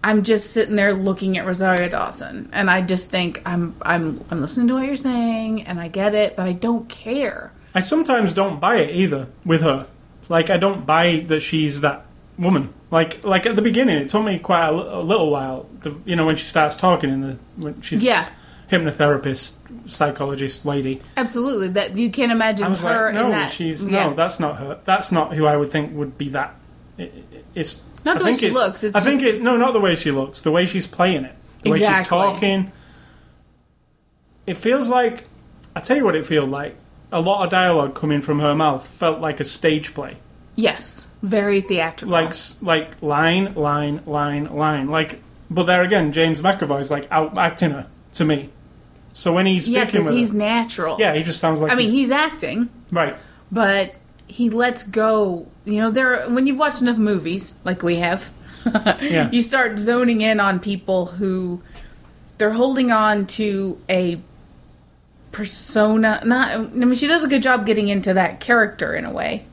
I'm 0.03 0.23
just 0.23 0.51
sitting 0.53 0.77
there 0.77 0.93
looking 0.93 1.37
at 1.37 1.45
Rosario 1.45 1.89
Dawson, 1.89 2.49
and 2.53 2.71
I 2.71 2.81
just 2.81 3.09
think 3.09 3.41
I'm 3.45 3.75
I'm 3.81 4.23
I'm 4.31 4.39
listening 4.39 4.69
to 4.69 4.75
what 4.75 4.85
you're 4.85 4.95
saying, 4.95 5.63
and 5.63 5.77
I 5.77 5.89
get 5.89 6.15
it, 6.15 6.37
but 6.37 6.47
I 6.47 6.53
don't 6.53 6.87
care. 6.87 7.51
I 7.75 7.81
sometimes 7.81 8.31
don't 8.31 8.61
buy 8.61 8.77
it 8.77 8.95
either 8.95 9.27
with 9.43 9.59
her. 9.61 9.87
Like 10.29 10.49
I 10.49 10.55
don't 10.55 10.85
buy 10.85 11.25
that 11.27 11.41
she's 11.41 11.81
that 11.81 12.05
woman. 12.37 12.73
Like 12.91 13.25
like 13.25 13.45
at 13.45 13.57
the 13.57 13.61
beginning, 13.61 13.97
it 13.97 14.07
took 14.07 14.23
me 14.23 14.39
quite 14.39 14.67
a, 14.67 14.71
little 15.01 15.29
while. 15.31 15.67
The, 15.81 15.93
you 16.05 16.15
know 16.15 16.25
when 16.25 16.37
she 16.37 16.45
starts 16.45 16.77
talking 16.77 17.09
in 17.09 17.19
the 17.19 17.37
when 17.57 17.81
she's 17.81 18.01
Yeah, 18.01 18.29
hypnotherapist 18.71 19.55
psychologist 19.91 20.65
lady. 20.65 21.01
absolutely. 21.17 21.69
That 21.69 21.97
you 21.97 22.09
can't 22.11 22.31
imagine 22.31 22.65
I 22.65 22.69
was 22.69 22.81
her 22.81 23.05
like, 23.07 23.13
no, 23.15 23.25
in 23.25 23.31
that. 23.31 23.51
she's 23.51 23.85
yeah. 23.85 24.07
no, 24.09 24.13
that's 24.15 24.39
not 24.39 24.57
her. 24.57 24.79
That's 24.85 25.11
not 25.11 25.33
who 25.33 25.45
I 25.45 25.55
would 25.57 25.71
think 25.71 25.93
would 25.95 26.17
be 26.17 26.29
that. 26.29 26.55
It, 26.97 27.13
it- 27.31 27.45
it's 27.55 27.81
Not 28.05 28.19
the 28.19 28.25
I 28.25 28.27
way 28.27 28.31
think 28.35 28.53
she 28.53 28.57
looks, 28.57 28.83
it's 28.83 28.95
I 28.95 28.99
think 29.01 29.21
just- 29.21 29.35
it 29.37 29.41
no, 29.41 29.57
not 29.57 29.73
the 29.73 29.79
way 29.79 29.95
she 29.95 30.11
looks. 30.11 30.41
The 30.41 30.51
way 30.51 30.65
she's 30.67 30.85
playing 30.87 31.25
it. 31.25 31.35
The 31.63 31.71
way 31.71 31.79
she's 31.79 31.87
Exactly. 31.87 32.17
talking. 32.17 32.71
It 34.45 34.55
feels 34.55 34.89
like 34.89 35.25
I 35.75 35.79
tell 35.81 35.97
you 35.97 36.05
what 36.05 36.15
it 36.15 36.25
feels 36.25 36.49
like. 36.49 36.75
A 37.11 37.19
lot 37.21 37.43
of 37.43 37.49
dialogue 37.49 37.95
coming 37.95 38.21
from 38.21 38.39
her 38.39 38.53
mouth 38.53 38.87
felt 38.87 39.19
like 39.19 39.39
a 39.39 39.45
stage 39.45 39.93
play. 39.95 40.17
yes, 40.55 41.07
very 41.23 41.59
theatrical. 41.61 42.11
like 42.11 42.33
like 42.61 43.01
line 43.01 43.53
line 43.55 44.01
line 44.05 44.45
line 44.55 44.87
like 44.87 45.19
but 45.49 45.63
there 45.65 45.81
again 45.81 46.13
james 46.13 46.41
mcavoy's 46.41 46.89
like 46.89 47.05
out 47.11 47.37
acting 47.37 47.71
her 47.71 47.85
to 48.13 48.23
me 48.23 48.47
so 49.13 49.33
when 49.33 49.45
he's 49.45 49.67
yeah, 49.67 49.85
because 49.85 50.09
he's 50.09 50.31
her, 50.31 50.37
natural. 50.37 50.97
yeah 50.99 51.13
he 51.13 51.23
just 51.23 51.39
sounds 51.39 51.59
like 51.61 51.71
I 51.71 51.75
mean 51.75 51.85
he's, 51.85 51.93
he's 51.93 52.11
acting, 52.11 52.69
right 52.91 53.15
but 53.51 53.95
he 54.27 54.49
lets 54.51 54.83
go. 54.83 55.47
You 55.65 55.81
know, 55.81 55.91
there 55.91 56.29
when 56.29 56.45
you've 56.45 56.57
watched 56.59 56.81
enough 56.81 56.97
movies 56.97 57.55
like 57.63 57.81
we 57.81 57.95
have, 57.95 58.29
Yeah. 59.01 59.29
you 59.31 59.41
start 59.41 59.79
zoning 59.79 60.21
in 60.21 60.39
on 60.39 60.59
people 60.59 61.07
who 61.07 61.61
they're 62.37 62.53
holding 62.53 62.91
on 62.91 63.25
to 63.25 63.81
a 63.89 64.19
persona. 65.31 66.21
Not, 66.25 66.49
I 66.51 66.57
mean, 66.61 66.95
she 66.95 67.07
does 67.07 67.23
a 67.23 67.27
good 67.27 67.41
job 67.41 67.65
getting 67.65 67.87
into 67.89 68.13
that 68.13 68.39
character 68.39 68.95
in 68.95 69.05
a 69.05 69.11
way, 69.11 69.45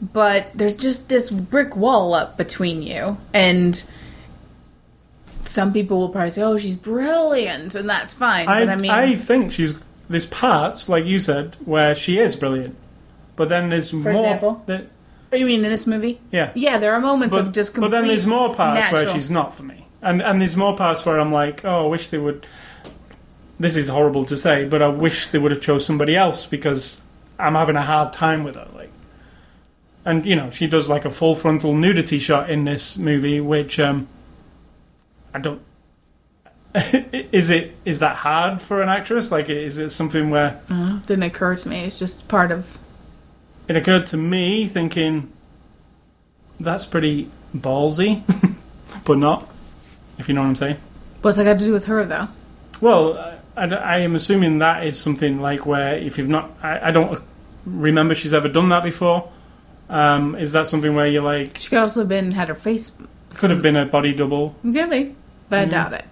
but 0.00 0.46
there's 0.54 0.76
just 0.76 1.08
this 1.08 1.28
brick 1.30 1.76
wall 1.76 2.14
up 2.14 2.36
between 2.36 2.82
you 2.82 3.18
and. 3.32 3.82
Some 5.48 5.72
people 5.72 5.98
will 5.98 6.10
probably 6.10 6.30
say, 6.30 6.42
"Oh, 6.42 6.56
she's 6.58 6.76
brilliant," 6.76 7.74
and 7.74 7.88
that's 7.88 8.12
fine. 8.12 8.46
I, 8.48 8.64
but 8.64 8.72
I 8.72 8.76
mean, 8.76 8.90
I 8.90 9.16
think 9.16 9.52
she's 9.52 9.78
there's 10.08 10.26
parts 10.26 10.88
like 10.88 11.04
you 11.04 11.20
said 11.20 11.56
where 11.64 11.94
she 11.94 12.18
is 12.18 12.34
brilliant 12.36 12.76
but 13.36 13.48
then 13.48 13.68
there's 13.68 13.92
more 13.92 14.12
example? 14.12 14.62
that, 14.66 14.86
Oh, 15.32 15.36
you 15.36 15.44
mean 15.46 15.64
in 15.64 15.70
this 15.70 15.86
movie? 15.86 16.20
yeah 16.30 16.52
Yeah, 16.54 16.78
there 16.78 16.94
are 16.94 17.00
moments 17.00 17.36
but, 17.36 17.46
of 17.46 17.52
just 17.52 17.76
but 17.76 17.90
then 17.90 18.06
there's 18.06 18.26
more 18.26 18.54
parts 18.54 18.90
where 18.90 19.08
she's 19.10 19.30
not 19.30 19.54
for 19.54 19.62
me 19.62 19.86
and 20.02 20.22
and 20.22 20.40
there's 20.40 20.56
more 20.56 20.76
parts 20.76 21.04
where 21.04 21.18
i'm 21.20 21.32
like 21.32 21.64
oh 21.64 21.86
i 21.86 21.88
wish 21.88 22.08
they 22.08 22.18
would 22.18 22.46
this 23.60 23.76
is 23.76 23.88
horrible 23.88 24.24
to 24.24 24.36
say 24.36 24.64
but 24.64 24.80
i 24.80 24.88
wish 24.88 25.28
they 25.28 25.38
would 25.38 25.50
have 25.50 25.60
chose 25.60 25.84
somebody 25.84 26.16
else 26.16 26.46
because 26.46 27.02
i'm 27.38 27.54
having 27.54 27.76
a 27.76 27.82
hard 27.82 28.12
time 28.12 28.44
with 28.44 28.54
her 28.54 28.68
like 28.74 28.90
and 30.04 30.24
you 30.24 30.36
know 30.36 30.50
she 30.50 30.66
does 30.66 30.88
like 30.88 31.04
a 31.04 31.10
full 31.10 31.34
frontal 31.34 31.74
nudity 31.74 32.18
shot 32.18 32.48
in 32.48 32.64
this 32.64 32.96
movie 32.96 33.40
which 33.40 33.78
um 33.80 34.08
i 35.38 35.40
don't 35.40 35.60
is 37.32 37.48
it 37.50 37.74
is 37.84 38.00
that 38.00 38.16
hard 38.16 38.60
for 38.60 38.82
an 38.82 38.88
actress 38.88 39.30
like 39.32 39.48
is 39.48 39.78
it 39.78 39.90
something 39.90 40.30
where 40.30 40.60
Uh, 40.68 40.98
didn't 41.06 41.22
occur 41.22 41.54
to 41.56 41.68
me. 41.68 41.84
It's 41.84 41.98
just 41.98 42.28
part 42.28 42.50
of. 42.50 42.78
it 43.68 43.76
occurred 43.76 44.06
to 44.08 44.16
me 44.16 44.66
thinking 44.66 45.32
that's 46.60 46.84
pretty 46.84 47.30
ballsy 47.56 48.22
but 49.04 49.16
not 49.18 49.48
if 50.18 50.28
you 50.28 50.34
know 50.34 50.42
what 50.42 50.48
i'm 50.48 50.56
saying 50.56 50.76
What's 51.22 51.36
that 51.36 51.44
got 51.44 51.58
to 51.58 51.64
do 51.64 51.72
with 51.72 51.86
her, 51.86 52.04
though? 52.04 52.28
Well, 52.80 53.18
I, 53.56 53.66
I 53.66 53.98
am 54.06 54.14
assuming 54.14 54.58
that 54.58 54.86
is 54.86 54.96
something 54.96 55.40
like 55.40 55.66
where 55.66 55.96
if 55.98 56.16
you've 56.16 56.28
not, 56.28 56.52
I, 56.62 56.88
I 56.88 56.90
don't 56.92 57.20
remember 57.66 58.14
she's 58.14 58.32
ever 58.32 58.48
done 58.48 58.68
that 58.68 58.84
before. 58.84 59.28
Um, 59.88 60.36
is 60.36 60.52
that 60.52 60.68
something 60.68 60.94
where 60.94 61.08
you're 61.08 61.24
like, 61.24 61.58
She 61.58 61.70
could 61.70 61.80
also 61.80 62.00
have 62.02 62.08
been 62.08 62.30
had 62.30 62.46
her 62.46 62.54
face. 62.54 62.92
could 63.34 63.50
have 63.50 63.62
been 63.62 63.74
a 63.74 63.84
body 63.84 64.14
double? 64.14 64.54
Could 64.62 64.90
be, 64.90 65.16
but 65.48 65.58
I 65.60 65.64
doubt 65.66 65.92
it. 65.94 66.04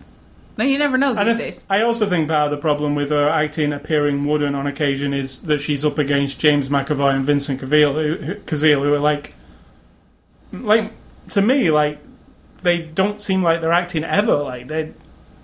No, 0.58 0.64
you 0.64 0.78
never 0.78 0.96
know 0.96 1.14
Mm-hmm. 1.14 1.26
These 1.26 1.34
I, 1.34 1.38
th- 1.38 1.54
days. 1.54 1.66
I 1.68 1.82
also 1.82 2.08
think 2.08 2.28
part 2.28 2.50
of 2.50 2.56
the 2.56 2.60
problem 2.60 2.94
with 2.94 3.10
her 3.10 3.28
acting 3.28 3.72
appearing 3.72 4.24
wooden 4.24 4.54
on 4.54 4.66
occasion 4.66 5.12
is 5.12 5.42
that 5.42 5.60
she's 5.60 5.84
up 5.84 5.98
against 5.98 6.40
James 6.40 6.68
McAvoy 6.68 7.14
and 7.14 7.24
Vincent 7.24 7.60
Cassel, 7.60 7.94
who, 7.94 8.14
who, 8.16 8.34
who 8.34 8.94
are 8.94 8.98
like, 8.98 9.34
like 10.52 10.92
to 11.30 11.42
me, 11.42 11.70
like 11.70 11.98
they 12.62 12.78
don't 12.78 13.20
seem 13.20 13.42
like 13.42 13.60
they're 13.60 13.72
acting 13.72 14.04
ever. 14.04 14.34
Like 14.36 14.68
they, 14.68 14.92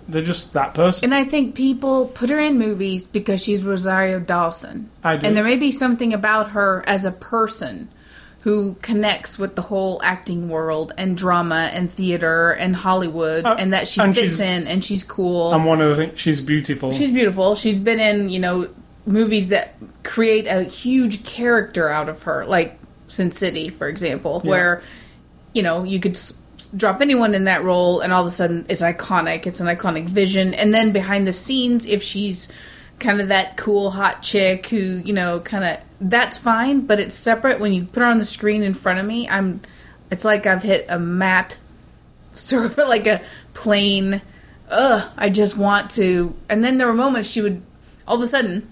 they're 0.07 0.23
just 0.23 0.53
that 0.53 0.73
person. 0.73 1.05
And 1.05 1.15
I 1.15 1.23
think 1.23 1.55
people 1.55 2.07
put 2.07 2.29
her 2.29 2.39
in 2.39 2.57
movies 2.57 3.05
because 3.05 3.41
she's 3.41 3.63
Rosario 3.63 4.19
Dawson. 4.19 4.89
I 5.03 5.17
do. 5.17 5.27
And 5.27 5.37
there 5.37 5.43
may 5.43 5.57
be 5.57 5.71
something 5.71 6.13
about 6.13 6.51
her 6.51 6.83
as 6.87 7.05
a 7.05 7.11
person 7.11 7.89
who 8.43 8.75
connects 8.81 9.39
with 9.39 9.55
the 9.55 9.61
whole 9.61 10.01
acting 10.03 10.49
world 10.49 10.91
and 10.97 11.15
drama 11.15 11.69
and 11.73 11.89
theater 11.91 12.51
and 12.51 12.75
Hollywood 12.75 13.45
Uh, 13.45 13.55
and 13.57 13.71
that 13.73 13.87
she 13.87 14.01
and 14.01 14.13
fits 14.13 14.39
in 14.41 14.67
and 14.67 14.83
she's 14.83 15.01
cool. 15.03 15.53
and 15.53 15.65
one 15.65 15.79
of 15.79 15.89
the 15.89 15.95
things, 15.95 16.19
she's 16.19 16.41
beautiful. 16.41 16.91
She's 16.91 17.09
beautiful. 17.11 17.55
She's 17.55 17.79
been 17.79 18.01
in, 18.01 18.29
you 18.29 18.39
know, 18.39 18.67
movies 19.05 19.47
that 19.47 19.73
create 20.03 20.45
a 20.47 20.63
huge 20.63 21.23
character 21.25 21.87
out 21.89 22.09
of 22.09 22.23
her, 22.23 22.45
like 22.45 22.77
Sin 23.07 23.31
City, 23.31 23.69
for 23.69 23.87
example, 23.87 24.41
Yeah. 24.43 24.49
where, 24.49 24.83
you 25.53 25.63
know, 25.63 25.83
you 25.83 25.99
could 26.01 26.13
s- 26.15 26.33
drop 26.75 27.01
anyone 27.01 27.33
in 27.35 27.45
that 27.45 27.63
role 27.63 28.01
and 28.01 28.11
all 28.11 28.21
of 28.21 28.27
a 28.27 28.31
sudden 28.31 28.65
it's 28.67 28.81
iconic. 28.81 29.47
It's 29.47 29.61
an 29.61 29.67
iconic 29.67 30.05
vision. 30.05 30.53
And 30.53 30.73
then 30.73 30.91
behind 30.91 31.27
the 31.27 31.33
scenes, 31.33 31.85
if 31.85 32.03
she's 32.03 32.51
kind 32.99 33.21
of 33.21 33.29
that 33.29 33.55
cool 33.57 33.89
hot 33.91 34.21
chick 34.21 34.67
who, 34.67 35.01
you 35.05 35.13
know, 35.13 35.39
kind 35.39 35.63
of 35.63 35.77
that's 36.09 36.37
fine, 36.37 36.81
but 36.81 36.99
it's 36.99 37.15
separate 37.15 37.59
when 37.59 37.73
you 37.73 37.85
put 37.85 38.01
her 38.01 38.07
on 38.07 38.17
the 38.17 38.25
screen 38.25 38.63
in 38.63 38.73
front 38.73 38.99
of 38.99 39.05
me. 39.05 39.27
I'm 39.27 39.61
it's 40.11 40.25
like 40.25 40.45
I've 40.45 40.63
hit 40.63 40.85
a 40.89 40.99
matte 40.99 41.57
sort 42.35 42.65
of 42.65 42.77
like 42.77 43.07
a 43.07 43.21
plain 43.53 44.21
ugh, 44.73 45.09
I 45.15 45.29
just 45.29 45.55
want 45.55 45.91
to. 45.91 46.35
And 46.49 46.63
then 46.63 46.77
there 46.77 46.87
were 46.87 46.93
moments 46.93 47.29
she 47.29 47.41
would, 47.41 47.61
all 48.07 48.15
of 48.17 48.21
a 48.21 48.27
sudden, 48.27 48.67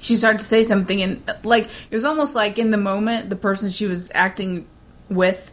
she 0.00 0.16
started 0.16 0.38
to 0.38 0.44
say 0.44 0.64
something, 0.64 1.00
and 1.00 1.22
like 1.44 1.68
it 1.90 1.94
was 1.94 2.04
almost 2.04 2.34
like 2.34 2.58
in 2.58 2.70
the 2.70 2.76
moment, 2.76 3.30
the 3.30 3.36
person 3.36 3.70
she 3.70 3.86
was 3.86 4.10
acting 4.14 4.66
with 5.08 5.52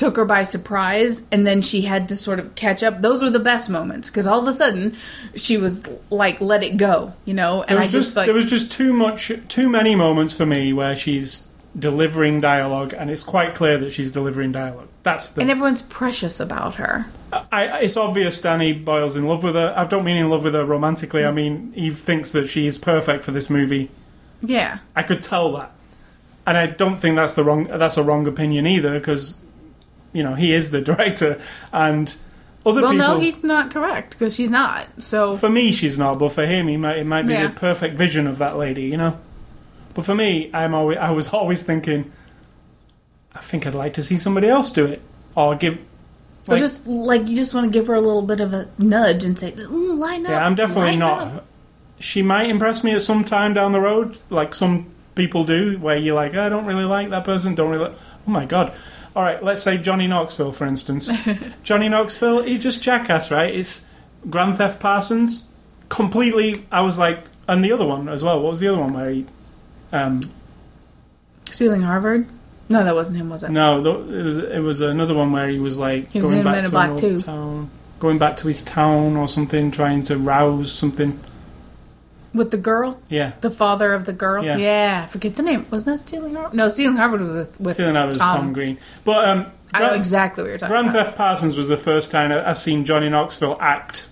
took 0.00 0.16
her 0.16 0.24
by 0.24 0.42
surprise, 0.42 1.24
and 1.30 1.46
then 1.46 1.60
she 1.60 1.82
had 1.82 2.08
to 2.08 2.16
sort 2.16 2.38
of 2.38 2.54
catch 2.54 2.82
up. 2.82 3.02
Those 3.02 3.22
were 3.22 3.28
the 3.28 3.38
best 3.38 3.68
moments 3.68 4.08
because 4.08 4.26
all 4.26 4.40
of 4.40 4.46
a 4.48 4.52
sudden 4.52 4.96
she 5.36 5.58
was 5.58 5.86
like, 6.08 6.40
"Let 6.40 6.62
it 6.64 6.78
go," 6.78 7.12
you 7.26 7.34
know. 7.34 7.58
There 7.68 7.76
And 7.76 7.78
was 7.78 7.88
I 7.88 7.90
just, 7.90 8.08
just 8.08 8.16
like, 8.16 8.26
there 8.26 8.34
was 8.34 8.46
just 8.46 8.72
too 8.72 8.92
much, 8.94 9.30
too 9.48 9.68
many 9.68 9.94
moments 9.94 10.34
for 10.36 10.46
me 10.46 10.72
where 10.72 10.96
she's 10.96 11.46
delivering 11.78 12.40
dialogue, 12.40 12.94
and 12.96 13.10
it's 13.10 13.22
quite 13.22 13.54
clear 13.54 13.76
that 13.78 13.92
she's 13.92 14.10
delivering 14.10 14.52
dialogue. 14.52 14.88
That's 15.02 15.30
the. 15.30 15.42
and 15.42 15.50
everyone's 15.50 15.82
precious 15.82 16.40
about 16.40 16.76
her. 16.76 17.06
I, 17.32 17.68
I- 17.68 17.78
it's 17.80 17.96
obvious 17.98 18.40
Danny 18.40 18.72
Boyle's 18.72 19.16
in 19.16 19.26
love 19.26 19.44
with 19.44 19.54
her. 19.54 19.74
I 19.76 19.84
don't 19.84 20.04
mean 20.04 20.16
in 20.16 20.30
love 20.30 20.44
with 20.44 20.54
her 20.54 20.64
romantically. 20.64 21.24
I 21.26 21.30
mean 21.30 21.72
he 21.74 21.90
thinks 21.90 22.32
that 22.32 22.48
she 22.48 22.66
is 22.66 22.78
perfect 22.78 23.22
for 23.22 23.32
this 23.32 23.48
movie. 23.50 23.90
Yeah, 24.42 24.78
I 24.96 25.02
could 25.02 25.20
tell 25.20 25.52
that, 25.58 25.72
and 26.46 26.56
I 26.56 26.66
don't 26.66 26.98
think 26.98 27.16
that's 27.16 27.34
the 27.34 27.44
wrong. 27.44 27.64
That's 27.64 27.98
a 27.98 28.02
wrong 28.02 28.26
opinion 28.26 28.66
either, 28.66 28.98
because 28.98 29.36
you 30.12 30.22
know 30.22 30.34
he 30.34 30.52
is 30.52 30.70
the 30.70 30.80
director, 30.90 31.40
and 31.72 32.14
other 32.66 32.80
people 32.80 32.82
well, 32.82 32.92
people. 32.92 33.14
no, 33.16 33.20
he's 33.20 33.42
not 33.44 33.70
correct 33.70 34.10
because 34.18 34.34
she's 34.34 34.50
not. 34.50 34.86
So 34.98 35.36
For 35.36 35.48
me, 35.48 35.72
she's 35.72 35.98
not, 35.98 36.18
but 36.18 36.30
for 36.32 36.44
him, 36.46 36.68
he 36.68 36.76
might, 36.76 36.98
it 36.98 37.06
might 37.06 37.26
be 37.26 37.32
Yeah. 37.32 37.46
the 37.48 37.54
perfect 37.54 37.96
vision 37.96 38.26
of 38.26 38.38
that 38.38 38.58
lady, 38.58 38.82
you 38.82 38.96
know. 38.98 39.16
But 39.94 40.04
for 40.04 40.14
me, 40.14 40.50
I'm 40.52 40.74
always, 40.74 40.98
I 40.98 41.10
was 41.10 41.28
always 41.32 41.62
thinking, 41.62 42.10
I 43.34 43.40
think 43.40 43.66
I'd 43.66 43.74
like 43.74 43.94
to 43.94 44.02
see 44.02 44.18
somebody 44.18 44.48
else 44.48 44.70
do 44.70 44.84
it, 44.86 45.00
or 45.34 45.54
give, 45.54 45.76
Or 46.48 46.54
Like- 46.54 46.58
just 46.58 46.86
like 46.86 47.28
you 47.28 47.36
just 47.36 47.54
want 47.54 47.64
to 47.64 47.70
give 47.78 47.86
her 47.86 47.94
a 47.94 48.00
little 48.00 48.22
bit 48.22 48.40
of 48.40 48.52
a 48.52 48.68
nudge 48.78 49.24
and 49.24 49.38
say, 49.38 49.54
line 49.54 50.26
up. 50.26 50.30
Yeah, 50.30 50.44
I'm 50.44 50.54
definitely 50.54 50.96
not. 50.96 51.18
up." 51.28 51.46
She 51.98 52.22
might 52.22 52.48
impress 52.48 52.82
me 52.82 52.92
at 52.92 53.02
some 53.02 53.24
time 53.24 53.52
down 53.54 53.72
the 53.72 53.80
road, 53.80 54.16
like 54.30 54.54
some 54.54 54.86
people 55.14 55.44
do, 55.44 55.78
where 55.78 55.96
you're 55.96 56.14
like, 56.14 56.34
I 56.34 56.48
don't 56.48 56.64
really 56.64 56.84
like 56.84 57.10
that 57.10 57.24
person. 57.24 57.54
Don't 57.54 57.70
really. 57.70 57.90
Oh 58.26 58.30
my 58.30 58.46
god! 58.46 58.72
All 59.16 59.22
right, 59.22 59.42
let's 59.42 59.62
say 59.62 59.76
Johnny 59.78 60.06
Knoxville, 60.06 60.52
for 60.52 60.66
instance. 60.66 61.10
Johnny 61.64 61.88
Knoxville, 61.88 62.42
he's 62.44 62.60
just 62.62 62.82
jackass, 62.82 63.30
right? 63.30 63.52
It's 63.54 63.86
Grand 64.28 64.56
Theft 64.56 64.78
Parsons. 64.80 65.48
Completely, 65.88 66.64
I 66.70 66.82
was 66.82 66.98
like, 66.98 67.18
and 67.48 67.64
the 67.64 67.72
other 67.72 67.86
one 67.86 68.08
as 68.08 68.22
well. 68.22 68.40
What 68.40 68.50
was 68.50 68.60
the 68.60 68.68
other 68.68 68.80
one 68.80 68.92
where 68.92 69.10
he? 69.10 69.26
Um, 69.92 70.20
Stealing 71.50 71.82
Harvard? 71.82 72.26
No, 72.68 72.84
that 72.84 72.94
wasn't 72.94 73.18
him, 73.20 73.28
was 73.30 73.42
it? 73.42 73.50
no, 73.50 73.82
th- 73.82 74.14
it 74.16 74.22
was 74.22 74.38
it 74.38 74.60
was 74.60 74.80
another 74.80 75.14
one 75.14 75.32
where 75.32 75.48
he 75.48 75.58
was 75.58 75.76
like 75.76 76.06
He 76.08 76.20
was 76.20 76.30
going 76.30 76.44
back 76.44 76.64
to 76.64 76.70
Black 76.70 76.84
an 76.86 76.90
old 76.92 77.00
too. 77.00 77.18
town, 77.18 77.70
going 77.98 78.18
back 78.18 78.36
to 78.36 78.46
his 78.48 78.62
town 78.62 79.16
or 79.16 79.26
something, 79.26 79.72
trying 79.72 80.04
to 80.04 80.16
rouse 80.16 80.70
something. 80.72 81.18
With 82.32 82.52
the 82.52 82.56
girl, 82.56 83.00
Yeah. 83.08 83.32
the 83.40 83.50
father 83.50 83.92
of 83.92 84.04
the 84.04 84.12
girl. 84.12 84.44
Yeah. 84.44 84.56
Yeah, 84.56 85.02
I 85.04 85.06
forget 85.08 85.34
the 85.36 85.42
name. 85.42 85.66
Wasn't 85.70 85.96
that 85.98 86.06
Stealing 86.06 86.34
Harvard? 86.34 86.54
No, 86.54 86.68
Stealing 86.68 86.96
Harvard 86.96 87.20
was 87.22 87.32
with, 87.34 87.60
with 87.60 87.74
Stealing 87.74 87.96
Harvard 87.96 88.10
was 88.10 88.18
Tom. 88.18 88.36
Tom 88.36 88.52
Green. 88.52 88.78
But 89.04 89.28
um, 89.28 89.46
I 89.74 89.80
know 89.80 89.94
exactly 89.94 90.42
what 90.44 90.48
you're 90.50 90.58
talking 90.58 90.72
Grand 90.72 90.88
about. 90.90 91.06
Theft 91.06 91.16
Parsons 91.18 91.56
was 91.56 91.68
the 91.68 91.76
first 91.76 92.10
time 92.12 92.30
I, 92.30 92.50
I 92.50 92.52
seen 92.52 92.84
Johnny 92.84 93.08
Knoxville 93.08 93.56
act, 93.60 94.08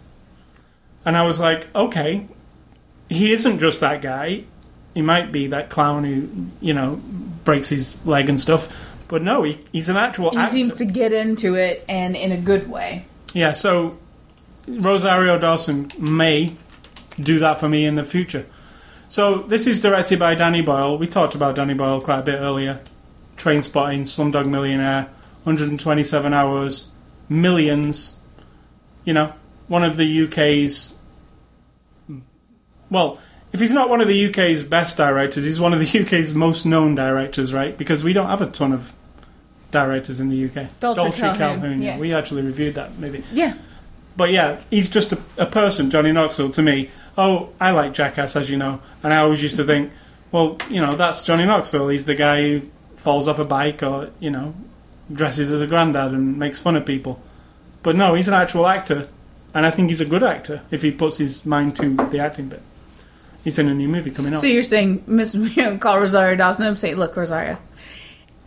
and 1.05 1.16
I 1.16 1.23
was 1.27 1.39
like, 1.41 1.73
okay, 1.77 2.27
he 3.09 3.33
isn't 3.33 3.61
just 3.61 3.79
that 3.81 4.03
guy. 4.03 4.43
He 4.95 5.01
might 5.03 5.31
be 5.31 5.47
that 5.49 5.71
clown 5.71 6.03
who 6.03 6.29
you 6.61 6.75
know 6.75 7.01
breaks 7.45 7.69
his 7.69 8.05
leg 8.05 8.29
and 8.29 8.41
stuff, 8.41 8.69
but 9.07 9.23
no, 9.23 9.45
he, 9.45 9.61
he's 9.73 9.89
an 9.89 9.97
actual 9.97 10.33
He 10.33 10.39
actor. 10.39 10.53
seems 10.53 10.75
to 10.79 10.85
get 10.87 11.12
into 11.12 11.55
it 11.55 11.85
and 11.89 12.16
in 12.16 12.33
a 12.33 12.37
good 12.37 12.69
way. 12.69 13.05
Yeah, 13.33 13.53
so 13.53 13.97
Rosario 14.66 15.39
Dawson 15.39 15.93
may 15.99 16.57
do 17.21 17.39
that 17.39 17.59
for 17.59 17.69
me 17.69 17.85
in 17.85 17.95
the 17.95 18.05
future. 18.05 18.47
So 19.09 19.43
this 19.43 19.66
is 19.66 19.81
directed 19.81 20.19
by 20.19 20.35
Danny 20.35 20.61
Boyle. 20.61 20.99
We 20.99 21.07
talked 21.07 21.35
about 21.35 21.57
Danny 21.57 21.75
Boyle 21.75 22.01
quite 22.01 22.21
a 22.21 22.23
bit 22.23 22.41
earlier. 22.41 22.81
Trainspotting, 23.37 24.03
Slumdog 24.03 24.49
Millionaire, 24.49 25.05
127 25.45 26.33
hours, 26.33 26.91
millions. 27.29 28.19
You 29.05 29.14
know, 29.14 29.33
one 29.69 29.85
of 29.85 29.97
the 29.97 30.25
UK's. 30.25 30.95
Well, 32.91 33.19
if 33.53 33.61
he's 33.61 33.73
not 33.73 33.89
one 33.89 34.01
of 34.01 34.09
the 34.09 34.29
UK's 34.29 34.62
best 34.62 34.97
directors, 34.97 35.45
he's 35.45 35.61
one 35.61 35.73
of 35.73 35.81
the 35.81 36.01
UK's 36.05 36.35
most 36.35 36.66
known 36.66 36.95
directors, 36.95 37.55
right? 37.55 37.77
Because 37.77 38.05
we 38.05 38.12
don't 38.12 38.29
have 38.29 38.43
a 38.43 38.47
ton 38.47 38.73
of 38.73 38.93
directors 39.71 40.21
in 40.21 40.29
the 40.29 40.45
UK. 40.47 40.69
Dolce 40.81 41.19
Calhoun, 41.37 41.81
yeah. 41.81 41.95
yeah. 41.95 41.99
We 41.99 42.12
actually 42.12 42.43
reviewed 42.43 42.75
that, 42.75 42.99
movie. 42.99 43.25
Yeah. 43.33 43.55
But 44.16 44.33
yeah, 44.33 44.61
he's 44.71 44.91
just 44.91 45.12
a, 45.12 45.19
a 45.37 45.47
person, 45.47 45.91
Johnny 45.91 46.12
Knoxville, 46.12 46.51
to 46.51 46.62
me. 46.62 46.91
Oh, 47.19 47.51
I 47.61 47.73
like 47.73 47.93
Jackass, 47.93 48.37
as 48.37 48.49
you 48.49 48.57
know. 48.57 48.81
And 49.03 49.12
I 49.12 49.19
always 49.19 49.43
used 49.43 49.57
to 49.57 49.64
think, 49.64 49.91
well, 50.31 50.57
you 50.71 50.81
know, 50.81 50.95
that's 50.97 51.25
Johnny 51.25 51.45
Knoxville. 51.45 51.89
He's 51.89 52.05
the 52.05 52.14
guy 52.14 52.43
who 52.43 52.62
falls 52.97 53.27
off 53.27 53.41
a 53.41 53.45
bike 53.45 53.83
or, 53.83 54.11
you 54.21 54.31
know, 54.31 54.55
dresses 55.12 55.51
as 55.51 55.61
a 55.61 55.66
granddad 55.66 56.12
and 56.12 56.39
makes 56.39 56.61
fun 56.61 56.77
of 56.77 56.87
people. 56.87 57.21
But 57.83 57.97
no, 57.97 58.14
he's 58.14 58.29
an 58.29 58.35
actual 58.35 58.69
actor. 58.69 59.09
And 59.53 59.66
I 59.66 59.73
think 59.73 59.89
he's 59.89 60.01
a 60.01 60.05
good 60.05 60.23
actor 60.23 60.62
if 60.71 60.83
he 60.83 60.93
puts 60.93 61.19
his 61.19 61.45
mind 61.45 61.75
to 61.77 61.97
the 61.97 62.21
acting 62.21 62.49
bit. 62.49 62.62
He's 63.43 63.59
in 63.59 63.69
a 63.69 63.75
new 63.75 63.89
movie 63.89 64.11
coming 64.12 64.33
out. 64.33 64.41
So 64.41 64.47
you're 64.47 64.62
saying, 64.62 65.03
Miss, 65.07 65.37
call 65.81 65.99
Rosario 65.99 66.37
Dawson 66.37 66.66
and 66.66 66.79
say, 66.79 66.95
look, 66.95 67.16
Rosario, 67.16 67.59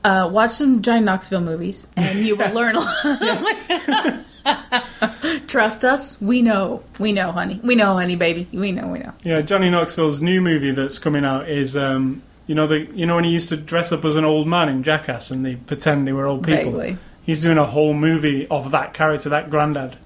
uh, 0.05 0.29
watch 0.31 0.51
some 0.53 0.81
Johnny 0.81 1.01
Knoxville 1.01 1.41
movies 1.41 1.87
and 1.97 2.19
you 2.19 2.37
will 2.37 2.51
learn 2.53 2.75
a 2.75 2.79
lot. 2.79 4.25
Trust 5.47 5.83
us. 5.83 6.19
We 6.21 6.41
know. 6.41 6.83
We 6.99 7.11
know, 7.11 7.31
honey. 7.31 7.59
We 7.63 7.75
know, 7.75 7.95
honey, 7.95 8.15
baby. 8.15 8.47
We 8.51 8.71
know, 8.71 8.87
we 8.87 8.99
know. 8.99 9.13
Yeah, 9.23 9.41
Johnny 9.41 9.69
Knoxville's 9.69 10.21
new 10.21 10.41
movie 10.41 10.71
that's 10.71 10.99
coming 10.99 11.25
out 11.25 11.49
is, 11.49 11.75
um, 11.75 12.23
you 12.47 12.55
know, 12.55 12.67
the 12.67 12.81
you 12.93 13.05
know 13.05 13.15
when 13.15 13.23
he 13.23 13.31
used 13.31 13.49
to 13.49 13.57
dress 13.57 13.91
up 13.91 14.05
as 14.05 14.15
an 14.15 14.25
old 14.25 14.47
man 14.47 14.69
in 14.69 14.83
Jackass 14.83 15.31
and 15.31 15.45
they 15.45 15.55
pretend 15.55 16.07
they 16.07 16.13
were 16.13 16.25
old 16.25 16.43
people. 16.43 16.71
Vaguely. 16.71 16.97
He's 17.23 17.41
doing 17.41 17.57
a 17.57 17.65
whole 17.65 17.93
movie 17.93 18.47
of 18.47 18.71
that 18.71 18.93
character, 18.93 19.29
that 19.29 19.49
granddad. 19.49 19.97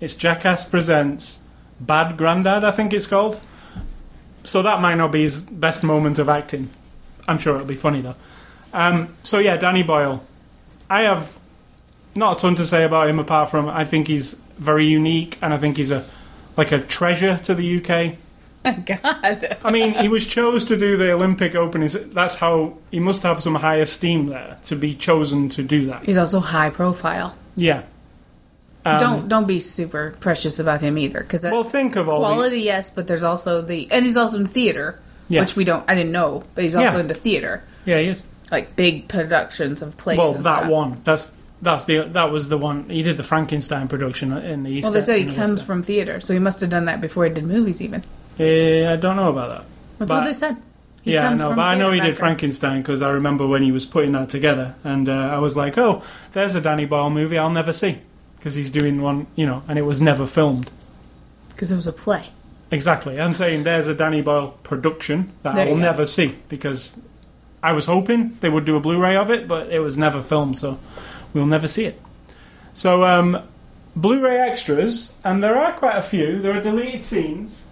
It's 0.00 0.14
Jackass 0.14 0.68
presents 0.68 1.42
Bad 1.80 2.16
Granddad, 2.16 2.64
I 2.64 2.70
think 2.70 2.92
it's 2.92 3.06
called. 3.06 3.40
So 4.44 4.62
that 4.62 4.80
might 4.80 4.96
not 4.96 5.12
be 5.12 5.22
his 5.22 5.42
best 5.42 5.84
moment 5.84 6.18
of 6.18 6.28
acting. 6.28 6.70
I'm 7.28 7.38
sure 7.38 7.54
it'll 7.54 7.66
be 7.66 7.76
funny 7.76 8.00
though. 8.00 8.16
Um, 8.72 9.14
so 9.22 9.38
yeah, 9.38 9.56
Danny 9.56 9.82
Boyle. 9.82 10.24
I 10.90 11.02
have 11.02 11.38
not 12.14 12.38
a 12.38 12.40
ton 12.40 12.54
to 12.56 12.64
say 12.64 12.84
about 12.84 13.08
him 13.08 13.18
apart 13.18 13.50
from 13.50 13.68
I 13.68 13.84
think 13.84 14.08
he's 14.08 14.34
very 14.58 14.86
unique 14.86 15.38
and 15.42 15.52
I 15.54 15.58
think 15.58 15.76
he's 15.76 15.90
a 15.90 16.04
like 16.56 16.72
a 16.72 16.78
treasure 16.80 17.38
to 17.44 17.54
the 17.54 17.78
UK. 17.78 18.16
God. 18.86 19.56
I 19.64 19.70
mean, 19.72 19.94
he 19.94 20.06
was 20.08 20.24
chose 20.26 20.64
to 20.66 20.76
do 20.76 20.96
the 20.96 21.12
Olympic 21.12 21.54
openings. 21.56 21.94
That's 21.94 22.36
how 22.36 22.78
he 22.92 23.00
must 23.00 23.22
have 23.24 23.42
some 23.42 23.56
high 23.56 23.76
esteem 23.76 24.26
there 24.26 24.56
to 24.64 24.76
be 24.76 24.94
chosen 24.94 25.48
to 25.50 25.62
do 25.64 25.86
that. 25.86 26.04
He's 26.06 26.16
also 26.18 26.38
high 26.38 26.70
profile. 26.70 27.34
Yeah. 27.56 27.82
Um, 28.84 29.00
don't 29.00 29.28
don't 29.28 29.46
be 29.46 29.58
super 29.60 30.14
precious 30.20 30.58
about 30.58 30.80
him 30.80 30.98
either, 30.98 31.20
because 31.20 31.42
Well, 31.42 31.64
think 31.64 31.96
of 31.96 32.08
all 32.08 32.20
the 32.20 32.26
quality, 32.26 32.60
yes, 32.60 32.90
but 32.90 33.06
there's 33.06 33.22
also 33.22 33.62
the 33.62 33.88
and 33.90 34.04
he's 34.04 34.16
also 34.16 34.36
in 34.38 34.46
theater, 34.46 34.98
Yeah. 35.28 35.40
which 35.40 35.54
we 35.56 35.64
don't. 35.64 35.84
I 35.88 35.94
didn't 35.94 36.12
know, 36.12 36.42
but 36.54 36.62
he's 36.64 36.74
also 36.76 36.96
Yeah. 36.96 37.00
into 37.00 37.14
theater, 37.14 37.62
Yeah, 37.84 37.98
he 38.00 38.08
is. 38.08 38.26
like 38.50 38.74
big 38.76 39.06
productions 39.08 39.82
of 39.82 39.96
plays. 39.96 40.18
Well, 40.18 40.34
and 40.34 40.44
that 40.44 40.58
stuff. 40.60 40.70
one. 40.70 41.00
That's 41.04 41.32
that's 41.62 41.84
the 41.86 42.00
that 42.12 42.30
was 42.30 42.48
the 42.48 42.58
one. 42.58 42.88
He 42.90 43.02
did 43.02 43.16
the 43.16 43.22
Frankenstein 43.22 43.88
production 43.88 44.32
in 44.32 44.64
the 44.64 44.70
East. 44.70 44.84
Well, 44.84 44.92
they 44.92 45.00
say 45.00 45.22
he 45.24 45.34
comes 45.34 45.62
from 45.62 45.82
theater, 45.82 46.20
so 46.20 46.32
he 46.34 46.38
must 46.40 46.60
have 46.60 46.70
done 46.70 46.84
that 46.86 47.00
before 47.00 47.24
he 47.24 47.30
did 47.32 47.44
movies. 47.44 47.80
Even. 47.80 48.04
Eh, 48.38 48.90
I 48.92 48.96
don't 48.96 49.16
know 49.16 49.30
about 49.30 49.48
that. 49.48 49.64
that's 49.98 50.08
But- 50.10 50.20
what 50.20 50.24
they 50.26 50.32
said. 50.32 50.56
He 51.02 51.14
yeah, 51.14 51.30
I 51.30 51.34
know, 51.34 51.50
but 51.50 51.58
I 51.62 51.74
know 51.74 51.90
he 51.90 52.00
did. 52.00 52.16
Frankenstein 52.16 52.80
because 52.80 53.02
I 53.02 53.10
remember 53.10 53.44
when 53.44 53.62
he 53.64 53.72
was 53.72 53.84
putting 53.86 54.12
that 54.12 54.30
together, 54.30 54.76
and 54.84 55.08
uh, 55.08 55.12
I 55.32 55.38
was 55.38 55.56
like, 55.56 55.76
"Oh, 55.76 56.02
there's 56.32 56.54
a 56.54 56.60
Danny 56.60 56.84
Boyle 56.86 57.10
movie 57.10 57.36
I'll 57.38 57.50
never 57.50 57.72
see," 57.72 57.98
because 58.36 58.54
he's 58.54 58.70
doing 58.70 59.02
one, 59.02 59.26
you 59.34 59.44
know, 59.44 59.64
and 59.66 59.80
it 59.80 59.82
was 59.82 60.00
never 60.00 60.26
filmed. 60.26 60.70
because 61.48 61.72
it 61.72 61.76
was 61.76 61.88
a 61.88 61.92
play. 61.92 62.22
Exactly. 62.70 63.20
I'm 63.20 63.34
saying 63.34 63.64
there's 63.64 63.88
a 63.88 63.94
Danny 63.94 64.22
Boyle 64.22 64.56
production 64.62 65.32
that 65.42 65.56
There 65.56 65.66
I 65.66 65.70
will 65.70 65.76
never 65.76 66.06
see 66.06 66.36
because 66.48 66.96
I 67.64 67.72
was 67.72 67.86
hoping 67.86 68.36
they 68.40 68.48
would 68.48 68.64
do 68.64 68.76
a 68.76 68.80
Blu-ray 68.80 69.16
of 69.16 69.28
it, 69.30 69.46
but 69.48 69.70
it 69.72 69.80
was 69.80 69.98
never 69.98 70.22
filmed, 70.22 70.56
so 70.56 70.78
we'll 71.32 71.46
never 71.46 71.68
see 71.68 71.84
it. 71.86 72.00
So, 72.72 73.04
um, 73.04 73.42
Blu-ray 73.94 74.38
extras, 74.38 75.12
and 75.22 75.42
there 75.42 75.56
are 75.58 75.72
quite 75.72 75.96
a 75.96 76.02
few. 76.02 76.40
There 76.40 76.56
are 76.56 76.62
deleted 76.62 77.04
scenes. 77.04 77.68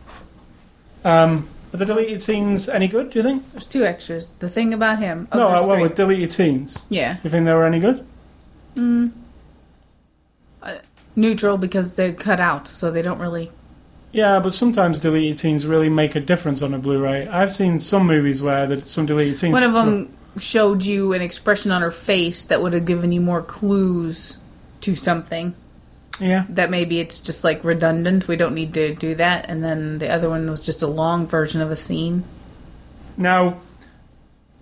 Um, 1.04 1.48
are 1.72 1.78
the 1.78 1.86
deleted 1.86 2.20
scenes 2.20 2.68
any 2.68 2.88
good? 2.88 3.10
Do 3.10 3.18
you 3.20 3.22
think? 3.22 3.50
There's 3.52 3.66
two 3.66 3.84
extras. 3.84 4.26
The 4.38 4.50
thing 4.50 4.74
about 4.74 4.98
him. 4.98 5.28
Oh, 5.32 5.38
no, 5.38 5.46
uh, 5.48 5.50
well, 5.66 5.74
three. 5.76 5.82
with 5.84 5.94
deleted 5.94 6.30
scenes. 6.32 6.84
yeah, 6.90 7.16
You 7.24 7.30
think 7.30 7.46
they 7.46 7.54
were 7.54 7.64
any 7.64 7.80
good? 7.80 8.04
neutral 11.16 11.58
because 11.58 11.94
they're 11.94 12.12
cut 12.12 12.40
out, 12.40 12.68
so 12.68 12.90
they 12.90 13.02
don't 13.02 13.18
really. 13.18 13.50
Yeah, 14.12 14.40
but 14.40 14.54
sometimes 14.54 14.98
deleted 14.98 15.38
scenes 15.38 15.66
really 15.66 15.88
make 15.88 16.14
a 16.16 16.20
difference 16.20 16.62
on 16.62 16.74
a 16.74 16.78
Blu-ray. 16.78 17.28
I've 17.28 17.52
seen 17.52 17.78
some 17.78 18.06
movies 18.06 18.42
where 18.42 18.66
that 18.66 18.86
some 18.86 19.06
deleted 19.06 19.36
scenes. 19.36 19.52
One 19.52 19.62
of 19.62 19.72
them 19.72 20.14
showed 20.38 20.84
you 20.84 21.12
an 21.12 21.22
expression 21.22 21.70
on 21.70 21.82
her 21.82 21.90
face 21.90 22.44
that 22.44 22.62
would 22.62 22.72
have 22.72 22.86
given 22.86 23.12
you 23.12 23.20
more 23.20 23.42
clues 23.42 24.38
to 24.82 24.94
something. 24.94 25.54
Yeah. 26.20 26.44
That 26.50 26.70
maybe 26.70 27.00
it's 27.00 27.20
just 27.20 27.44
like 27.44 27.64
redundant. 27.64 28.28
We 28.28 28.36
don't 28.36 28.54
need 28.54 28.74
to 28.74 28.94
do 28.94 29.14
that. 29.16 29.46
And 29.48 29.64
then 29.64 29.98
the 29.98 30.10
other 30.10 30.28
one 30.28 30.48
was 30.50 30.64
just 30.64 30.82
a 30.82 30.86
long 30.86 31.26
version 31.26 31.60
of 31.60 31.70
a 31.70 31.76
scene. 31.76 32.24
Now, 33.16 33.60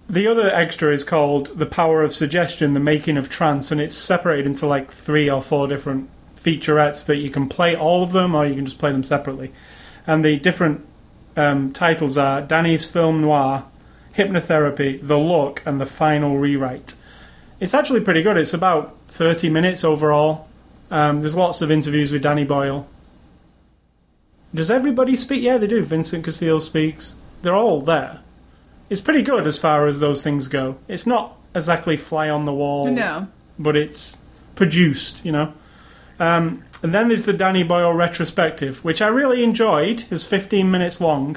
the 0.08 0.26
other 0.26 0.50
extra 0.50 0.92
is 0.92 1.04
called 1.04 1.58
The 1.58 1.66
Power 1.66 2.02
of 2.02 2.14
Suggestion, 2.14 2.74
The 2.74 2.80
Making 2.80 3.18
of 3.18 3.28
Trance, 3.28 3.70
and 3.70 3.80
it's 3.80 3.94
separated 3.94 4.46
into 4.46 4.66
like 4.66 4.90
three 4.90 5.28
or 5.28 5.42
four 5.42 5.66
different 5.66 6.08
featurettes 6.36 7.04
that 7.06 7.16
you 7.16 7.30
can 7.30 7.48
play 7.48 7.76
all 7.76 8.02
of 8.02 8.12
them 8.12 8.34
or 8.34 8.46
you 8.46 8.54
can 8.54 8.64
just 8.64 8.78
play 8.78 8.92
them 8.92 9.02
separately. 9.02 9.52
And 10.06 10.24
the 10.24 10.38
different 10.38 10.86
um, 11.36 11.72
titles 11.72 12.16
are 12.16 12.40
Danny's 12.40 12.86
Film 12.86 13.20
Noir, 13.20 13.64
Hypnotherapy, 14.18 15.00
The 15.00 15.16
Look, 15.16 15.62
and 15.64 15.80
The 15.80 15.86
Final 15.86 16.38
Rewrite. 16.38 16.94
It's 17.60 17.72
actually 17.72 18.00
pretty 18.00 18.22
good. 18.22 18.36
It's 18.36 18.52
about 18.52 18.96
30 19.08 19.48
minutes 19.48 19.84
overall. 19.84 20.48
Um, 20.90 21.20
there's 21.20 21.36
lots 21.36 21.62
of 21.62 21.70
interviews 21.70 22.10
with 22.10 22.22
Danny 22.22 22.44
Boyle. 22.44 22.88
Does 24.52 24.70
everybody 24.70 25.14
speak? 25.14 25.42
Yeah, 25.42 25.58
they 25.58 25.66
do. 25.68 25.84
Vincent 25.84 26.24
Cassel 26.24 26.60
speaks. 26.60 27.14
They're 27.42 27.54
all 27.54 27.80
there. 27.80 28.20
It's 28.90 29.00
pretty 29.00 29.22
good 29.22 29.46
as 29.46 29.58
far 29.60 29.86
as 29.86 30.00
those 30.00 30.22
things 30.24 30.48
go. 30.48 30.78
It's 30.88 31.06
not 31.06 31.36
exactly 31.54 31.96
fly 31.96 32.28
on 32.28 32.44
the 32.44 32.52
wall, 32.54 32.90
No. 32.90 33.28
but 33.58 33.76
it's 33.76 34.18
produced, 34.56 35.24
you 35.24 35.30
know. 35.32 35.52
Um, 36.18 36.64
and 36.82 36.92
then 36.92 37.08
there's 37.08 37.24
the 37.24 37.32
Danny 37.32 37.62
Boyle 37.62 37.92
retrospective, 37.92 38.82
which 38.84 39.00
I 39.00 39.08
really 39.08 39.44
enjoyed. 39.44 40.04
It's 40.10 40.26
15 40.26 40.68
minutes 40.70 41.00
long, 41.00 41.36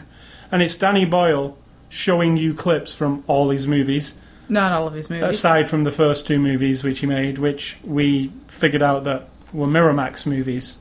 and 0.52 0.64
it's 0.64 0.76
Danny 0.78 1.06
Boyle 1.06 1.58
showing 1.92 2.38
you 2.38 2.54
clips 2.56 2.96
from 2.96 3.24
all 3.28 3.50
his 3.52 3.68
movies. 3.68 4.20
Not 4.50 4.72
all 4.72 4.88
of 4.88 4.94
his 4.94 5.10
movies. 5.10 5.24
aside 5.26 5.70
from 5.70 5.84
the 5.84 5.92
first 5.92 6.26
two 6.26 6.39
movies 6.39 6.84
which 6.84 7.00
he 7.00 7.06
made, 7.06 7.38
which 7.38 7.78
we 7.84 8.32
figured 8.48 8.82
out 8.82 9.04
that 9.04 9.28
were 9.54 9.68
Miramax 9.68 10.26
movies. 10.26 10.80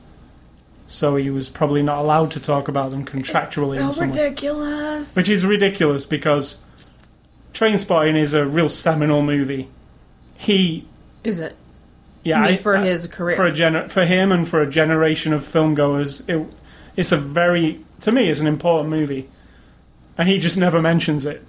So 0.87 1.15
he 1.17 1.29
was 1.29 1.47
probably 1.49 1.81
not 1.83 1.99
allowed 1.99 2.31
to 2.31 2.39
talk 2.41 2.67
about 2.67 2.91
them 2.91 3.05
contractually 3.05 3.79
in 3.79 3.91
so 3.91 4.01
ridiculous. 4.05 5.15
Which 5.15 5.29
is 5.29 5.45
ridiculous 5.45 6.05
because 6.05 6.61
Trainspotting 7.53 8.17
is 8.17 8.33
a 8.33 8.45
real 8.45 8.69
seminal 8.69 9.21
movie. 9.21 9.67
He, 10.35 10.85
is 11.23 11.39
it? 11.39 11.55
yeah, 12.23 12.41
I 12.41 12.47
I- 12.49 12.57
for 12.57 12.75
I- 12.77 12.85
his 12.85 13.07
career. 13.07 13.35
for 13.35 13.45
a 13.45 13.51
gener- 13.51 13.89
for 13.89 14.05
him 14.05 14.31
and 14.31 14.47
for 14.47 14.61
a 14.61 14.69
generation 14.69 15.33
of 15.33 15.43
filmgoers, 15.43 16.27
it, 16.29 16.45
it's 16.97 17.11
a 17.11 17.17
very 17.17 17.79
to 18.01 18.11
me 18.11 18.27
it's 18.29 18.39
an 18.39 18.47
important 18.47 18.89
movie, 18.89 19.29
and 20.17 20.27
he 20.29 20.37
just 20.39 20.57
never 20.57 20.81
mentions 20.81 21.25
it. 21.25 21.43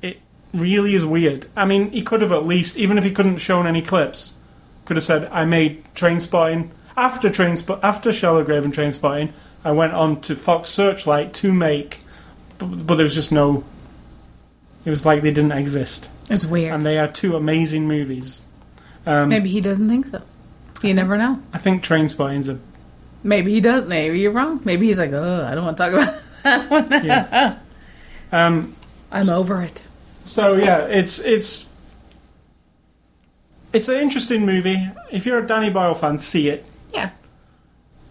It 0.00 0.18
really 0.52 0.94
is 0.94 1.04
weird. 1.04 1.46
I 1.56 1.64
mean, 1.64 1.90
he 1.90 2.02
could 2.02 2.22
have 2.22 2.32
at 2.32 2.46
least, 2.46 2.76
even 2.76 2.98
if 2.98 3.04
he 3.04 3.10
couldn't 3.10 3.38
shown 3.38 3.66
any 3.66 3.82
clips, 3.82 4.34
could 4.84 4.96
have 4.96 5.04
said, 5.04 5.28
"I 5.32 5.44
made 5.44 5.84
Trainspotting 5.94 6.70
after 6.96 7.30
Train 7.30 7.56
after 7.82 8.12
Shallow 8.12 8.44
Grave 8.44 8.64
and 8.64 8.74
Trainspotting. 8.74 9.32
I 9.64 9.72
went 9.72 9.92
on 9.92 10.20
to 10.22 10.34
Fox 10.34 10.70
Searchlight 10.70 11.32
to 11.34 11.52
make," 11.52 12.00
but, 12.58 12.86
but 12.86 12.96
there 12.96 13.04
was 13.04 13.14
just 13.14 13.32
no. 13.32 13.64
It 14.84 14.90
was 14.90 15.06
like 15.06 15.22
they 15.22 15.30
didn't 15.30 15.52
exist, 15.52 16.08
it's 16.28 16.44
weird. 16.44 16.74
and 16.74 16.84
they 16.84 16.98
are 16.98 17.06
two 17.06 17.36
amazing 17.36 17.86
movies. 17.86 18.44
Um, 19.06 19.28
Maybe 19.28 19.48
he 19.48 19.60
doesn't 19.60 19.88
think 19.88 20.06
so. 20.06 20.22
You 20.82 20.94
never 20.94 21.16
know. 21.16 21.40
I 21.52 21.58
think 21.58 21.84
Trainspotting's 21.84 22.48
a 22.48 22.58
Maybe 23.22 23.52
he 23.52 23.60
does. 23.60 23.84
Maybe 23.84 24.18
you're 24.18 24.32
wrong. 24.32 24.60
Maybe 24.64 24.86
he's 24.86 24.98
like, 24.98 25.12
oh, 25.12 25.46
I 25.48 25.54
don't 25.54 25.64
want 25.64 25.76
to 25.76 25.82
talk 25.84 25.92
about 25.92 26.20
that 26.42 26.70
one. 26.90 27.04
Yeah. 27.04 27.58
Um, 28.32 28.74
I'm 29.10 29.28
over 29.28 29.62
it. 29.62 29.82
so 30.24 30.54
yeah, 30.56 30.86
it's 30.86 31.18
it's 31.18 31.68
it's 33.72 33.88
an 33.88 33.96
interesting 34.00 34.44
movie. 34.46 34.88
If 35.10 35.26
you're 35.26 35.38
a 35.38 35.46
Danny 35.46 35.70
Boyle 35.70 35.94
fan, 35.94 36.18
see 36.18 36.48
it. 36.48 36.64
Yeah. 36.92 37.10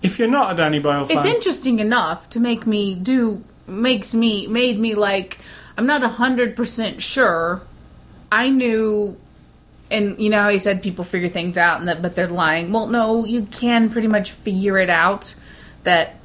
If 0.02 0.18
you're 0.18 0.28
not 0.28 0.54
a 0.54 0.56
Danny 0.58 0.80
Boyle 0.80 1.06
fan, 1.06 1.18
It's 1.18 1.26
interesting 1.26 1.80
enough 1.80 2.30
to 2.32 2.40
make 2.40 2.66
me 2.66 2.96
do, 2.96 3.44
makes 3.68 4.16
me, 4.16 4.48
made 4.48 4.80
me 4.80 4.96
like, 4.96 5.38
I'm 5.78 5.86
not 5.86 6.02
100% 6.02 7.00
sure. 7.00 7.62
I 8.32 8.50
knew, 8.50 9.16
and 9.92 10.20
you 10.20 10.32
know 10.32 10.42
how 10.42 10.50
he 10.50 10.58
said 10.58 10.82
people 10.82 11.04
figure 11.04 11.30
things 11.30 11.58
out, 11.58 11.80
and 11.80 11.88
that, 11.88 12.02
but 12.02 12.16
they're 12.16 12.28
lying. 12.28 12.72
Well, 12.72 12.88
no, 12.88 13.26
you 13.26 13.44
can 13.52 13.90
pretty 13.92 14.08
much 14.08 14.32
figure 14.32 14.80
it 14.80 14.90
out 14.90 15.36
that 15.84 16.16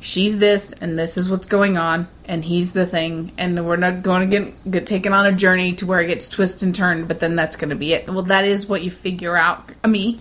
she's 0.00 0.38
this, 0.38 0.72
and 0.72 0.98
this 0.98 1.16
is 1.16 1.30
what's 1.30 1.46
going 1.46 1.76
on, 1.76 2.08
and 2.24 2.44
he's 2.44 2.72
the 2.72 2.86
thing, 2.86 3.32
and 3.38 3.64
we're 3.66 3.76
not 3.76 4.02
going 4.02 4.28
to 4.30 4.38
get, 4.38 4.70
get 4.70 4.86
taken 4.86 5.12
on 5.12 5.26
a 5.26 5.32
journey 5.32 5.74
to 5.74 5.86
where 5.86 6.00
it 6.00 6.08
gets 6.08 6.28
twisted 6.28 6.66
and 6.66 6.74
turned, 6.74 7.06
but 7.06 7.20
then 7.20 7.36
that's 7.36 7.56
going 7.56 7.70
to 7.70 7.76
be 7.76 7.92
it. 7.92 8.08
Well, 8.08 8.22
that 8.24 8.44
is 8.44 8.66
what 8.66 8.82
you 8.82 8.90
figure 8.90 9.36
out. 9.36 9.72
I 9.84 9.88
mean, 9.88 10.20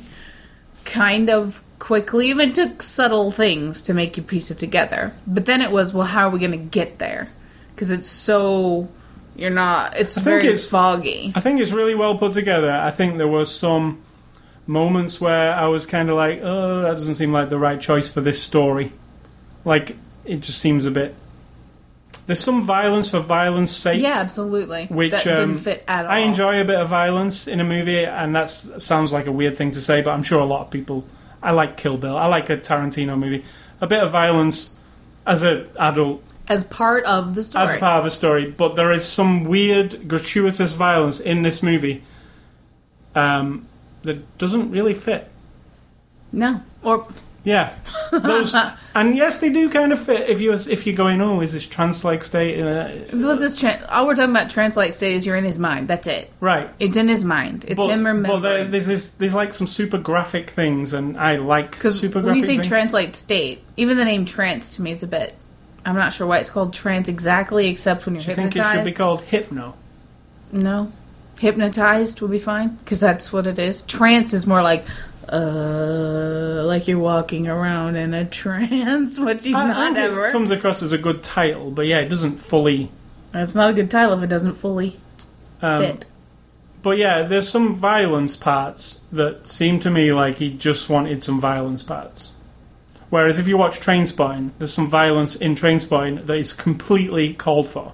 kind 0.86 1.30
of 1.30 1.64
quickly. 1.80 2.30
Even 2.30 2.54
took 2.54 2.82
subtle 2.82 3.32
things 3.32 3.82
to 3.84 3.94
make 3.94 4.18
you 4.18 4.24
piece 4.24 4.52
it 4.52 4.60
together. 4.60 5.14
But 5.26 5.46
then 5.46 5.62
it 5.62 5.72
was, 5.72 5.94
well, 5.94 6.06
how 6.06 6.28
are 6.28 6.32
we 6.32 6.40
going 6.40 6.52
to 6.52 6.58
get 6.58 7.00
there? 7.00 7.30
Because 7.74 7.90
it's 7.92 8.08
so 8.08 8.90
you're 9.36 9.50
not. 9.50 9.98
It's 9.98 10.16
think 10.16 10.26
very 10.26 10.48
it's- 10.48 10.70
foggy. 10.70 11.32
I 11.34 11.40
think 11.42 11.62
it's 11.62 11.72
really 11.72 11.96
well 11.96 12.18
put 12.18 12.34
together. 12.34 12.72
I 12.72 12.92
think 12.92 13.18
there 13.18 13.28
was 13.28 13.56
some 13.56 14.02
moments 14.68 15.22
where 15.22 15.54
I 15.54 15.68
was 15.68 15.86
kind 15.86 16.10
of 16.10 16.16
like, 16.18 16.42
"Oh, 16.44 16.82
that 16.82 16.92
doesn't 16.92 17.16
seem 17.16 17.32
like 17.32 17.50
the 17.50 17.58
right 17.58 17.80
choice 17.80 18.12
for 18.12 18.20
this 18.22 18.42
story." 18.42 18.92
Like 19.66 19.96
it 20.26 20.42
just 20.42 20.60
seems 20.60 20.86
a 20.86 20.92
bit. 20.92 21.16
There's 22.26 22.40
some 22.40 22.64
violence 22.64 23.10
for 23.10 23.20
violence 23.20 23.76
sake. 23.76 24.02
Yeah, 24.02 24.20
absolutely. 24.20 24.86
Which 24.86 25.12
that 25.12 25.28
um, 25.28 25.36
didn't 25.36 25.64
fit 25.64 25.84
at 25.88 26.06
all. 26.06 26.12
I 26.12 26.20
enjoy 26.20 26.62
a 26.62 26.66
bit 26.66 26.76
of 26.76 26.88
violence 26.88 27.48
in 27.48 27.60
a 27.60 27.64
movie, 27.64 28.06
and 28.06 28.36
that 28.36 28.50
sounds 28.50 29.12
like 29.12 29.26
a 29.26 29.32
weird 29.32 29.58
thing 29.58 29.72
to 29.72 29.82
say, 29.82 30.02
but 30.02 30.12
I'm 30.12 30.24
sure 30.24 30.40
a 30.40 30.46
lot 30.46 30.62
of 30.62 30.70
people. 30.72 31.06
I 31.42 31.52
like 31.52 31.78
Kill 31.78 31.98
Bill. 31.98 32.18
I 32.18 32.28
like 32.28 32.50
a 32.50 32.58
Tarantino 32.58 33.18
movie. 33.18 33.46
A 33.82 33.88
bit 33.88 34.04
of 34.04 34.12
violence 34.12 34.76
as 35.26 35.44
an 35.44 35.68
adult, 35.80 36.24
as 36.50 36.64
part 36.64 37.06
of 37.06 37.36
the 37.36 37.44
story. 37.44 37.64
as 37.64 37.78
part 37.78 38.00
of 38.00 38.06
a 38.06 38.12
story, 38.12 38.50
but 38.50 38.76
there 38.76 38.92
is 38.92 39.06
some 39.06 39.46
weird, 39.46 40.08
gratuitous 40.08 40.74
violence 40.74 41.20
in 41.20 41.44
this 41.44 41.62
movie 41.64 42.04
um, 43.16 43.68
that 44.04 44.38
doesn't 44.38 44.72
really 44.72 44.94
fit. 44.94 45.30
no, 46.32 46.62
or 46.84 47.08
Yeah, 47.44 47.74
those, 48.12 48.54
and 48.96 49.16
yes, 49.16 49.40
they 49.40 49.50
do 49.50 49.70
kind 49.70 49.94
of 49.94 50.00
fit 50.00 50.30
if 50.30 50.42
you 50.42 50.52
if 50.52 50.86
you're 50.86 50.96
going, 50.96 51.22
oh, 51.22 51.40
is 51.40 51.54
this 51.54 51.66
trance-like 51.66 52.24
state? 52.24 52.60
Uh, 52.60 52.92
was 53.14 53.40
this? 53.40 53.56
Tra- 53.56 53.86
all 53.90 54.08
we're 54.08 54.16
talking 54.16 54.32
about 54.32 54.50
translate 54.50 54.94
state 54.94 55.16
is 55.16 55.26
you're 55.26 55.38
in 55.38 55.46
his 55.46 55.58
mind. 55.58 55.88
That's 55.88 56.08
it. 56.08 56.32
right. 56.42 56.70
It's 56.80 56.98
in 56.98 57.08
his 57.08 57.24
mind. 57.24 57.66
It's 57.68 57.72
him 57.72 57.78
but 57.78 57.88
there, 57.88 58.14
remembering. 58.14 58.72
there's 58.72 58.88
this, 58.88 59.12
there's 59.12 59.34
like 59.34 59.54
some 59.54 59.68
super 59.68 59.98
graphic 59.98 60.50
things, 60.50 60.92
and 60.94 61.18
I 61.18 61.38
like 61.38 61.76
super 61.78 62.22
when 62.22 62.36
you 62.36 62.44
say 62.44 62.58
translate 62.58 63.16
state, 63.16 63.64
even 63.78 63.96
the 63.96 64.06
name 64.06 64.26
trance 64.26 64.72
to 64.72 64.82
me 64.82 64.92
is 64.92 65.04
a 65.04 65.08
bit. 65.08 65.36
I'm 65.86 65.96
not 65.96 66.14
sure 66.14 66.28
why 66.28 66.40
it's 66.40 66.50
called 66.50 66.74
trance 66.74 67.08
exactly, 67.08 67.68
except 67.68 68.06
when 68.06 68.16
you're 68.16 68.24
Do 68.24 68.30
you 68.32 68.36
think 68.36 68.56
it 68.56 68.66
should 68.66 68.86
be 68.86 68.92
called 68.92 69.22
hypno? 69.22 69.76
No, 70.52 70.92
hypnotized 71.40 72.22
would 72.22 72.32
be 72.32 72.40
fine 72.40 72.76
because 72.84 73.00
that's 73.00 73.32
what 73.32 73.48
it 73.48 73.58
is. 73.58 73.84
Trance 73.84 74.34
is 74.34 74.46
more 74.46 74.62
like, 74.62 74.86
uh, 75.32 76.64
like 76.66 76.88
you're 76.88 77.00
walking 77.00 77.48
around 77.48 77.96
in 77.96 78.14
a 78.14 78.26
trance, 78.26 79.20
which 79.20 79.44
he's 79.44 79.56
I 79.56 79.68
not 79.68 79.96
think 79.96 79.98
ever. 79.98 80.28
It 80.28 80.32
comes 80.32 80.52
across 80.52 80.82
as 80.82 80.92
a 80.94 80.98
good 80.98 81.24
title, 81.24 81.72
but 81.72 81.86
yeah, 81.88 82.00
it 82.00 82.10
doesn't 82.10 82.38
fully. 82.38 82.90
It's 83.34 83.56
not 83.56 83.70
a 83.70 83.74
good 83.74 83.92
title 83.92 84.18
if 84.18 84.24
it 84.24 84.28
doesn't 84.28 84.56
fully 84.56 84.98
Um, 85.62 85.84
fit. 85.84 86.06
But 86.82 86.98
yeah, 86.98 87.24
there's 87.24 87.50
some 87.50 87.76
violence 87.76 88.36
parts 88.36 89.02
that 89.12 89.48
seem 89.48 89.80
to 89.82 89.92
me 89.92 90.14
like 90.14 90.38
he 90.38 90.50
just 90.52 90.90
wanted 90.90 91.22
some 91.24 91.40
violence 91.42 91.84
parts. 91.84 92.34
Whereas 93.10 93.40
if 93.40 93.48
you 93.48 93.58
watch 93.58 93.80
Trainspotting, 93.80 94.52
there's 94.60 94.74
some 94.74 94.88
violence 94.88 95.36
in 95.36 95.56
Trainspotting 95.56 96.26
that 96.28 96.38
is 96.38 96.54
completely 96.54 97.34
called 97.34 97.68
for. 97.68 97.94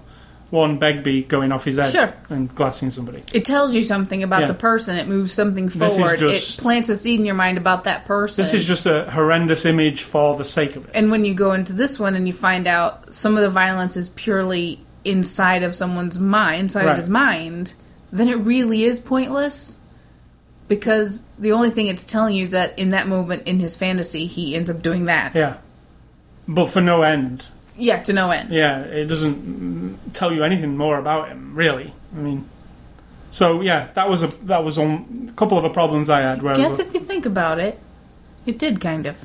One 0.56 0.78
Begbie 0.80 1.24
going 1.28 1.52
off 1.52 1.66
his 1.66 1.76
head 1.76 1.92
Sure. 1.92 2.14
and 2.30 2.54
glassing 2.56 2.90
somebody. 2.90 3.24
It 3.34 3.44
tells 3.44 3.76
you 3.76 3.84
something 3.84 4.24
about 4.24 4.42
Yeah. 4.42 4.48
the 4.48 4.54
person. 4.54 4.96
It 4.96 5.06
moves 5.08 5.34
something 5.34 5.68
This 5.68 5.92
is 5.92 5.98
forward. 6.00 6.18
just- 6.20 6.60
it 6.60 6.62
plants 6.62 6.88
a 6.88 6.96
seed 6.96 7.20
in 7.20 7.26
your 7.26 7.36
mind 7.36 7.58
about 7.58 7.84
that 7.84 8.06
person. 8.06 8.42
This 8.44 8.54
is 8.54 8.64
just 8.64 8.86
a 8.86 9.04
horrendous 9.12 9.66
image 9.66 10.04
for 10.04 10.36
the 10.38 10.46
sake 10.46 10.78
of 10.78 10.86
it. 10.86 10.92
And 10.96 11.12
when 11.12 11.26
you 11.26 11.34
go 11.34 11.52
into 11.52 11.74
this 11.74 12.00
one 12.00 12.16
and 12.16 12.26
you 12.26 12.34
find 12.34 12.68
out 12.68 13.14
some 13.14 13.36
of 13.36 13.44
the 13.44 13.50
violence 13.50 13.98
is 13.98 14.08
purely 14.10 14.80
inside 15.04 15.62
of 15.62 15.76
someone's 15.76 16.18
mind, 16.18 16.62
inside 16.62 16.86
Right. 16.86 16.92
of 16.92 16.98
his 16.98 17.10
mind, 17.10 17.74
then 18.14 18.30
it 18.30 18.36
really 18.38 18.86
is 18.86 18.98
pointless. 18.98 19.80
Because 20.70 21.26
the 21.38 21.52
only 21.52 21.70
thing 21.70 21.88
it's 21.88 22.06
telling 22.06 22.34
you 22.36 22.44
is 22.44 22.52
that 22.52 22.74
in 22.80 22.90
that 22.92 23.08
moment 23.10 23.44
in 23.46 23.60
his 23.60 23.76
fantasy, 23.76 24.26
he 24.26 24.56
ends 24.56 24.70
up 24.70 24.82
doing 24.82 25.06
that. 25.06 25.34
Yeah. 25.36 25.56
But 26.48 26.72
for 26.72 26.80
no 26.82 27.02
end. 27.04 27.44
Yeah, 27.78 28.02
to 28.04 28.14
no 28.14 28.32
end. 28.32 28.50
Yeah, 28.52 28.80
it 28.82 29.06
doesn't 29.06 30.14
tell 30.14 30.32
you 30.34 30.44
anything 30.44 30.78
more 30.78 30.98
about 30.98 31.28
him, 31.30 31.54
really. 31.56 31.94
I 32.16 32.20
mean, 32.20 32.50
so 33.30 33.62
yeah, 33.62 33.90
that 33.96 34.10
was 34.10 34.24
a 34.24 34.28
that 34.46 34.64
was 34.64 34.78
on 34.78 35.28
a 35.30 35.34
couple 35.34 35.58
of 35.58 35.64
the 35.64 35.70
problems 35.70 36.10
I 36.10 36.22
had. 36.22 36.42
Where 36.42 36.56
Guess 36.56 36.80
if 36.80 36.94
you 36.94 37.02
think 37.02 37.26
about 37.26 37.60
it, 37.60 37.78
it 38.46 38.58
did 38.58 38.80
kind 38.80 39.06
of. 39.06 39.18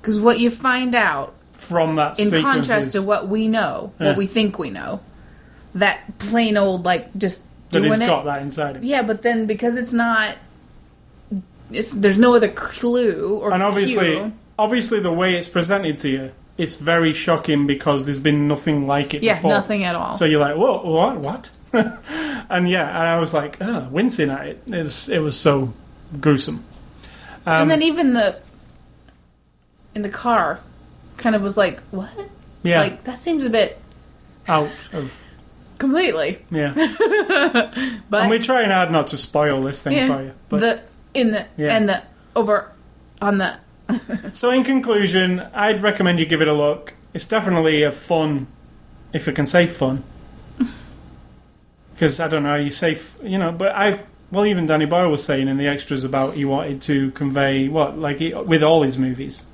Because 0.00 0.20
what 0.20 0.38
you 0.38 0.50
find 0.50 0.94
out, 0.94 1.34
from 1.52 1.96
that 1.96 2.18
in 2.18 2.30
contrast 2.42 2.88
is- 2.88 2.92
to 2.94 3.02
what 3.02 3.28
we 3.28 3.48
know, 3.48 3.92
Yeah. 3.98 4.08
what 4.08 4.16
we 4.16 4.26
think 4.26 4.58
we 4.58 4.70
know, 4.70 5.00
that 5.74 6.18
plain 6.18 6.56
old, 6.56 6.84
like, 6.84 7.14
just 7.16 7.42
that 7.70 7.78
doing 7.80 7.92
he's 7.92 8.00
it. 8.00 8.06
got 8.06 8.24
that 8.26 8.42
inside 8.42 8.76
him. 8.76 8.84
Yeah, 8.84 9.02
but 9.02 9.22
then 9.22 9.46
because 9.46 9.76
it's 9.78 9.92
not, 9.92 10.36
it's 11.70 11.92
there's 11.92 12.18
no 12.18 12.34
other 12.34 12.48
clue 12.48 13.38
or 13.40 13.52
and 13.52 13.62
obviously, 13.62 14.12
cue. 14.16 14.32
obviously, 14.58 15.00
the 15.00 15.12
way 15.12 15.36
it's 15.36 15.48
presented 15.48 15.98
to 16.00 16.08
you, 16.10 16.32
it's 16.56 16.76
very 16.76 17.12
shocking 17.12 17.66
because 17.66 18.06
there's 18.06 18.20
been 18.20 18.46
nothing 18.48 18.86
like 18.86 19.14
it 19.14 19.22
yeah, 19.22 19.34
before. 19.36 19.50
nothing 19.50 19.84
at 19.84 19.94
all. 19.94 20.14
So 20.14 20.24
you're 20.24 20.40
like, 20.40 20.56
whoa, 20.56 20.82
what, 20.82 21.16
what? 21.18 21.50
and 21.72 22.68
yeah, 22.68 22.88
and 22.88 23.08
I 23.08 23.18
was 23.18 23.34
like, 23.34 23.56
oh, 23.60 23.88
wincing 23.90 24.30
at 24.30 24.46
it. 24.46 24.62
It 24.66 24.82
was, 24.84 25.08
it 25.08 25.18
was 25.18 25.38
so 25.38 25.72
gruesome. 26.20 26.64
Um, 27.46 27.62
and 27.62 27.70
then 27.70 27.82
even 27.82 28.14
the 28.14 28.38
in 29.94 30.02
the 30.02 30.08
car, 30.08 30.60
kind 31.16 31.34
of 31.34 31.42
was 31.42 31.56
like, 31.56 31.80
what? 31.90 32.10
yeah, 32.62 32.80
Like 32.80 33.04
that 33.04 33.18
seems 33.18 33.44
a 33.44 33.50
bit 33.50 33.80
out 34.48 34.70
of 34.92 35.20
completely. 35.78 36.38
yeah. 36.50 36.72
But 38.10 38.22
and 38.22 38.30
we're 38.30 38.42
trying 38.42 38.70
hard 38.70 38.90
not 38.90 39.08
to 39.08 39.16
spoil 39.16 39.62
this 39.62 39.82
thing 39.82 39.94
yeah, 39.96 40.16
for 40.16 40.22
you. 40.22 40.32
But 40.48 40.60
the 40.60 40.82
in 41.14 41.32
the 41.32 41.46
Yeah. 41.56 41.76
and 41.76 41.88
the 41.88 42.02
over 42.36 42.72
on 43.20 43.38
the 43.38 43.56
So, 44.32 44.50
in 44.50 44.64
conclusion, 44.64 45.40
I'd 45.52 45.82
recommend 45.82 46.18
you 46.18 46.26
give 46.26 46.40
it 46.42 46.48
a 46.48 46.52
look. 46.54 46.94
It's 47.12 47.26
definitely 47.26 47.82
a 47.82 47.92
fun, 47.92 48.46
if 49.12 49.28
I 49.28 49.32
can 49.32 49.46
say 49.46 49.66
fun. 49.66 50.02
Because 51.94 52.18
I 52.18 52.28
don't 52.28 52.42
know, 52.42 52.56
you 52.56 52.70
say, 52.70 52.92
f- 52.94 53.16
you 53.22 53.38
know, 53.38 53.52
but 53.52 53.74
I've, 53.74 54.02
well, 54.32 54.46
even 54.46 54.66
Danny 54.66 54.84
Boyle 54.86 55.10
was 55.10 55.22
saying 55.22 55.46
in 55.48 55.58
the 55.58 55.68
extras 55.68 56.02
about 56.02 56.34
he 56.34 56.44
wanted 56.44 56.82
to 56.82 57.12
convey, 57.12 57.68
what, 57.68 57.96
like 57.96 58.18
he, 58.18 58.34
with 58.34 58.62
all 58.64 58.82
his 58.82 58.98
movies, 58.98 59.46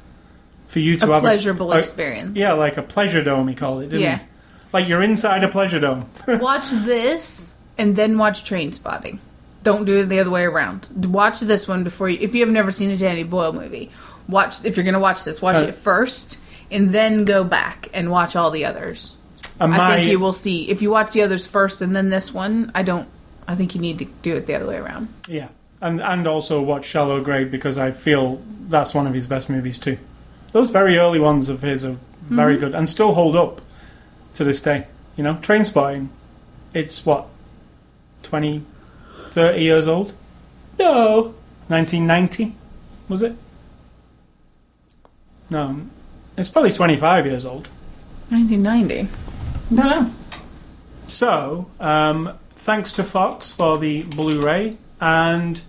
for 0.69 0.79
you 0.79 0.95
to 0.95 1.01
have 1.01 1.11
a 1.11 1.15
have 1.15 1.23
pleasurable 1.23 1.73
a, 1.73 1.79
experience. 1.79 2.37
Yeah, 2.39 2.53
like 2.53 2.79
a 2.79 2.83
pleasure 2.83 3.23
dome, 3.23 3.49
he 3.49 3.55
called 3.55 3.83
it, 3.83 3.87
didn't 3.89 4.01
Yeah. 4.03 4.19
he? 4.19 4.25
Like 4.73 4.89
you're 4.89 5.03
inside 5.03 5.45
a 5.45 5.49
pleasure 5.49 5.81
dome. 5.81 6.09
Watch 6.29 6.71
this 6.71 7.53
and 7.77 7.97
then 7.97 8.17
watch 8.17 8.45
Trainspotting. 8.49 9.19
Don't 9.65 9.85
do 9.85 9.99
it 10.01 10.07
the 10.07 10.21
other 10.21 10.31
way 10.31 10.45
around. 10.45 10.89
Watch 11.13 11.41
this 11.41 11.67
one 11.69 11.83
before 11.85 12.09
you. 12.09 12.19
If 12.21 12.35
you 12.35 12.41
have 12.43 12.49
never 12.49 12.71
seen 12.71 12.91
a 12.91 12.97
Danny 12.97 13.25
Boyle 13.25 13.53
movie, 13.53 13.91
watch. 14.31 14.65
If 14.65 14.77
you're 14.77 14.85
going 14.85 14.95
to 14.95 15.01
watch 15.01 15.25
this, 15.25 15.41
watch 15.43 15.57
Uh, 15.57 15.69
it 15.69 15.75
first, 15.75 16.39
and 16.71 16.93
then 16.93 17.25
go 17.25 17.45
back 17.45 17.89
and 17.93 18.11
watch 18.11 18.37
all 18.37 18.51
the 18.51 18.65
others. 18.65 19.17
And 19.59 19.75
I 19.75 19.97
think 19.97 20.11
you 20.11 20.19
will 20.19 20.33
see. 20.33 20.69
If 20.71 20.81
you 20.83 20.91
watch 20.91 21.13
the 21.13 21.23
others 21.23 21.47
first 21.47 21.83
and 21.83 21.95
then 21.95 22.09
this 22.11 22.33
one, 22.33 22.71
I 22.75 22.83
don't. 22.83 23.09
I 23.47 23.55
think 23.57 23.75
you 23.75 23.81
need 23.81 23.99
to 23.99 24.05
do 24.23 24.37
it 24.37 24.47
the 24.47 24.55
other 24.55 24.67
way 24.67 24.77
around. 24.77 25.09
Yeah, 25.29 25.49
and 25.81 26.01
and 26.01 26.27
also 26.27 26.63
watch 26.63 26.87
Shallow 26.87 27.21
Grave 27.21 27.51
because 27.51 27.77
I 27.77 27.91
feel 27.91 28.41
that's 28.69 28.95
one 28.95 29.07
of 29.07 29.13
his 29.15 29.27
best 29.27 29.51
movies 29.51 29.79
too. 29.79 29.99
Those 30.53 30.71
very 30.71 30.97
early 30.99 31.21
ones 31.21 31.49
of 31.49 31.63
his 31.63 31.85
are 31.85 31.97
very 32.23 32.55
Mm-hmm. 32.55 32.61
good 32.65 32.75
and 32.75 32.89
still 32.89 33.15
hold 33.15 33.37
up 33.37 33.61
to 34.35 34.45
this 34.45 34.61
day. 34.63 34.87
You 35.17 35.25
know, 35.25 35.35
Trainspotting, 35.35 36.09
it's 36.73 37.05
what 37.05 37.27
20, 38.23 38.65
30 39.31 39.61
years 39.63 39.87
old. 39.89 40.13
No, 40.79 41.35
nineteen 41.69 42.07
ninety, 42.07 42.55
was 43.09 43.23
it? 43.23 43.35
No, 45.51 45.81
it's 46.37 46.49
probably 46.49 46.73
twenty 46.73 46.97
five 46.97 47.27
years 47.27 47.45
old. 47.45 47.69
1990. 48.31 49.09
No. 49.71 50.11
So, 51.09 51.67
um, 51.81 52.39
thanks 52.55 52.93
to 52.93 53.03
Fox 53.03 53.53
for 53.53 53.77
the 53.79 54.03
Blu-ray, 54.05 54.77
and 55.01 55.61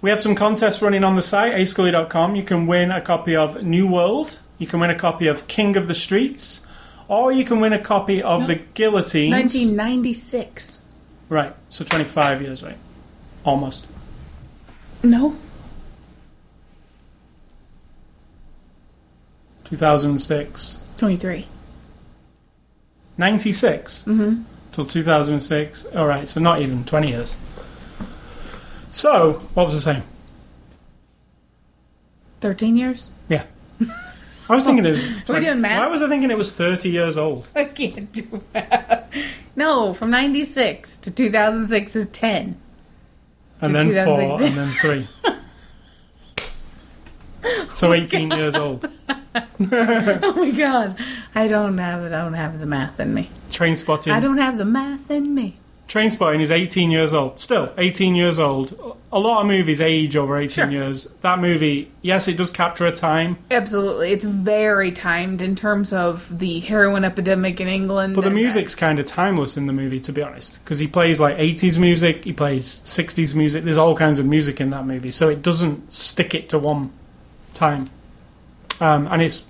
we 0.00 0.10
have 0.10 0.20
some 0.20 0.36
contests 0.36 0.80
running 0.80 1.02
on 1.02 1.16
the 1.16 1.22
site, 1.22 1.52
ascully.com. 1.54 2.36
You 2.36 2.44
can 2.44 2.68
win 2.68 2.92
a 2.92 3.00
copy 3.00 3.34
of 3.34 3.64
New 3.64 3.88
World, 3.88 4.38
you 4.58 4.68
can 4.68 4.78
win 4.78 4.90
a 4.90 4.94
copy 4.94 5.26
of 5.26 5.48
King 5.48 5.76
of 5.76 5.88
the 5.88 5.94
Streets, 5.94 6.64
or 7.08 7.32
you 7.32 7.44
can 7.44 7.58
win 7.58 7.72
a 7.72 7.80
copy 7.80 8.22
of 8.22 8.42
No. 8.42 8.46
The 8.46 8.54
Guillotines. 8.74 9.32
1996. 9.32 10.78
Right, 11.28 11.52
so 11.68 11.84
25 11.84 12.42
years, 12.42 12.62
right? 12.62 12.78
Almost. 13.44 13.86
No. 15.02 15.34
2006. 19.68 20.78
23. 20.98 21.46
96 23.18 24.04
Mm-hmm. 24.06 24.42
till 24.72 24.86
2006. 24.86 25.86
All 25.94 26.06
right, 26.06 26.28
so 26.28 26.40
not 26.40 26.60
even 26.60 26.84
20 26.84 27.08
years. 27.08 27.36
So, 28.90 29.42
what 29.54 29.66
was 29.66 29.74
the 29.74 29.80
same? 29.80 30.02
13 32.40 32.76
years? 32.76 33.10
Yeah. 33.28 33.44
I 34.48 34.54
was 34.54 34.64
thinking 34.64 34.84
it 34.86 34.92
was. 34.92 35.06
Are 35.28 35.34
we 35.34 35.40
doing 35.40 35.60
math? 35.60 35.80
Why 35.80 35.88
was 35.88 36.02
I 36.02 36.08
thinking 36.08 36.30
it 36.30 36.38
was 36.38 36.52
30 36.52 36.88
years 36.88 37.18
old? 37.18 37.48
I 37.56 37.64
can't 37.64 38.12
do 38.12 38.42
that. 38.52 39.10
No, 39.56 39.92
from 39.92 40.10
96 40.10 40.98
to 40.98 41.10
2006 41.10 41.96
is 41.96 42.08
10. 42.10 42.56
And 43.62 43.74
then 43.74 44.04
four, 44.04 44.20
and 44.42 44.56
then 44.56 44.72
three. 44.80 45.08
so 47.74 47.92
18 47.94 48.30
years 48.30 48.54
old. 48.54 48.86
Oh 49.60 50.34
my 50.36 50.50
god. 50.50 50.96
I 51.34 51.46
don't 51.46 51.78
have 51.78 52.04
I 52.04 52.08
don't 52.08 52.34
have 52.34 52.58
the 52.58 52.66
math 52.66 52.98
in 53.00 53.12
me. 53.14 53.30
Trainspotting. 53.50 54.12
I 54.12 54.20
don't 54.20 54.38
have 54.38 54.58
the 54.58 54.64
math 54.64 55.10
in 55.10 55.34
me. 55.34 55.56
Trainspotting 55.88 56.40
is 56.40 56.50
18 56.50 56.90
years 56.90 57.14
old. 57.14 57.38
Still, 57.38 57.72
18 57.78 58.16
years 58.16 58.40
old. 58.40 58.96
A 59.12 59.20
lot 59.20 59.42
of 59.42 59.46
movies 59.46 59.80
age 59.80 60.16
over 60.16 60.36
18 60.36 60.48
Sure. 60.50 60.68
years. 60.68 61.04
That 61.20 61.38
movie, 61.38 61.92
yes, 62.02 62.26
it 62.26 62.36
does 62.36 62.50
capture 62.50 62.86
a 62.86 62.92
time, 62.92 63.38
Absolutely. 63.52 64.10
It's 64.10 64.24
very 64.24 64.90
timed 64.90 65.40
in 65.40 65.54
terms 65.54 65.92
of 65.92 66.26
the 66.40 66.58
heroin 66.58 67.04
epidemic 67.04 67.60
in 67.60 67.68
England. 67.68 68.16
but 68.16 68.24
the 68.24 68.30
music's 68.30 68.74
kind 68.74 68.98
of 68.98 69.06
timeless 69.06 69.56
in 69.56 69.66
the 69.68 69.72
movie, 69.72 70.00
to 70.00 70.12
be 70.12 70.22
honest. 70.22 70.58
Because 70.64 70.80
he 70.80 70.88
plays 70.88 71.20
like 71.20 71.38
80s 71.38 71.78
music, 71.78 72.24
he 72.24 72.32
plays 72.32 72.80
60s 72.84 73.32
music. 73.36 73.62
There's 73.62 73.78
all 73.78 73.94
kinds 73.94 74.18
of 74.18 74.26
music 74.26 74.60
in 74.60 74.70
that 74.70 74.86
movie, 74.86 75.12
so 75.12 75.28
it 75.28 75.40
doesn't 75.40 75.92
stick 75.92 76.34
it 76.34 76.48
to 76.48 76.58
one 76.58 76.90
time. 77.54 77.86
Um, 78.80 79.06
and 79.08 79.22
it's 79.22 79.46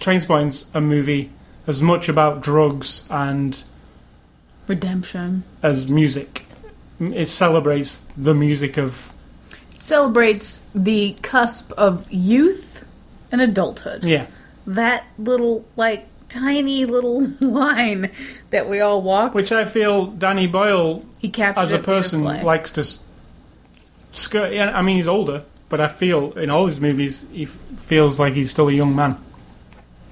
Trainspotting's 0.00 0.70
a 0.74 0.80
movie 0.80 1.30
as 1.66 1.82
much 1.82 2.08
about 2.08 2.40
drugs 2.40 3.06
and 3.10 3.62
redemption. 4.66 5.44
as 5.62 5.88
music. 5.88 6.46
It 7.00 7.26
celebrates 7.26 8.06
the 8.16 8.34
music 8.34 8.76
of 8.76 9.10
It 9.74 9.82
celebrates 9.82 10.62
the 10.74 11.16
cusp 11.22 11.72
of 11.72 12.10
youth 12.10 12.84
and 13.32 13.40
adulthood. 13.40 14.04
yeah. 14.04 14.26
That 14.66 15.04
little 15.18 15.64
like 15.76 16.06
tiny 16.28 16.84
little 16.84 17.20
line 17.40 18.10
that 18.50 18.68
we 18.68 18.80
all 18.80 19.00
walk. 19.02 19.34
Which 19.34 19.50
I 19.52 19.64
feel 19.64 20.06
Danny 20.06 20.46
Boyle 20.46 21.04
He 21.18 21.32
as 21.38 21.72
a 21.72 21.78
person 21.78 22.22
likes 22.24 22.72
to 22.72 22.84
skirt. 24.12 24.52
Yeah, 24.52 24.76
I 24.76 24.82
mean 24.82 24.96
he's 24.96 25.08
older, 25.08 25.42
but 25.70 25.80
I 25.80 25.88
feel 25.88 26.36
in 26.36 26.50
all 26.50 26.66
his 26.66 26.80
movies 26.80 27.26
he 27.32 27.46
feels 27.46 28.20
like 28.20 28.34
he's 28.34 28.50
still 28.50 28.68
a 28.68 28.72
young 28.72 28.94
man. 28.94 29.16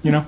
You 0.01 0.11
know. 0.11 0.25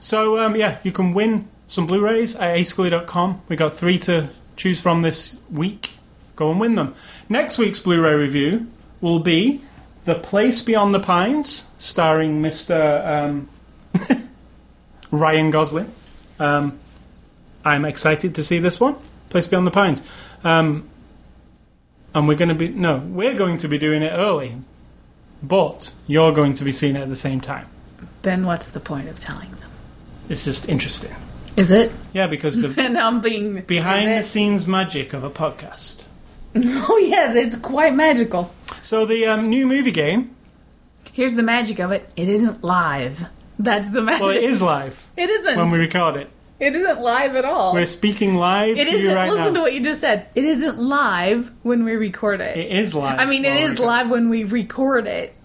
So 0.00 0.38
um, 0.38 0.56
yeah, 0.56 0.78
you 0.82 0.90
can 0.90 1.14
win 1.14 1.48
some 1.68 1.86
Blu-rays 1.86 2.34
at 2.34 2.56
ascully.com. 2.56 3.42
We 3.48 3.54
got 3.54 3.74
three 3.74 3.98
to 4.00 4.30
choose 4.56 4.80
from 4.80 5.02
this 5.02 5.38
week. 5.50 5.92
Go 6.34 6.50
and 6.50 6.58
win 6.58 6.74
them. 6.74 6.94
Next 7.28 7.58
week's 7.58 7.78
Blu-ray 7.80 8.14
review 8.14 8.66
will 9.00 9.20
be 9.20 9.60
The 10.04 10.16
Place 10.16 10.62
Beyond 10.62 10.94
the 10.94 11.00
Pines, 11.00 11.68
starring 11.78 12.42
Mr. 12.42 13.06
Um, 13.06 13.48
Ryan 15.10 15.50
Gosling. 15.50 15.92
Um, 16.38 16.78
I'm 17.64 17.84
excited 17.84 18.34
to 18.34 18.42
see 18.42 18.58
this 18.58 18.80
one. 18.80 18.96
Place 19.28 19.46
Beyond 19.46 19.66
the 19.66 19.70
Pines. 19.70 20.02
Um, 20.44 20.88
and 22.14 22.28
we're 22.28 22.36
going 22.36 22.48
to 22.48 22.54
be 22.54 22.68
no, 22.68 22.98
we're 22.98 23.34
going 23.34 23.56
to 23.58 23.68
be 23.68 23.78
doing 23.78 24.02
it 24.02 24.10
early, 24.12 24.56
but 25.42 25.92
you're 26.06 26.32
going 26.32 26.54
to 26.54 26.64
be 26.64 26.72
seeing 26.72 26.96
it 26.96 27.00
at 27.00 27.08
the 27.08 27.16
same 27.16 27.40
time. 27.40 27.66
then 28.22 28.44
what's 28.46 28.68
the 28.70 28.80
point 28.80 29.08
of 29.08 29.18
telling 29.18 29.50
them? 29.50 29.70
It's 30.28 30.44
just 30.44 30.68
interesting. 30.68 31.14
Is 31.56 31.70
it? 31.70 31.92
Yeah, 32.14 32.26
because 32.28 32.60
the 32.62 32.74
And 32.78 32.96
I'm 32.96 33.20
being 33.20 33.60
behind 33.62 34.10
the 34.10 34.22
scenes 34.22 34.66
magic 34.66 35.12
of 35.12 35.24
a 35.24 35.30
podcast. 35.30 36.04
Oh 36.54 36.98
yes, 36.98 37.34
it's 37.34 37.56
quite 37.56 37.94
magical. 37.94 38.52
So 38.82 39.06
the 39.06 39.24
um, 39.26 39.48
new 39.48 39.66
movie 39.66 39.90
game, 39.90 40.34
Here's 41.12 41.34
the 41.34 41.42
magic 41.42 41.78
of 41.78 41.92
it. 41.92 42.08
It 42.16 42.28
isn't 42.28 42.62
live. 42.62 43.26
That's 43.58 43.90
the 43.90 44.02
magic. 44.02 44.20
well, 44.20 44.30
it 44.30 44.42
is 44.44 44.60
live 44.62 45.06
It 45.16 45.30
isn't. 45.30 45.56
when 45.56 45.70
we 45.70 45.78
record 45.78 46.16
it. 46.16 46.30
It 46.62 46.76
isn't 46.76 47.00
live 47.00 47.34
at 47.36 47.44
all. 47.44 47.74
We're 47.74 47.86
speaking 47.86 48.36
live 48.36 48.78
It 48.78 48.84
to 48.86 48.90
isn't. 48.94 49.14
right 49.14 49.28
listen 49.30 49.52
now. 49.52 49.58
to 49.58 49.60
what 49.62 49.74
you 49.74 49.80
just 49.82 50.00
said. 50.00 50.28
It 50.34 50.44
isn't 50.44 50.78
live 50.78 51.50
when 51.62 51.84
we 51.84 51.96
record 51.96 52.40
it. 52.40 52.56
it 52.56 52.70
is 52.72 52.94
live. 52.94 53.18
I 53.18 53.24
mean, 53.26 53.44
it 53.44 53.52
we 53.52 53.62
is 53.62 53.70
record. 53.72 53.86
live 53.86 54.10
when 54.10 54.28
we 54.30 54.44
record 54.44 55.06
it. 55.06 55.34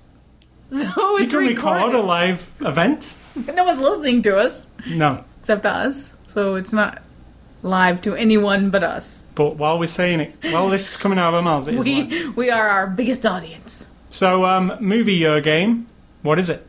So 0.70 0.78
You 1.18 1.18
it's 1.24 1.32
can 1.32 1.48
record 1.48 1.76
recorded. 1.78 1.96
a 2.00 2.02
live 2.02 2.52
event. 2.62 3.14
But 3.36 3.56
no 3.56 3.64
one's 3.64 3.80
listening 3.80 4.22
to 4.24 4.38
us 4.38 4.70
No, 4.90 5.24
except 5.40 5.66
us. 5.66 6.14
So 6.28 6.56
it's 6.56 6.74
not 6.74 7.02
live 7.64 8.02
to 8.04 8.16
anyone 8.16 8.70
but 8.70 8.84
us. 8.84 9.24
but 9.36 9.56
while 9.56 9.80
we're 9.80 9.88
saying 9.88 10.20
it, 10.20 10.36
while 10.52 10.70
this 10.70 10.90
is 10.92 10.98
coming 10.98 11.18
out 11.20 11.30
of 11.30 11.36
our 11.36 11.42
mouths, 11.42 11.68
it 11.68 11.74
is 11.76 11.86
live. 11.86 12.10
We 12.10 12.30
we 12.30 12.50
are 12.52 12.68
our 12.70 12.86
biggest 12.88 13.26
audience. 13.26 13.90
So, 14.10 14.46
um, 14.46 14.74
movie 14.80 15.14
year 15.16 15.42
game. 15.42 15.88
What 16.22 16.38
is 16.40 16.50
it? 16.50 16.66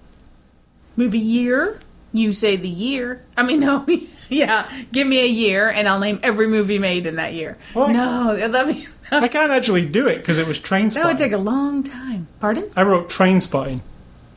Movie 0.96 1.18
year. 1.18 1.80
You 2.12 2.32
say 2.32 2.56
the 2.56 2.68
year. 2.68 3.24
I 3.36 3.42
mean, 3.42 3.60
no. 3.66 3.84
yeah, 4.30 4.70
give 4.92 5.06
me 5.06 5.20
a 5.20 5.26
year 5.26 5.68
and 5.68 5.88
I'll 5.88 5.98
name 5.98 6.20
every 6.22 6.46
movie 6.46 6.78
made 6.78 7.06
in 7.06 7.16
that 7.16 7.34
year. 7.34 7.56
What? 7.72 7.90
No, 7.90 8.36
that'd 8.48 8.74
be, 8.74 8.86
I 9.10 9.28
can't 9.28 9.52
actually 9.52 9.86
do 9.86 10.06
it 10.06 10.18
because 10.18 10.38
it 10.38 10.46
was 10.46 10.58
train 10.58 10.88
that 10.90 11.04
would 11.04 11.18
take 11.18 11.32
a 11.32 11.38
long 11.38 11.82
time. 11.82 12.28
Pardon? 12.40 12.70
I 12.76 12.82
wrote 12.82 13.08
Trainspotting, 13.08 13.80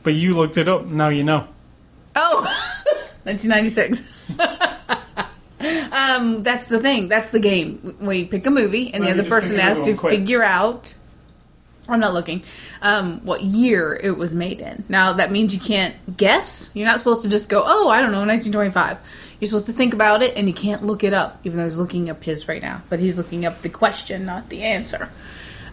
but 0.02 0.14
you 0.14 0.34
looked 0.34 0.56
it 0.56 0.68
up. 0.68 0.86
Now 0.86 1.08
you 1.08 1.24
know. 1.24 1.46
Oh, 2.16 2.42
1996. 3.24 4.08
um, 5.92 6.42
that's 6.42 6.66
the 6.66 6.80
thing. 6.80 7.08
That's 7.08 7.30
the 7.30 7.38
game. 7.38 7.96
We 8.00 8.24
pick 8.24 8.46
a 8.46 8.50
movie, 8.50 8.92
and 8.92 9.04
Let 9.04 9.14
the 9.14 9.20
other 9.20 9.28
person 9.30 9.58
has 9.58 9.80
to 9.80 9.94
quick. 9.94 10.12
figure 10.18 10.42
out. 10.42 10.94
I'm 11.88 11.98
not 11.98 12.14
looking. 12.14 12.42
Um, 12.80 13.20
what 13.24 13.42
year 13.42 13.98
it 14.00 14.16
was 14.16 14.34
made 14.34 14.60
in? 14.60 14.84
Now 14.88 15.14
that 15.14 15.32
means 15.32 15.52
you 15.52 15.60
can't 15.60 15.94
guess. 16.16 16.70
You're 16.74 16.86
not 16.86 16.98
supposed 16.98 17.22
to 17.22 17.28
just 17.28 17.48
go, 17.48 17.62
"Oh, 17.66 17.88
I 17.88 18.00
don't 18.00 18.12
know, 18.12 18.24
1925." 18.24 18.98
You're 19.42 19.48
supposed 19.48 19.66
to 19.66 19.72
think 19.72 19.92
about 19.92 20.22
it, 20.22 20.36
and 20.36 20.46
you 20.46 20.54
can't 20.54 20.84
look 20.84 21.02
it 21.02 21.12
up. 21.12 21.40
Even 21.42 21.58
though 21.58 21.64
he's 21.64 21.76
looking 21.76 22.08
up 22.08 22.22
his 22.22 22.46
right 22.46 22.62
now, 22.62 22.80
but 22.88 23.00
he's 23.00 23.18
looking 23.18 23.44
up 23.44 23.60
the 23.62 23.68
question, 23.68 24.24
not 24.24 24.48
the 24.50 24.62
answer. 24.62 25.08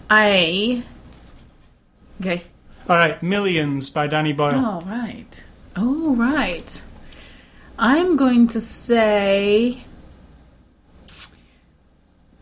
I. 0.09 0.82
Okay. 2.20 2.41
All 2.89 2.95
right, 2.95 3.22
Millions 3.22 3.91
by 3.91 4.07
Danny 4.07 4.34
Boyle. 4.34 4.55
Oh, 4.55 4.82
right. 4.88 5.45
Oh. 5.76 6.15
I'm 7.78 8.15
going 8.15 8.47
to 8.47 8.59
say 8.59 9.84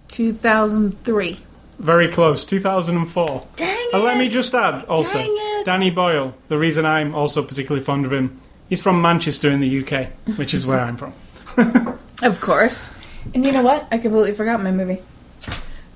2003. 0.07 1.39
Very 1.79 2.07
close, 2.07 2.45
2004. 2.45 3.47
Dang 3.57 3.67
it! 3.67 3.93
And 3.93 4.03
let 4.03 4.17
me 4.17 4.29
just 4.29 4.55
add 4.55 4.85
also, 4.85 5.21
Danny 5.65 5.91
Boyle. 5.91 6.33
The 6.47 6.57
reason 6.57 6.85
I'm 6.85 7.13
also 7.13 7.43
particularly 7.43 7.83
fond 7.83 8.05
of 8.05 8.13
him, 8.13 8.39
he's 8.69 8.81
from 8.83 9.01
Manchester 9.01 9.49
in 9.51 9.59
the 9.61 9.81
UK, 9.83 10.07
which 10.37 10.53
is 10.53 10.65
where 10.65 10.79
I'm 10.79 10.97
from. 10.97 11.13
Of 12.23 12.41
course. 12.41 12.91
And 13.35 13.45
you 13.45 13.51
know 13.51 13.61
what? 13.61 13.87
I 13.91 13.99
completely 13.99 14.31
forgot 14.33 14.63
my 14.63 14.71
movie. 14.71 14.99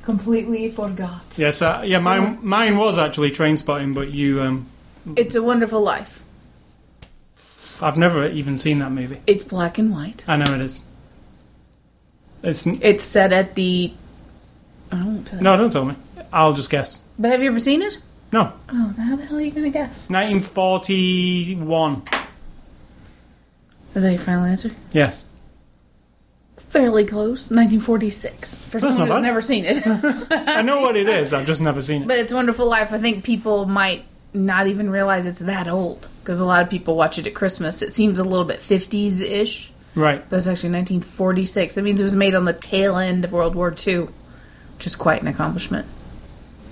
Completely 0.03 0.69
forgot. 0.69 1.23
Yes, 1.35 1.61
uh, 1.63 1.81
yeah, 1.83 1.97
mine, 1.99 2.37
mine 2.43 2.77
was 2.77 2.99
actually 2.99 3.31
Trainspotting, 3.31 3.95
but 3.95 4.11
you, 4.11 4.39
um, 4.41 4.67
It's 5.15 5.33
a 5.33 5.41
Wonderful 5.41 5.81
Life. 5.81 6.21
I've 7.81 7.97
never 7.97 8.27
even 8.27 8.59
seen 8.59 8.77
that 8.79 8.91
movie. 8.91 9.19
It's 9.25 9.41
black 9.43 9.79
and 9.79 9.91
white. 9.91 10.23
I 10.27 10.35
know 10.37 10.53
it 10.53 10.61
is. 10.61 10.83
It's 12.43 12.67
n- 12.67 12.77
It's 12.83 13.03
set 13.03 13.33
at 13.33 13.55
the. 13.55 13.91
I 14.91 14.95
won't 15.03 15.25
tell 15.25 15.39
you. 15.39 15.43
no, 15.43 15.57
don't 15.57 15.71
tell 15.71 15.85
me. 15.85 15.95
I'll 16.31 16.53
just 16.53 16.69
guess. 16.69 16.99
But 17.17 17.31
have 17.31 17.41
you 17.41 17.49
ever 17.49 17.59
seen 17.59 17.81
it? 17.81 17.97
No, 18.31 18.53
Oh, 18.69 18.93
how 18.97 19.15
the 19.15 19.25
hell 19.25 19.37
are 19.37 19.41
you 19.41 19.49
gonna 19.51 19.71
guess? 19.71 20.07
1941. 20.09 22.03
Is 23.95 24.03
that 24.03 24.09
your 24.11 24.19
final 24.19 24.45
answer? 24.45 24.71
Yes. 24.93 25.25
Fairly 26.57 27.05
close. 27.05 27.49
1946. 27.51 28.63
For 28.65 28.79
That's 28.79 28.95
someone 28.95 29.09
not 29.09 29.15
who's 29.15 29.21
bad. 29.21 29.27
never 29.27 29.41
seen 29.41 29.65
it. 29.65 29.83
I 30.57 30.61
know 30.61 30.79
what 30.81 30.95
it 30.95 31.09
is. 31.09 31.33
I've 31.33 31.45
just 31.45 31.61
never 31.61 31.81
seen 31.81 32.03
it. 32.03 32.07
but 32.07 32.19
it's 32.19 32.31
a 32.31 32.35
Wonderful 32.35 32.67
Life. 32.67 32.93
I 32.93 32.97
think 32.99 33.23
people 33.23 33.65
might 33.65 34.05
not 34.33 34.67
even 34.67 34.89
realize 34.89 35.25
it's 35.25 35.41
that 35.41 35.67
old 35.67 36.07
because 36.21 36.39
a 36.39 36.45
lot 36.45 36.61
of 36.63 36.69
people 36.69 36.95
watch 36.95 37.17
it 37.19 37.27
at 37.27 37.33
Christmas. 37.33 37.81
It 37.81 37.91
seems 37.93 38.19
a 38.19 38.23
little 38.23 38.45
bit 38.45 38.59
50s 38.61 39.21
ish, 39.21 39.71
Right. 39.95 40.23
but 40.29 40.37
it's 40.37 40.47
actually 40.47 40.71
1946. 40.71 41.75
That 41.75 41.81
means 41.81 41.99
it 41.99 42.05
was 42.05 42.15
made 42.15 42.35
on 42.35 42.45
the 42.45 42.53
tail 42.53 42.95
end 42.95 43.25
of 43.25 43.33
World 43.33 43.55
War 43.55 43.75
II, 43.85 44.07
which 44.77 44.85
is 44.85 44.95
quite 44.95 45.21
an 45.21 45.27
accomplishment. 45.27 45.85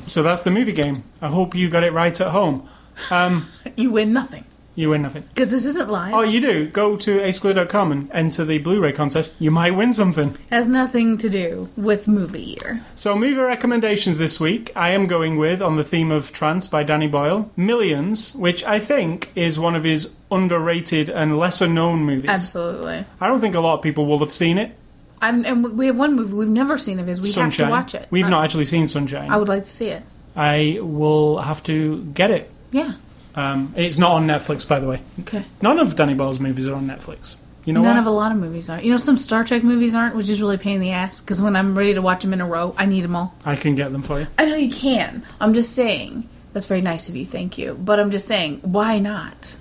So 0.07 0.23
that's 0.23 0.43
the 0.43 0.51
movie 0.51 0.71
game. 0.71 1.03
I 1.21 1.27
hope 1.27 1.53
you 1.53 1.69
got 1.69 1.83
it 1.83 1.91
right 1.91 2.19
at 2.21 2.27
home. 2.31 2.69
Um, 3.11 3.49
You 3.75 3.91
win 3.91 4.13
nothing 4.13 4.45
you 4.79 4.89
win 4.91 5.01
nothing. 5.01 5.23
because 5.33 5.51
this 5.51 5.65
isn't 5.65 5.89
live. 5.89 6.13
Oh, 6.13 6.21
you 6.21 6.39
do. 6.39 6.67
Go 6.69 6.95
to 6.97 7.19
ascully.com 7.19 7.91
and 7.91 8.11
enter 8.11 8.45
the 8.45 8.57
Blu-ray 8.59 8.93
contest. 8.93 9.33
You 9.39 9.51
might 9.51 9.71
win 9.75 9.91
something. 9.93 10.35
has 10.49 10.67
nothing 10.67 11.17
to 11.17 11.29
do 11.29 11.69
with 11.75 12.07
movie 12.07 12.57
year. 12.61 12.81
So, 12.95 13.15
movie 13.15 13.35
recommendations 13.35 14.17
this 14.17 14.39
week, 14.39 14.71
I 14.75 14.89
am 14.91 15.07
going 15.07 15.37
with, 15.37 15.61
on 15.61 15.75
the 15.75 15.83
theme 15.83 16.11
of 16.11 16.31
Trance 16.31 16.67
by 16.67 16.83
Danny 16.83 17.07
Boyle, 17.07 17.51
Millions, 17.57 18.33
which 18.35 18.63
I 18.63 18.79
think 18.79 19.31
is 19.35 19.59
one 19.59 19.75
of 19.75 19.83
his 19.83 20.13
underrated 20.31 21.09
and 21.09 21.37
lesser 21.37 21.67
known 21.67 21.99
movies. 22.05 22.29
Absolutely. 22.29 23.05
I 23.19 23.27
don't 23.27 23.41
think 23.41 23.55
a 23.55 23.59
lot 23.59 23.75
of 23.75 23.81
people 23.81 24.05
will 24.05 24.19
have 24.19 24.31
seen 24.33 24.57
it. 24.57 24.75
I'm, 25.21 25.43
and 25.45 25.77
we 25.77 25.87
have 25.87 25.97
one 25.97 26.15
movie 26.15 26.33
we've 26.33 26.47
never 26.47 26.77
seen 26.77 26.97
of 26.99 27.07
his. 27.07 27.19
We 27.19 27.27
Sunshine. 27.29 27.67
have 27.71 27.87
to 27.87 27.95
watch 27.97 28.03
it. 28.03 28.07
We've 28.09 28.25
Uh, 28.25 28.29
not 28.29 28.45
actually 28.45 28.65
seen 28.65 28.87
Sunshine. 28.87 29.29
I 29.29 29.35
would 29.35 29.49
like 29.49 29.65
to 29.65 29.69
see 29.69 29.87
it. 29.87 30.03
I 30.35 30.77
will 30.81 31.39
have 31.39 31.61
to 31.63 32.03
get 32.13 32.31
it. 32.31 32.49
Yeah. 32.71 32.93
Um, 33.35 33.73
it's 33.77 33.97
not 33.97 34.13
on 34.13 34.27
Netflix, 34.27 34.67
by 34.67 34.79
the 34.79 34.87
way. 34.87 35.01
Okay. 35.21 35.45
None 35.61 35.79
of 35.79 35.95
Danny 35.95 36.13
Boyle's 36.13 36.39
movies 36.39 36.67
are 36.67 36.75
on 36.75 36.87
Netflix. 36.87 37.35
You 37.65 37.73
know 37.73 37.81
None 37.81 37.95
why? 37.95 38.01
of 38.01 38.07
a 38.07 38.11
lot 38.11 38.31
of 38.31 38.37
movies 38.37 38.69
are. 38.69 38.81
You 38.81 38.91
know, 38.91 38.97
some 38.97 39.17
Star 39.17 39.43
Trek 39.43 39.63
movies 39.63 39.93
aren't, 39.93 40.15
which 40.15 40.29
is 40.29 40.41
really 40.41 40.55
a 40.55 40.59
pain 40.59 40.75
in 40.75 40.81
the 40.81 40.91
ass. 40.91 41.21
Because 41.21 41.41
when 41.41 41.55
I'm 41.55 41.77
ready 41.77 41.93
to 41.93 42.01
watch 42.01 42.23
them 42.23 42.33
in 42.33 42.41
a 42.41 42.47
row, 42.47 42.73
I 42.77 42.85
need 42.85 43.01
them 43.01 43.15
all. 43.15 43.35
I 43.45 43.55
can 43.55 43.75
get 43.75 43.91
them 43.91 44.01
for 44.01 44.19
you. 44.19 44.27
I 44.37 44.45
know 44.45 44.55
you 44.55 44.71
can. 44.71 45.23
I'm 45.39 45.53
just 45.53 45.73
saying. 45.73 46.27
That's 46.53 46.65
very 46.65 46.81
nice 46.81 47.09
of 47.09 47.15
you. 47.15 47.25
Thank 47.25 47.57
you. 47.57 47.75
But 47.75 47.99
I'm 47.99 48.11
just 48.11 48.27
saying, 48.27 48.61
why 48.63 48.97
not? 48.97 49.55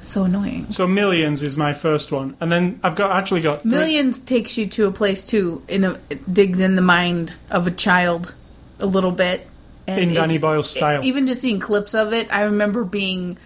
So 0.00 0.24
annoying. 0.24 0.70
So 0.70 0.86
Millions 0.86 1.42
is 1.42 1.56
my 1.56 1.72
first 1.72 2.12
one, 2.12 2.36
and 2.40 2.50
then 2.50 2.78
I've 2.84 2.94
got 2.94 3.10
actually 3.10 3.40
got 3.40 3.62
three. 3.62 3.72
Millions 3.72 4.20
takes 4.20 4.56
you 4.56 4.66
to 4.68 4.86
a 4.86 4.92
place 4.92 5.26
too. 5.26 5.62
In 5.68 5.84
a 5.84 5.98
it 6.08 6.32
digs 6.32 6.60
in 6.60 6.76
the 6.76 6.82
mind 6.82 7.34
of 7.50 7.66
a 7.66 7.70
child 7.70 8.32
a 8.78 8.86
little 8.86 9.10
bit. 9.10 9.46
In 9.86 10.14
Danny 10.14 10.38
Boyle's 10.38 10.70
style. 10.70 11.04
Even 11.04 11.26
just 11.26 11.40
seeing 11.40 11.60
clips 11.60 11.94
of 11.94 12.12
it, 12.12 12.28
I 12.32 12.42
remember 12.42 12.84
being 12.84 13.38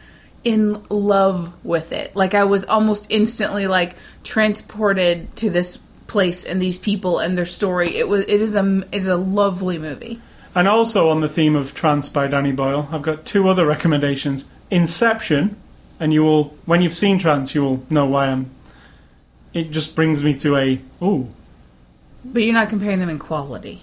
in 0.42 0.82
love 0.88 1.52
with 1.64 1.92
it. 1.92 2.16
Like 2.16 2.34
I 2.34 2.44
was 2.44 2.64
almost 2.64 3.06
instantly 3.10 3.66
like 3.66 3.94
transported 4.24 5.34
to 5.36 5.50
this 5.50 5.78
place 6.06 6.44
and 6.46 6.60
these 6.60 6.78
people 6.78 7.18
and 7.18 7.36
their 7.36 7.44
story. 7.46 7.96
It 7.96 8.08
was. 8.08 8.22
It 8.22 8.40
is 8.40 8.54
a. 8.54 8.82
It's 8.92 9.06
a 9.06 9.16
lovely 9.16 9.78
movie. 9.78 10.20
And 10.54 10.66
also 10.66 11.10
on 11.10 11.20
the 11.20 11.28
theme 11.28 11.54
of 11.54 11.74
Trance 11.74 12.08
by 12.08 12.26
Danny 12.26 12.50
Boyle, 12.52 12.88
I've 12.90 13.02
got 13.02 13.24
two 13.24 13.48
other 13.48 13.64
recommendations. 13.64 14.50
Inception, 14.70 15.56
and 16.00 16.12
you 16.12 16.24
will, 16.24 16.44
when 16.66 16.82
you've 16.82 16.94
seen 16.94 17.18
Trance, 17.18 17.54
you 17.54 17.62
will 17.62 17.86
know 17.88 18.06
why 18.06 18.26
I'm. 18.26 18.50
It 19.52 19.70
just 19.70 19.94
brings 19.94 20.24
me 20.24 20.34
to 20.34 20.56
a 20.56 20.80
ooh 21.02 21.28
But 22.24 22.42
you're 22.42 22.54
not 22.54 22.68
comparing 22.68 22.98
them 23.00 23.08
in 23.10 23.18
quality. 23.18 23.82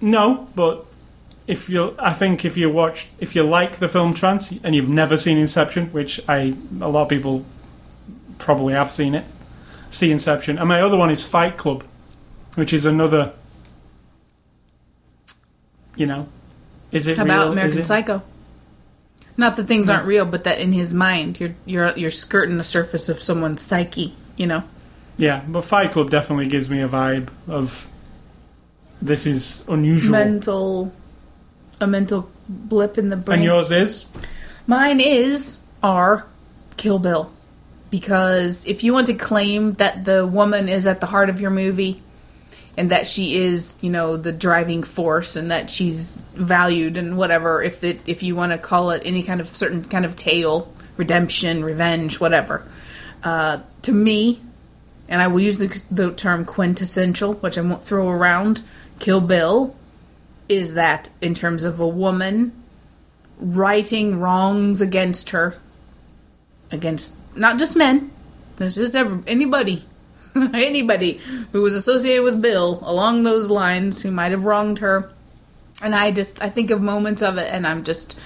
no, 0.00 0.48
but 0.54 0.84
if 1.52 1.68
you, 1.68 1.94
I 1.98 2.14
think 2.14 2.44
if 2.46 2.56
you 2.56 2.70
watch, 2.70 3.08
if 3.20 3.34
you 3.36 3.42
like 3.42 3.76
the 3.78 3.88
film 3.88 4.14
Trance 4.14 4.52
and 4.64 4.74
you've 4.74 4.88
never 4.88 5.16
seen 5.18 5.36
Inception, 5.36 5.86
which 5.92 6.18
I 6.28 6.54
a 6.80 6.88
lot 6.88 7.02
of 7.02 7.08
people 7.10 7.44
probably 8.38 8.72
have 8.74 8.90
seen 8.90 9.14
it, 9.14 9.24
see 9.90 10.10
Inception. 10.10 10.58
And 10.58 10.66
my 10.68 10.80
other 10.80 10.96
one 10.96 11.10
is 11.10 11.26
Fight 11.26 11.56
Club, 11.58 11.84
which 12.54 12.72
is 12.72 12.86
another. 12.86 13.32
You 15.94 16.06
know, 16.06 16.28
is 16.90 17.06
it 17.06 17.18
How 17.18 17.24
real? 17.24 17.34
about 17.34 17.52
American 17.52 17.80
it- 17.80 17.84
Psycho? 17.86 18.22
Not 19.36 19.56
that 19.56 19.64
things 19.66 19.88
aren't 19.88 20.06
real, 20.06 20.24
but 20.26 20.44
that 20.44 20.58
in 20.58 20.72
his 20.72 20.92
mind, 20.94 21.40
you're 21.40 21.54
you're 21.66 21.90
you're 21.98 22.10
skirting 22.10 22.58
the 22.58 22.64
surface 22.64 23.08
of 23.08 23.22
someone's 23.22 23.62
psyche. 23.62 24.14
You 24.36 24.46
know. 24.46 24.62
Yeah, 25.18 25.42
but 25.46 25.62
Fight 25.64 25.92
Club 25.92 26.10
definitely 26.10 26.48
gives 26.48 26.68
me 26.70 26.80
a 26.80 26.88
vibe 26.88 27.28
of 27.48 27.88
this 29.02 29.26
is 29.26 29.64
unusual. 29.68 30.12
mental 30.12 30.92
a 31.82 31.86
mental 31.86 32.30
blip 32.48 32.96
in 32.96 33.08
the 33.08 33.16
brain. 33.16 33.40
and 33.40 33.44
yours 33.44 33.70
is? 33.70 34.06
Mine 34.66 35.00
is 35.00 35.60
R 35.82 36.26
Kill 36.76 36.98
Bill. 36.98 37.30
Because 37.90 38.64
if 38.66 38.82
you 38.84 38.94
want 38.94 39.08
to 39.08 39.14
claim 39.14 39.74
that 39.74 40.04
the 40.04 40.26
woman 40.26 40.68
is 40.68 40.86
at 40.86 41.00
the 41.00 41.06
heart 41.06 41.28
of 41.28 41.40
your 41.40 41.50
movie 41.50 42.00
and 42.74 42.90
that 42.90 43.06
she 43.06 43.36
is, 43.36 43.76
you 43.82 43.90
know, 43.90 44.16
the 44.16 44.32
driving 44.32 44.82
force 44.82 45.36
and 45.36 45.50
that 45.50 45.68
she's 45.68 46.16
valued 46.32 46.96
and 46.96 47.18
whatever, 47.18 47.62
if 47.62 47.84
it 47.84 48.00
if 48.06 48.22
you 48.22 48.34
want 48.34 48.52
to 48.52 48.58
call 48.58 48.92
it 48.92 49.02
any 49.04 49.22
kind 49.22 49.42
of 49.42 49.54
certain 49.54 49.84
kind 49.84 50.06
of 50.06 50.16
tale, 50.16 50.72
redemption, 50.96 51.62
revenge, 51.62 52.18
whatever. 52.18 52.66
Uh, 53.22 53.58
to 53.82 53.92
me, 53.92 54.40
and 55.08 55.20
I 55.20 55.26
will 55.26 55.40
use 55.40 55.58
the, 55.58 55.82
the 55.90 56.12
term 56.12 56.46
quintessential, 56.46 57.34
which 57.34 57.58
I 57.58 57.60
won't 57.60 57.82
throw 57.82 58.08
around, 58.08 58.62
Kill 59.00 59.20
Bill 59.20 59.76
is 60.52 60.74
that 60.74 61.08
in 61.20 61.34
terms 61.34 61.64
of 61.64 61.80
a 61.80 61.88
woman 61.88 62.52
righting 63.38 64.20
wrongs 64.20 64.80
against 64.80 65.30
her, 65.30 65.56
against 66.70 67.14
not 67.36 67.58
just 67.58 67.76
men, 67.76 68.10
just 68.58 68.94
ever, 68.94 69.20
anybody, 69.26 69.84
anybody 70.36 71.20
who 71.52 71.62
was 71.62 71.74
associated 71.74 72.22
with 72.22 72.40
Bill 72.40 72.78
along 72.82 73.22
those 73.22 73.48
lines 73.48 74.02
who 74.02 74.10
might 74.10 74.32
have 74.32 74.44
wronged 74.44 74.78
her. 74.78 75.10
And 75.82 75.94
I 75.94 76.12
just, 76.12 76.40
I 76.40 76.48
think 76.48 76.70
of 76.70 76.80
moments 76.80 77.22
of 77.22 77.38
it, 77.38 77.52
and 77.52 77.66
I'm 77.66 77.82
just, 77.82 78.16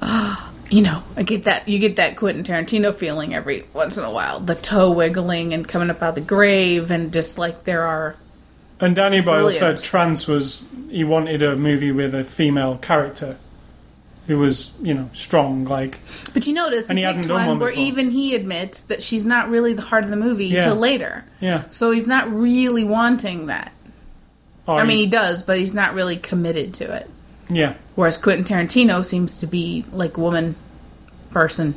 you 0.70 0.82
know, 0.82 1.02
I 1.16 1.22
get 1.22 1.44
that 1.44 1.68
you 1.68 1.78
get 1.78 1.96
that 1.96 2.16
Quentin 2.16 2.42
Tarantino 2.44 2.94
feeling 2.94 3.34
every 3.34 3.64
once 3.72 3.98
in 3.98 4.04
a 4.04 4.10
while, 4.10 4.40
the 4.40 4.54
toe 4.54 4.90
wiggling 4.90 5.54
and 5.54 5.66
coming 5.66 5.90
up 5.90 6.02
out 6.02 6.10
of 6.10 6.14
the 6.16 6.20
grave, 6.22 6.90
and 6.90 7.12
just 7.12 7.38
like 7.38 7.64
there 7.64 7.82
are 7.82 8.16
And 8.82 8.94
Danny 8.96 9.18
It's 9.18 9.24
Boyle 9.24 9.44
brilliant. 9.48 9.78
said 9.78 9.84
trans 9.84 10.26
was 10.26 10.66
he 10.90 11.04
wanted 11.04 11.42
a 11.42 11.56
movie 11.56 11.92
with 11.92 12.14
a 12.14 12.24
female 12.24 12.76
character 12.78 13.36
who 14.26 14.38
was, 14.38 14.72
you 14.82 14.92
know, 14.92 15.08
strong. 15.14 15.64
Like 15.64 15.98
But 16.34 16.46
you 16.46 16.52
notice 16.52 16.90
And 16.90 16.98
he 16.98 17.04
hadn't 17.04 17.22
done 17.28 17.36
One, 17.36 17.46
one 17.46 17.58
where 17.60 17.70
before. 17.70 17.84
even 17.84 18.10
he 18.10 18.34
admits 18.34 18.82
that 18.82 19.02
she's 19.02 19.24
not 19.24 19.48
really 19.48 19.72
the 19.72 19.82
heart 19.82 20.04
of 20.04 20.10
the 20.10 20.16
movie 20.16 20.46
Yeah. 20.46 20.58
until 20.64 20.76
later. 20.76 21.24
yeah, 21.40 21.62
So 21.70 21.90
he's 21.92 22.06
not 22.06 22.30
really 22.32 22.84
wanting 22.84 23.46
that. 23.46 23.72
or 24.66 24.78
I 24.78 24.84
mean, 24.84 24.96
he- 24.98 25.04
he 25.04 25.10
does, 25.10 25.42
but 25.42 25.58
he's 25.58 25.74
not 25.74 25.94
really 25.94 26.16
committed 26.16 26.74
to 26.74 26.92
it. 26.92 27.08
yeah. 27.48 27.74
Whereas 27.94 28.16
Quentin 28.16 28.44
Tarantino 28.44 29.04
seems 29.04 29.38
to 29.40 29.46
be 29.46 29.84
like 29.92 30.16
woman 30.18 30.54
person. 31.30 31.74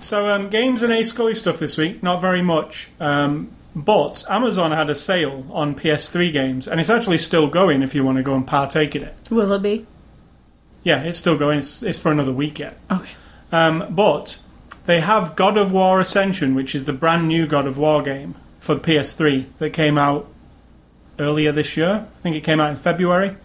So 0.00 0.26
um, 0.28 0.48
games 0.48 0.82
and 0.82 0.92
A 0.92 1.02
Scully 1.04 1.34
stuff 1.34 1.58
this 1.58 1.76
week, 1.76 2.02
not 2.02 2.20
very 2.20 2.42
much. 2.42 2.88
Um, 3.00 3.48
but 3.84 4.24
Amazon 4.28 4.72
had 4.72 4.90
a 4.90 4.94
sale 4.94 5.46
on 5.50 5.74
PS3 5.74 6.32
games, 6.32 6.68
and 6.68 6.80
it's 6.80 6.90
actually 6.90 7.18
still 7.18 7.48
going 7.48 7.82
if 7.82 7.94
you 7.94 8.04
want 8.04 8.16
to 8.18 8.22
go 8.22 8.34
and 8.34 8.46
partake 8.46 8.96
in 8.96 9.02
it. 9.02 9.14
Will 9.30 9.52
it 9.52 9.62
be? 9.62 9.86
Yeah, 10.82 11.02
it's 11.02 11.18
still 11.18 11.36
going. 11.36 11.60
It's, 11.60 11.82
it's 11.82 11.98
for 11.98 12.10
another 12.10 12.32
week 12.32 12.58
yet. 12.58 12.78
Okay. 12.90 13.10
Um, 13.52 13.86
but 13.90 14.38
they 14.86 15.00
have 15.00 15.36
God 15.36 15.56
of 15.56 15.72
War 15.72 16.00
Ascension, 16.00 16.54
which 16.54 16.74
is 16.74 16.84
the 16.84 16.92
brand 16.92 17.28
new 17.28 17.46
God 17.46 17.66
of 17.66 17.78
War 17.78 18.02
game 18.02 18.34
for 18.60 18.74
the 18.74 18.80
PS3 18.80 19.46
that 19.58 19.70
came 19.72 19.98
out 19.98 20.28
earlier 21.18 21.52
this 21.52 21.76
year. 21.76 22.06
I 22.08 22.20
think 22.22 22.36
it 22.36 22.44
came 22.44 22.60
out 22.60 22.70
in 22.70 22.76
February. 22.76 23.36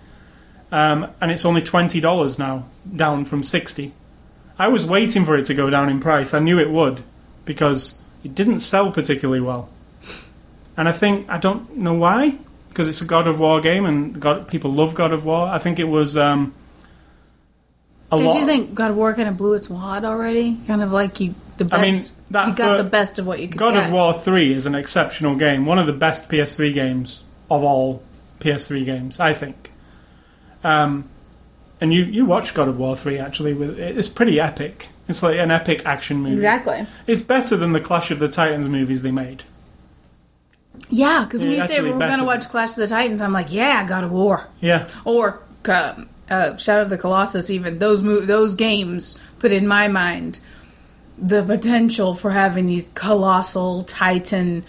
Um, 0.72 1.12
and 1.22 1.32
it's 1.32 1.46
only 1.46 1.62
$20 1.62 2.40
now, 2.40 2.66
down 2.96 3.26
from 3.26 3.44
60 3.44 3.94
I 4.58 4.68
was 4.68 4.86
waiting 4.86 5.26
for 5.26 5.36
it 5.36 5.46
to 5.48 5.54
go 5.54 5.70
down 5.70 5.90
in 5.90 6.00
price. 6.00 6.34
I 6.34 6.40
knew 6.40 6.60
it 6.60 6.70
would 6.70 7.04
because 7.46 8.02
it 8.24 8.36
didn't 8.36 8.60
sell 8.60 8.92
particularly 8.92 9.42
well. 9.42 9.70
And 10.76 10.90
I 10.90 10.92
think, 10.92 11.30
I 11.30 11.38
don't 11.38 11.78
know 11.78 11.94
why, 11.94 12.38
because 12.70 12.90
it's 12.90 13.02
a 13.02 13.06
God 13.06 13.28
of 13.28 13.40
War 13.40 13.62
game 13.62 13.86
and 13.86 14.20
God, 14.20 14.48
people 14.48 14.74
love 14.74 14.96
God 14.96 15.14
of 15.14 15.26
War. 15.26 15.48
I 15.48 15.60
think 15.60 15.80
it 15.80 15.86
was. 15.86 16.18
Um, 16.18 16.54
a 18.12 18.18
Did 18.18 18.26
lot 18.26 18.40
you 18.40 18.46
think 18.46 18.74
God 18.74 18.92
of 18.92 18.98
War 18.98 19.14
kind 19.14 19.30
of 19.30 19.38
blew 19.38 19.54
its 19.54 19.70
wad 19.70 20.06
already? 20.06 20.58
Kind 20.68 20.84
of 20.84 20.92
like 20.92 21.20
you 21.20 21.36
the 21.58 21.66
best. 21.66 21.74
I 21.74 21.82
mean, 21.82 22.04
that 22.32 22.48
you 22.48 22.56
got 22.56 22.78
the 22.78 22.84
best 22.84 23.20
of 23.20 23.28
what 23.28 23.40
you 23.40 23.48
could 23.48 23.58
God 23.58 23.74
get. 23.74 23.86
of 23.86 23.92
War 23.92 24.14
3 24.14 24.54
is 24.54 24.66
an 24.66 24.76
exceptional 24.76 25.36
game. 25.36 25.66
One 25.66 25.80
of 25.80 25.88
the 25.88 25.94
best 25.94 26.30
PS3 26.30 26.74
games 26.74 27.24
of 27.50 27.64
all 27.64 28.04
PS3 28.40 28.86
games, 28.86 29.20
I 29.20 29.34
think. 29.34 29.72
Um, 30.64 31.10
and 31.82 31.94
you, 31.94 32.04
you 32.04 32.26
watch 32.26 32.54
God 32.54 32.68
of 32.68 32.80
War 32.80 32.96
3 32.96 33.20
actually. 33.20 33.54
With 33.54 33.80
It's 33.80 34.08
pretty 34.08 34.40
epic. 34.40 34.88
It's 35.08 35.22
like 35.22 35.38
an 35.38 35.52
epic 35.52 35.86
action 35.86 36.18
movie. 36.18 36.36
Exactly. 36.36 36.88
It's 37.08 37.22
better 37.22 37.58
than 37.58 37.74
the 37.74 37.82
Clash 37.82 38.10
of 38.10 38.20
the 38.20 38.30
Titans 38.30 38.68
movies 38.68 39.02
they 39.02 39.12
made. 39.12 39.44
Yeah, 40.90 41.24
because 41.24 41.42
when 41.42 41.52
you 41.52 41.66
say 41.68 41.82
we're 41.82 41.98
going 41.98 42.20
to 42.20 42.26
watch 42.26 42.48
Clash 42.50 42.72
of 42.72 42.76
the 42.76 42.88
Titans, 42.88 43.22
I'm 43.22 43.34
like, 43.34 43.52
yeah, 43.52 43.86
God 43.86 44.04
of 44.04 44.12
War. 44.12 44.48
Yeah. 44.62 44.90
or 45.06 45.42
uh, 45.66 46.04
uh, 46.30 46.58
Shadow 46.58 46.82
of 46.84 46.90
the 46.90 46.98
Colossus. 46.98 47.50
Even 47.50 47.80
those 47.80 48.02
mo- 48.02 48.22
those 48.22 48.56
games 48.56 49.20
put 49.40 49.52
in 49.52 49.68
my 49.68 49.88
mind 49.88 50.40
the 51.18 51.44
potential 51.44 52.16
for 52.16 52.32
having 52.32 52.66
these 52.68 52.90
colossal 52.96 53.84
Titan, 53.84 54.66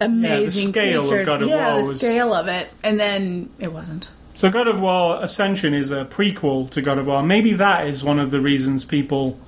amazing 0.00 0.68
scale 0.70 1.02
of 1.02 1.08
creatures. 1.08 1.26
God 1.26 1.42
of 1.42 1.48
yeah, 1.48 1.74
War 1.74 1.82
the 1.82 1.88
was- 1.88 1.96
scale 1.98 2.34
of 2.34 2.46
it, 2.48 2.68
and 2.82 2.98
then 3.00 3.50
it 3.58 3.72
wasn't. 3.72 4.08
So 4.34 4.50
God 4.50 4.68
of 4.68 4.80
War 4.80 5.18
Ascension 5.22 5.74
is 5.74 5.90
a 5.90 6.04
prequel 6.06 6.70
to 6.70 6.80
God 6.82 6.98
of 6.98 7.06
War. 7.06 7.22
Maybe 7.22 7.52
that 7.54 7.86
is 7.86 8.02
one 8.02 8.18
of 8.18 8.30
the 8.30 8.40
reasons 8.40 8.84
people 8.84 9.38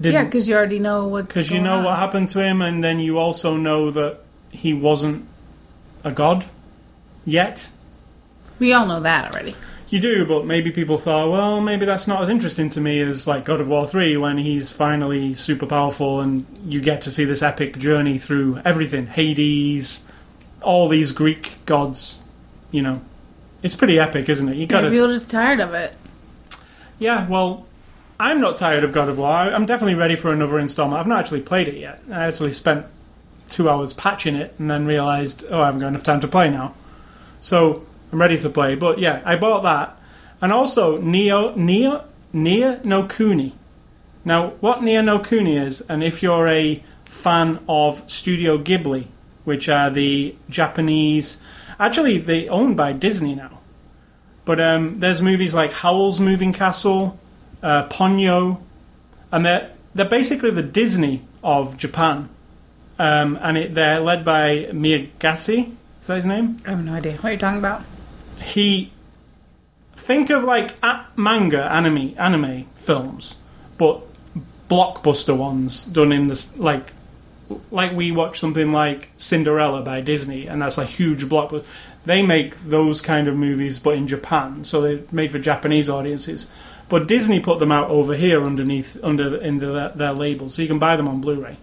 didn't 0.00 0.14
Yeah, 0.14 0.24
because 0.24 0.48
you 0.48 0.56
already 0.56 0.78
know 0.80 1.06
what. 1.08 1.28
because 1.28 1.50
you 1.50 1.60
know 1.60 1.84
what 1.84 1.98
happened 1.98 2.28
to 2.28 2.42
him, 2.42 2.62
and 2.62 2.82
then 2.82 2.98
you 2.98 3.18
also 3.18 3.56
know 3.56 3.90
that 3.92 4.18
he 4.50 4.74
wasn't 4.74 5.26
a 6.04 6.10
god 6.10 6.44
yet. 7.24 7.70
We 8.58 8.72
all 8.72 8.86
know 8.86 9.00
that 9.00 9.32
already. 9.32 9.54
You 9.88 9.98
do, 9.98 10.24
but 10.24 10.46
maybe 10.46 10.70
people 10.70 10.98
thought, 10.98 11.32
well, 11.32 11.60
maybe 11.60 11.84
that's 11.84 12.06
not 12.06 12.22
as 12.22 12.28
interesting 12.28 12.68
to 12.70 12.80
me 12.80 13.00
as 13.00 13.26
like 13.26 13.44
God 13.44 13.60
of 13.60 13.66
War 13.66 13.88
three 13.88 14.16
when 14.16 14.38
he's 14.38 14.70
finally 14.70 15.34
super 15.34 15.66
powerful, 15.66 16.20
and 16.20 16.46
you 16.64 16.80
get 16.80 17.00
to 17.02 17.10
see 17.10 17.24
this 17.24 17.42
epic 17.42 17.76
journey 17.76 18.16
through 18.16 18.60
everything, 18.64 19.06
Hades, 19.06 20.06
all 20.62 20.86
these 20.86 21.10
Greek 21.10 21.64
gods. 21.66 22.22
You 22.70 22.82
know, 22.82 23.00
it's 23.64 23.74
pretty 23.74 23.98
epic, 23.98 24.28
isn't 24.28 24.48
it? 24.48 24.56
You 24.56 24.68
gotta 24.68 24.90
people 24.90 25.08
just 25.08 25.28
tired 25.28 25.58
of 25.58 25.74
it. 25.74 25.92
Yeah, 27.00 27.26
well, 27.28 27.66
I'm 28.20 28.40
not 28.40 28.58
tired 28.58 28.84
of 28.84 28.92
God 28.92 29.08
of 29.08 29.18
War. 29.18 29.28
I'm 29.28 29.66
definitely 29.66 29.96
ready 29.96 30.14
for 30.14 30.32
another 30.32 30.60
installment. 30.60 31.00
I've 31.00 31.08
not 31.08 31.18
actually 31.18 31.40
played 31.40 31.66
it 31.66 31.74
yet. 31.74 32.00
I 32.12 32.26
actually 32.26 32.52
spent 32.52 32.86
two 33.50 33.68
hours 33.68 33.92
patching 33.92 34.34
it 34.34 34.54
and 34.58 34.70
then 34.70 34.86
realised, 34.86 35.44
oh, 35.50 35.60
I 35.60 35.66
haven't 35.66 35.80
got 35.80 35.88
enough 35.88 36.04
time 36.04 36.20
to 36.20 36.28
play 36.28 36.50
now. 36.50 36.74
So 37.40 37.84
I'm 38.12 38.20
ready 38.20 38.38
to 38.38 38.50
play. 38.50 38.74
But 38.74 38.98
yeah, 38.98 39.22
I 39.24 39.36
bought 39.36 39.62
that. 39.62 39.96
And 40.40 40.52
also 40.52 40.98
Neo 41.00 41.54
Neo 41.54 42.04
Ni 42.32 42.60
no 42.84 43.06
Kuni. 43.06 43.54
Now, 44.24 44.50
what 44.60 44.82
Ni 44.82 45.00
no 45.02 45.18
Kuni 45.18 45.56
is, 45.56 45.80
and 45.82 46.02
if 46.04 46.22
you're 46.22 46.48
a 46.48 46.82
fan 47.04 47.58
of 47.68 48.08
Studio 48.10 48.58
Ghibli, 48.58 49.06
which 49.44 49.68
are 49.68 49.90
the 49.90 50.34
Japanese, 50.48 51.42
actually 51.78 52.18
they 52.18 52.48
owned 52.48 52.76
by 52.76 52.92
Disney 52.92 53.34
now. 53.34 53.58
But 54.44 54.60
um, 54.60 55.00
there's 55.00 55.20
movies 55.20 55.54
like 55.54 55.72
Howl's 55.72 56.20
Moving 56.20 56.52
Castle, 56.52 57.18
uh, 57.62 57.88
Ponyo, 57.88 58.60
and 59.32 59.44
they're 59.44 59.70
they're 59.94 60.08
basically 60.08 60.50
the 60.50 60.62
Disney 60.62 61.22
of 61.42 61.76
Japan. 61.76 62.28
Um, 63.00 63.38
and 63.40 63.56
it, 63.56 63.74
they're 63.74 63.98
led 63.98 64.26
by 64.26 64.66
Miyagasi. 64.72 65.72
Is 66.02 66.06
that 66.06 66.16
his 66.16 66.26
name? 66.26 66.60
I 66.66 66.72
have 66.72 66.84
no 66.84 66.92
idea 66.92 67.14
what 67.14 67.24
are 67.24 67.30
you're 67.30 67.38
talking 67.38 67.58
about. 67.58 67.82
He 68.42 68.92
think 69.96 70.28
of 70.28 70.44
like 70.44 70.72
a- 70.82 71.06
manga 71.16 71.64
anime 71.64 72.14
anime 72.18 72.66
films, 72.76 73.38
but 73.78 74.02
blockbuster 74.68 75.34
ones 75.34 75.86
done 75.86 76.12
in 76.12 76.26
this 76.26 76.58
like 76.58 76.92
like 77.70 77.92
we 77.92 78.12
watch 78.12 78.38
something 78.38 78.70
like 78.70 79.08
Cinderella 79.16 79.80
by 79.80 80.02
Disney, 80.02 80.46
and 80.46 80.60
that's 80.60 80.76
a 80.76 80.84
huge 80.84 81.24
blockbuster. 81.24 81.64
They 82.04 82.20
make 82.20 82.54
those 82.64 83.00
kind 83.00 83.28
of 83.28 83.34
movies, 83.34 83.78
but 83.78 83.94
in 83.94 84.08
Japan, 84.08 84.62
so 84.64 84.82
they're 84.82 85.00
made 85.10 85.32
for 85.32 85.38
Japanese 85.38 85.88
audiences. 85.88 86.50
But 86.90 87.06
Disney 87.06 87.40
put 87.40 87.60
them 87.60 87.72
out 87.72 87.88
over 87.88 88.14
here 88.14 88.44
underneath 88.44 89.02
under 89.02 89.36
in 89.36 89.58
the, 89.58 89.92
their 89.94 90.12
label, 90.12 90.50
so 90.50 90.60
you 90.60 90.68
can 90.68 90.78
buy 90.78 90.96
them 90.96 91.08
on 91.08 91.22
Blu-ray. 91.22 91.56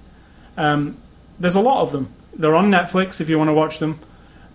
Um, 0.57 0.97
there's 1.39 1.55
a 1.55 1.61
lot 1.61 1.81
of 1.81 1.91
them. 1.91 2.13
They're 2.35 2.55
on 2.55 2.69
Netflix 2.69 3.19
if 3.21 3.29
you 3.29 3.37
want 3.37 3.49
to 3.49 3.53
watch 3.53 3.79
them. 3.79 3.99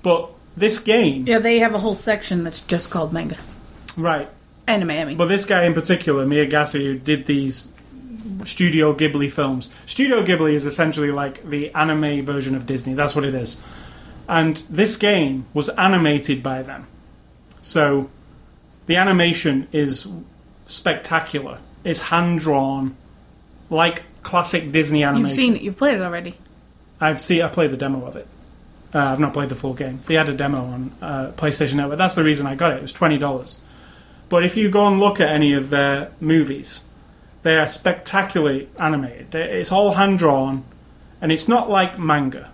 But 0.03 0.31
this 0.57 0.79
game, 0.79 1.27
Yeah, 1.27 1.39
they 1.39 1.59
have 1.61 1.75
a 1.75 1.79
whole 1.79 1.95
section 1.95 2.45
that's 2.45 2.61
just 2.61 2.91
called 2.91 3.13
manga. 3.13 3.37
right? 3.97 4.29
Anime, 4.67 4.91
I 4.91 5.05
mean. 5.05 5.17
But 5.17 5.27
this 5.27 5.45
guy 5.45 5.65
in 5.65 5.75
particular, 5.75 6.25
Miyagasi, 6.25 6.85
who 6.85 6.99
did 6.99 7.27
these 7.27 7.73
Studio 8.45 8.95
Ghibli 8.95 9.31
films. 9.31 9.73
Studio 9.87 10.25
Ghibli 10.25 10.55
is 10.55 10.67
essentially 10.67 11.11
like 11.11 11.49
the 11.49 11.73
anime 11.75 12.25
version 12.25 12.55
of 12.55 12.67
Disney. 12.67 12.95
That's 12.95 13.15
what 13.15 13.25
it 13.25 13.35
is. 13.35 13.63
And 14.29 14.59
this 14.71 14.97
game 14.97 15.47
was 15.53 15.69
animated 15.71 16.43
by 16.43 16.63
them. 16.63 16.87
So 17.63 18.11
the 18.87 18.97
animation 18.97 19.69
is 19.73 20.07
spectacular. 20.67 21.59
It's 21.85 22.01
hand 22.03 22.41
drawn, 22.41 22.97
like 23.71 24.03
classic 24.23 24.71
Disney 24.73 25.03
animation. 25.03 25.27
You've 25.27 25.37
seen 25.37 25.57
it. 25.57 25.63
You've 25.63 25.77
played 25.77 25.97
it 25.97 26.03
already. 26.03 26.35
I've 27.03 27.21
seen. 27.21 27.43
I 27.43 27.49
played 27.49 27.71
the 27.71 27.77
demo 27.77 28.07
of 28.07 28.17
it. 28.17 28.27
Uh, 28.95 28.99
I've 28.99 29.21
not 29.21 29.33
played 29.33 29.49
the 29.49 29.55
full 29.55 29.75
game. 29.75 30.01
They 30.07 30.15
had 30.15 30.29
a 30.29 30.35
demo 30.35 30.59
on 30.59 30.93
uh, 31.03 31.33
PlayStation 31.37 31.75
Network. 31.75 31.99
That's 31.99 32.15
the 32.15 32.25
reason 32.25 32.47
I 32.47 32.55
got 32.55 32.73
it. 32.73 32.77
It 32.77 32.83
was 32.83 32.93
twenty 32.93 33.19
dollars. 33.19 33.61
But 34.29 34.45
if 34.45 34.57
you 34.57 34.71
go 34.71 34.87
and 34.87 35.01
look 35.01 35.21
at 35.21 35.29
any 35.29 35.53
of 35.53 35.69
their 35.71 36.11
movies, 36.21 36.83
they 37.43 37.55
are 37.57 37.67
spectacularly 37.67 38.69
animated. 38.79 39.35
It's 39.35 39.73
all 39.73 39.93
hand 39.93 40.19
drawn, 40.19 40.65
and 41.21 41.33
it's 41.33 41.49
not 41.49 41.69
like 41.69 41.99
manga, 41.99 42.51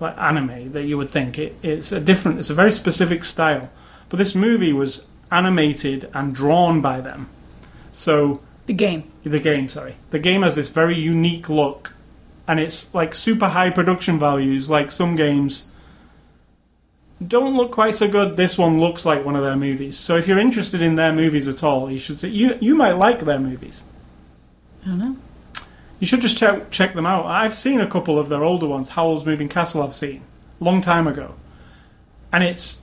like 0.00 0.16
anime 0.18 0.72
that 0.72 0.84
you 0.84 0.96
would 0.98 1.10
think. 1.10 1.38
It, 1.38 1.56
it's 1.62 1.90
a 1.92 2.00
different. 2.00 2.38
It's 2.40 2.50
a 2.50 2.54
very 2.54 2.72
specific 2.72 3.24
style. 3.24 3.68
But 4.10 4.16
this 4.18 4.34
movie 4.34 4.72
was 4.72 5.06
animated 5.30 6.08
and 6.14 6.34
drawn 6.34 6.80
by 6.80 7.00
them. 7.00 7.28
So 7.92 8.40
The 8.66 8.72
game. 8.74 9.04
the 9.24 9.38
game, 9.40 9.68
sorry. 9.68 9.96
The 10.10 10.18
game 10.18 10.42
has 10.42 10.56
this 10.56 10.70
very 10.70 10.96
unique 10.98 11.48
look, 11.48 11.94
and 12.48 12.58
it's 12.58 12.94
like 12.94 13.14
super 13.14 13.48
high 13.48 13.70
production 13.70 14.18
values. 14.18 14.70
Like 14.70 14.90
some 14.90 15.14
games 15.14 15.68
don't 17.24 17.56
look 17.56 17.72
quite 17.72 17.94
so 17.94 18.08
good. 18.08 18.36
This 18.36 18.56
one 18.56 18.80
looks 18.80 19.04
like 19.04 19.24
one 19.24 19.36
of 19.36 19.42
their 19.42 19.56
movies. 19.56 19.98
So 19.98 20.16
if 20.16 20.26
you're 20.26 20.38
interested 20.38 20.80
in 20.80 20.94
their 20.94 21.12
movies 21.12 21.46
at 21.46 21.62
all, 21.62 21.90
you 21.90 21.98
should 21.98 22.18
see. 22.18 22.30
You 22.30 22.56
you 22.60 22.74
might 22.74 22.92
like 22.92 23.20
their 23.20 23.38
movies. 23.38 23.84
I 24.82 24.88
don't 24.88 24.98
know. 24.98 25.16
You 26.00 26.06
should 26.06 26.22
just 26.22 26.38
check 26.38 26.70
check 26.70 26.94
them 26.94 27.06
out. 27.06 27.26
I've 27.26 27.54
seen 27.54 27.80
a 27.80 27.86
couple 27.86 28.18
of 28.18 28.28
their 28.28 28.42
older 28.42 28.66
ones. 28.66 28.90
Howl's 28.90 29.26
Moving 29.26 29.48
Castle. 29.48 29.82
I've 29.82 29.94
seen 29.94 30.22
long 30.60 30.80
time 30.80 31.06
ago, 31.06 31.34
and 32.32 32.42
it's 32.42 32.82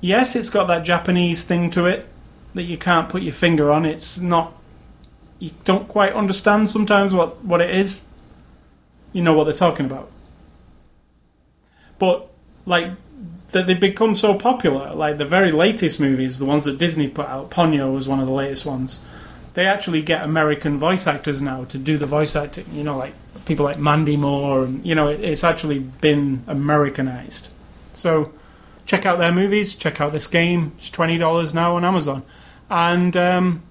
yes, 0.00 0.36
it's 0.36 0.50
got 0.50 0.66
that 0.66 0.84
Japanese 0.84 1.44
thing 1.44 1.70
to 1.70 1.86
it 1.86 2.06
that 2.54 2.64
you 2.64 2.76
can't 2.76 3.08
put 3.08 3.22
your 3.22 3.34
finger 3.34 3.70
on. 3.70 3.86
It's 3.86 4.18
not. 4.18 4.52
You 5.38 5.52
don't 5.64 5.86
quite 5.86 6.12
understand 6.12 6.68
sometimes 6.68 7.14
what 7.14 7.42
what 7.44 7.60
it 7.60 7.70
is. 7.70 8.04
You 9.12 9.22
know 9.22 9.32
what 9.32 9.44
they're 9.44 9.52
talking 9.54 9.86
about, 9.86 10.10
but 11.98 12.30
like 12.66 12.90
that 13.52 13.66
they've 13.66 13.80
become 13.80 14.14
so 14.14 14.34
popular. 14.34 14.94
Like 14.94 15.18
the 15.18 15.24
very 15.24 15.52
latest 15.52 15.98
movies, 15.98 16.38
the 16.38 16.44
ones 16.44 16.64
that 16.64 16.78
Disney 16.78 17.08
put 17.08 17.26
out. 17.26 17.50
Ponyo 17.50 17.94
was 17.94 18.06
one 18.06 18.20
of 18.20 18.26
the 18.26 18.32
latest 18.32 18.66
ones 18.66 19.00
they 19.56 19.66
actually 19.66 20.02
get 20.02 20.22
American 20.22 20.76
voice 20.76 21.06
actors 21.06 21.40
now 21.40 21.64
to 21.64 21.78
do 21.78 21.96
the 21.96 22.04
voice 22.04 22.36
acting. 22.36 22.66
You 22.72 22.84
know, 22.84 22.98
like 22.98 23.14
people 23.46 23.64
like 23.64 23.78
Mandy 23.78 24.16
Moore, 24.16 24.64
and 24.64 24.86
you 24.86 24.94
know, 24.94 25.08
it, 25.08 25.24
it's 25.24 25.42
actually 25.42 25.78
been 25.78 26.44
Americanized. 26.46 27.48
So, 27.94 28.32
check 28.84 29.06
out 29.06 29.18
their 29.18 29.32
movies. 29.32 29.74
Check 29.74 29.98
out 29.98 30.12
this 30.12 30.26
game. 30.26 30.72
It's 30.76 30.90
twenty 30.90 31.16
dollars 31.16 31.54
now 31.54 31.76
on 31.76 31.86
Amazon. 31.86 32.22
And 32.68 33.16
um, 33.16 33.62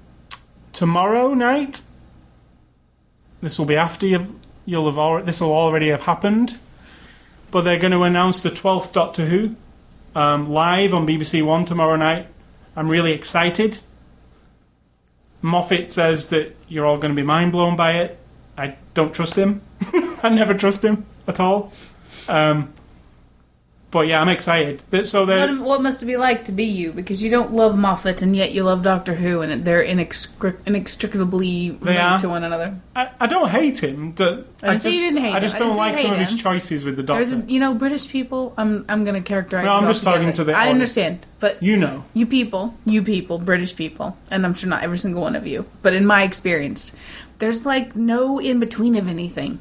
tomorrow 0.74 1.36
night, 1.36 1.84
this 3.44 3.60
will 3.60 3.68
be 3.68 3.76
after 3.76 4.08
you've, 4.08 4.28
you'll 4.66 4.86
have 4.86 4.98
already. 4.98 5.26
This 5.26 5.42
will 5.42 5.54
already 5.54 5.90
have 5.90 6.02
happened. 6.02 6.58
But 7.52 7.62
they're 7.62 7.80
going 7.80 7.92
to 7.92 8.04
announce 8.04 8.42
the 8.42 8.50
twelfth 8.50 8.92
Doctor 8.94 9.26
Who 9.26 9.56
um, 10.16 10.50
live 10.50 10.94
on 10.94 11.08
BBC 11.08 11.44
One 11.46 11.66
tomorrow 11.66 11.96
night. 11.96 12.28
I'm 12.76 12.90
really 12.90 13.14
excited. 13.14 13.78
Moffat 15.42 15.92
says 15.92 16.30
that 16.30 16.56
you're 16.68 16.86
all 16.86 16.98
going 16.98 17.12
to 17.12 17.16
be 17.16 17.26
mind 17.26 17.52
blown 17.52 17.76
by 17.76 18.00
it. 18.00 18.20
I 18.58 18.76
don't 18.94 19.14
trust 19.14 19.36
him. 19.36 19.62
I 20.24 20.30
never 20.30 20.54
trust 20.54 20.84
him 20.84 21.06
at 21.28 21.40
all. 21.40 21.72
Um, 22.28 22.74
But 23.96 24.08
yeah, 24.08 24.20
I'm 24.20 24.28
excited. 24.28 24.84
That- 24.90 25.08
So 25.08 25.26
What, 25.26 25.58
what 25.62 25.82
must 25.82 26.04
it 26.04 26.06
be 26.06 26.18
like 26.18 26.44
to 26.46 26.52
be 26.52 26.66
you? 26.66 26.92
Because 26.92 27.24
you 27.24 27.30
don't 27.32 27.54
love 27.54 27.78
Moffat 27.78 28.22
and 28.22 28.36
yet 28.36 28.52
you 28.52 28.64
love 28.64 28.84
Doctor 28.84 29.14
Who, 29.14 29.40
and 29.40 29.64
they're 29.64 29.82
inextric- 29.86 30.58
inextricably 30.66 31.72
linked 31.80 32.20
to 32.20 32.28
one 32.28 32.44
another. 32.44 32.76
I, 32.94 33.10
I 33.22 33.28
don't 33.28 33.48
hate 33.50 33.82
him. 33.82 34.12
d- 34.12 34.44
I, 34.62 34.76
say 34.76 34.90
just, 34.90 34.98
you 34.98 35.02
didn't 35.06 35.24
hate 35.24 35.34
I 35.34 35.40
just 35.40 35.56
him. 35.56 35.62
Don't 35.68 35.78
like 35.78 35.96
some 35.96 36.08
hate 36.08 36.22
of 36.24 36.28
his 36.30 36.38
choices 36.42 36.84
with 36.84 36.98
the 36.98 37.04
There's, 37.04 37.32
Doctor. 37.32 37.46
a, 37.46 37.50
you 37.50 37.62
know, 37.62 37.74
British 37.74 38.10
people. 38.10 38.54
I'm, 38.58 38.84
I'm 38.90 39.06
going 39.06 39.16
to 39.16 39.26
characterize. 39.26 39.64
No, 39.64 39.72
I'm 39.76 39.88
just 39.88 40.04
talking 40.04 40.24
together. 40.24 40.36
to 40.36 40.44
the 40.44 40.52
I 40.54 40.60
audience. 40.64 40.74
understand, 40.74 41.26
but 41.40 41.64
you 41.64 41.78
know. 41.78 42.04
you 42.14 42.26
people, 42.26 42.74
you 42.86 43.02
people, 43.02 43.40
British 43.40 43.78
people, 43.78 44.18
and 44.30 44.46
I'm 44.46 44.56
sure 44.56 44.68
not 44.70 44.84
every 44.84 44.98
single 44.98 45.22
one 45.22 45.38
of 45.38 45.48
you, 45.48 45.66
but 45.82 45.94
in 45.94 46.06
my 46.06 46.24
experience, 46.24 46.92
there's 47.40 47.66
like 47.66 47.96
no 47.96 48.40
in 48.40 48.60
between 48.60 48.98
of 48.98 49.08
anything. 49.08 49.60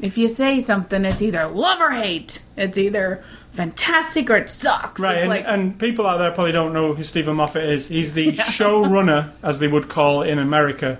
If 0.00 0.16
you 0.18 0.28
say 0.28 0.60
something, 0.60 1.04
it's 1.04 1.22
either 1.22 1.48
love 1.48 1.80
or 1.80 1.90
hate. 1.90 2.42
It's 2.56 2.78
either 2.78 3.22
fantastic 3.52 4.30
or 4.30 4.36
it 4.36 4.48
sucks. 4.48 5.00
Right, 5.00 5.14
It's 5.16 5.22
and, 5.22 5.30
like, 5.30 5.44
and 5.46 5.78
people 5.78 6.06
out 6.06 6.18
there 6.18 6.30
probably 6.30 6.52
don't 6.52 6.72
know 6.72 6.94
who 6.94 7.02
Steven 7.02 7.36
Moffat 7.36 7.64
is. 7.64 7.88
He's 7.88 8.14
the 8.14 8.32
showrunner, 8.36 9.32
as 9.42 9.58
they 9.60 9.68
would 9.68 9.88
call 9.88 10.22
in 10.22 10.38
America, 10.38 10.98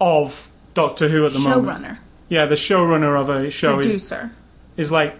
of 0.00 0.50
Doctor 0.74 1.08
Who 1.08 1.26
at 1.26 1.32
the 1.32 1.38
moment. 1.38 1.82
showrunner, 1.84 1.98
Yeah, 2.28 2.46
the 2.46 2.54
showrunner 2.54 3.20
of 3.20 3.28
a 3.28 3.50
show 3.50 3.78
is, 3.80 3.86
producer. 3.86 4.30
is 4.76 4.90
like 4.92 5.14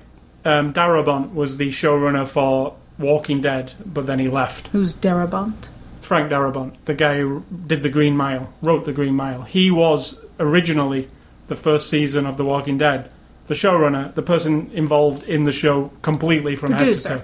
um, 0.45 0.73
Darabont 0.73 1.35
was 1.35 1.57
the 1.57 1.69
showrunner 1.71 2.27
for 2.27 2.75
Walking 2.99 3.41
Dead, 3.43 3.73
but 3.85 4.07
then 4.07 4.19
he 4.19 4.29
left. 4.29 4.69
Who's 4.69 4.95
Darabont? 4.95 5.69
Frank 6.01 6.31
Darabont, 6.33 6.75
the 6.87 6.95
guy 6.95 7.19
who 7.19 7.45
did 7.67 7.83
The 7.83 7.91
Green 7.91 8.17
Mile, 8.17 8.53
wrote 8.63 8.85
The 8.87 8.93
Green 8.93 9.15
Mile. 9.15 9.43
He 9.43 9.71
was 9.71 10.25
originally 10.41 11.09
the 11.49 11.57
first 11.57 11.89
season 11.91 12.27
of 12.27 12.37
The 12.37 12.45
Walking 12.45 12.79
Dead, 12.79 13.11
the 13.47 13.55
showrunner, 13.55 14.15
the 14.15 14.23
person 14.23 14.71
involved 14.75 15.23
in 15.25 15.45
the 15.45 15.53
show 15.53 15.91
completely 16.03 16.55
from 16.57 16.73
head 16.73 16.93
to 16.93 17.03
toe. 17.03 17.23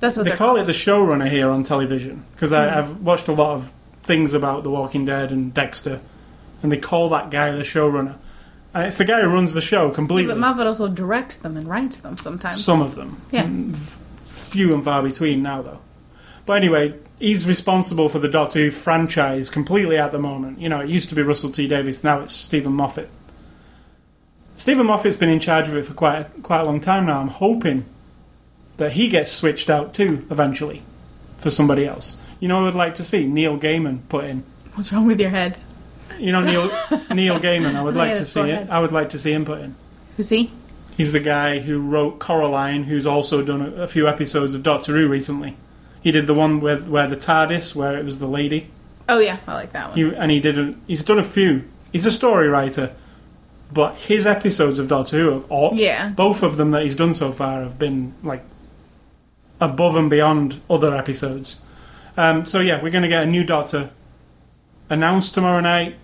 That's 0.00 0.16
what 0.16 0.24
They 0.24 0.32
call 0.32 0.48
called. 0.56 0.60
it 0.60 0.66
the 0.66 0.72
showrunner 0.72 1.30
here 1.30 1.48
on 1.48 1.62
television 1.62 2.24
because 2.34 2.50
Hmm. 2.50 2.56
I've 2.56 3.00
watched 3.02 3.28
a 3.28 3.32
lot 3.32 3.54
of 3.56 3.70
things 4.02 4.34
about 4.34 4.64
The 4.64 4.70
Walking 4.70 5.04
Dead 5.04 5.30
and 5.30 5.54
Dexter, 5.54 6.00
and 6.62 6.72
they 6.72 6.76
call 6.78 7.08
that 7.10 7.30
guy 7.30 7.52
the 7.52 7.62
showrunner. 7.62 8.14
And 8.74 8.86
it's 8.86 8.96
the 8.96 9.04
guy 9.04 9.20
who 9.20 9.28
runs 9.28 9.52
the 9.54 9.60
show 9.60 9.90
completely. 9.90 10.32
But 10.32 10.38
Moffat 10.40 10.66
also 10.66 10.88
directs 10.88 11.36
them 11.36 11.56
and 11.58 11.68
writes 11.68 11.98
them 12.00 12.16
sometimes. 12.16 12.64
Some 12.64 12.80
of 12.80 12.94
them. 12.94 13.20
Yeah. 13.30 13.46
Few 14.24 14.74
and 14.74 14.82
far 14.82 15.02
between 15.02 15.42
now, 15.42 15.62
though. 15.62 15.78
But 16.46 16.54
anyway, 16.54 16.94
he's 17.22 17.46
responsible 17.46 18.08
for 18.08 18.18
the 18.18 18.28
Doctor 18.28 18.58
Who 18.58 18.70
franchise 18.70 19.48
completely 19.48 19.96
at 19.96 20.10
the 20.10 20.18
moment. 20.18 20.60
You 20.60 20.68
know, 20.68 20.80
it 20.80 20.88
used 20.88 21.08
to 21.10 21.14
be 21.14 21.22
Russell 21.22 21.50
T 21.50 21.68
Davies, 21.68 22.02
now 22.04 22.20
it's 22.20 22.32
Steven 22.32 22.72
Moffat. 22.72 23.08
Steven 24.56 24.86
Moffat's 24.86 25.16
been 25.16 25.30
in 25.30 25.40
charge 25.40 25.68
of 25.68 25.76
it 25.76 25.86
for 25.86 25.94
quite 25.94 26.26
quite 26.42 26.60
a 26.60 26.64
long 26.64 26.80
time 26.80 27.06
now. 27.06 27.20
I'm 27.20 27.28
hoping 27.28 27.84
that 28.76 28.92
he 28.92 29.08
gets 29.08 29.30
switched 29.30 29.70
out 29.70 29.94
too 29.94 30.26
eventually 30.30 30.82
for 31.38 31.48
somebody 31.48 31.86
else. 31.86 32.20
You 32.40 32.48
know, 32.48 32.60
I 32.60 32.62
would 32.64 32.74
like 32.74 32.96
to 32.96 33.04
see 33.04 33.26
Neil 33.26 33.56
Gaiman 33.56 34.00
put 34.08 34.24
in. 34.24 34.42
What's 34.74 34.92
wrong 34.92 35.06
with 35.06 35.20
your 35.20 35.30
head? 35.30 35.56
You 36.18 36.32
know, 36.32 36.40
Neil 36.40 36.66
Neil 37.14 37.38
Gaiman. 37.38 37.76
I 37.76 37.82
would 37.82 37.96
like 37.96 38.16
to 38.16 38.24
see 38.24 38.50
it. 38.50 38.68
I 38.68 38.80
would 38.80 38.92
like 38.92 39.10
to 39.10 39.18
see 39.18 39.32
him 39.32 39.44
put 39.44 39.60
in. 39.60 39.76
Who's 40.16 40.28
he? 40.28 40.50
He's 40.96 41.12
the 41.12 41.20
guy 41.20 41.60
who 41.60 41.80
wrote 41.80 42.18
Coraline, 42.18 42.84
who's 42.84 43.06
also 43.06 43.42
done 43.42 43.62
a, 43.62 43.82
a 43.82 43.86
few 43.86 44.06
episodes 44.08 44.52
of 44.52 44.62
Doctor 44.62 44.92
Who 44.92 45.08
recently. 45.08 45.56
He 46.02 46.10
did 46.10 46.26
the 46.26 46.34
one 46.34 46.60
with 46.60 46.88
where 46.88 47.06
the 47.06 47.16
TARDIS, 47.16 47.74
where 47.74 47.96
it 47.98 48.04
was 48.04 48.18
the 48.18 48.26
lady. 48.26 48.68
Oh 49.08 49.18
yeah, 49.18 49.38
I 49.46 49.54
like 49.54 49.72
that 49.72 49.90
one. 49.90 49.98
He, 49.98 50.14
and 50.14 50.30
he 50.30 50.40
did. 50.40 50.58
A, 50.58 50.74
he's 50.86 51.04
done 51.04 51.18
a 51.18 51.24
few. 51.24 51.64
He's 51.92 52.06
a 52.06 52.10
story 52.10 52.48
writer, 52.48 52.94
but 53.72 53.94
his 53.96 54.26
episodes 54.26 54.78
of 54.78 54.88
Doctor 54.88 55.18
Who, 55.18 55.30
have 55.32 55.50
all, 55.50 55.74
Yeah. 55.74 56.08
both 56.10 56.42
of 56.42 56.56
them 56.56 56.70
that 56.72 56.82
he's 56.82 56.96
done 56.96 57.14
so 57.14 57.32
far 57.32 57.62
have 57.62 57.78
been 57.78 58.14
like 58.22 58.42
above 59.60 59.96
and 59.96 60.08
beyond 60.10 60.60
other 60.70 60.94
episodes. 60.96 61.60
Um, 62.16 62.46
so 62.46 62.60
yeah, 62.60 62.82
we're 62.82 62.90
going 62.90 63.02
to 63.02 63.08
get 63.08 63.22
a 63.22 63.26
new 63.26 63.44
Doctor 63.44 63.90
announced 64.90 65.34
tomorrow 65.34 65.60
night, 65.60 65.94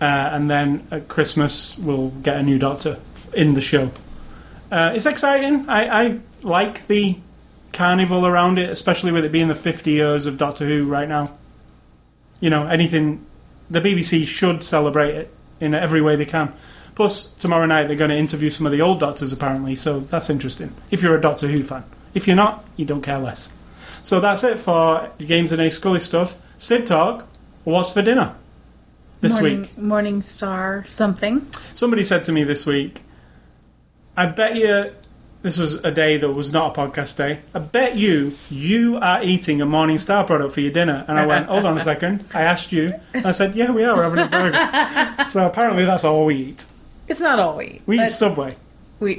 uh, 0.00 0.04
and 0.32 0.50
then 0.50 0.86
at 0.90 1.08
Christmas 1.08 1.76
we'll 1.78 2.10
get 2.10 2.36
a 2.36 2.42
new 2.42 2.58
Doctor 2.58 2.98
in 3.32 3.54
the 3.54 3.60
show. 3.60 3.90
Uh, 4.70 4.92
it's 4.94 5.06
exciting. 5.06 5.68
I, 5.68 6.04
I 6.04 6.18
like 6.42 6.86
the 6.86 7.16
carnival 7.72 8.26
around 8.26 8.58
it, 8.58 8.70
especially 8.70 9.12
with 9.12 9.24
it 9.24 9.32
being 9.32 9.48
the 9.48 9.54
50 9.54 9.90
years 9.90 10.26
of 10.26 10.38
Doctor 10.38 10.66
Who 10.66 10.86
right 10.86 11.08
now. 11.08 11.36
You 12.40 12.50
know, 12.50 12.66
anything 12.66 13.26
the 13.70 13.80
BBC 13.80 14.26
should 14.26 14.62
celebrate 14.64 15.14
it 15.14 15.34
in 15.60 15.74
every 15.74 16.00
way 16.00 16.16
they 16.16 16.24
can. 16.24 16.52
Plus, 16.94 17.30
tomorrow 17.32 17.66
night 17.66 17.86
they're 17.86 17.96
going 17.96 18.10
to 18.10 18.16
interview 18.16 18.50
some 18.50 18.66
of 18.66 18.72
the 18.72 18.80
old 18.80 19.00
Doctors 19.00 19.32
apparently, 19.32 19.74
so 19.74 20.00
that's 20.00 20.28
interesting. 20.28 20.74
If 20.90 21.02
you're 21.02 21.16
a 21.16 21.20
Doctor 21.20 21.48
Who 21.48 21.62
fan, 21.62 21.84
if 22.14 22.26
you're 22.26 22.36
not, 22.36 22.64
you 22.76 22.84
don't 22.84 23.02
care 23.02 23.18
less. 23.18 23.52
So 24.02 24.20
that's 24.20 24.42
it 24.44 24.58
for 24.58 25.10
Games 25.18 25.52
and 25.52 25.60
A 25.60 25.70
Scully 25.70 26.00
stuff. 26.00 26.36
Sid 26.58 26.86
talk. 26.86 27.26
What's 27.64 27.92
for 27.92 28.02
dinner 28.02 28.34
this 29.20 29.34
Morning, 29.34 29.62
week? 29.62 29.76
Morningstar 29.76 30.88
something. 30.88 31.46
Somebody 31.74 32.04
said 32.04 32.24
to 32.24 32.32
me 32.32 32.42
this 32.42 32.66
week, 32.66 33.02
I 34.16 34.26
bet 34.26 34.56
you 34.56 34.92
this 35.42 35.58
was 35.58 35.76
a 35.84 35.90
day 35.90 36.18
that 36.18 36.30
was 36.30 36.52
not 36.52 36.76
a 36.76 36.80
podcast 36.80 37.16
day. 37.16 37.40
I 37.54 37.60
bet 37.60 37.96
you 37.96 38.34
you 38.50 38.96
are 38.96 39.22
eating 39.22 39.62
a 39.62 39.66
Morningstar 39.66 40.26
product 40.26 40.54
for 40.54 40.60
your 40.60 40.72
dinner. 40.72 41.04
And 41.08 41.18
I 41.18 41.26
went, 41.26 41.46
hold 41.46 41.64
on 41.64 41.76
a 41.76 41.80
second. 41.80 42.24
I 42.34 42.42
asked 42.42 42.72
you. 42.72 42.94
And 43.14 43.26
I 43.26 43.30
said, 43.30 43.54
yeah, 43.54 43.70
we 43.70 43.84
are. 43.84 43.96
We're 43.96 44.02
having 44.02 44.18
a 44.18 44.28
burger. 44.28 45.28
so 45.30 45.46
apparently 45.46 45.84
that's 45.84 46.04
all 46.04 46.26
we 46.26 46.36
eat. 46.36 46.66
It's 47.08 47.20
not 47.20 47.38
all 47.38 47.56
we 47.56 47.66
eat. 47.66 47.82
We 47.86 48.00
eat 48.00 48.10
Subway. 48.10 48.56
we 49.00 49.18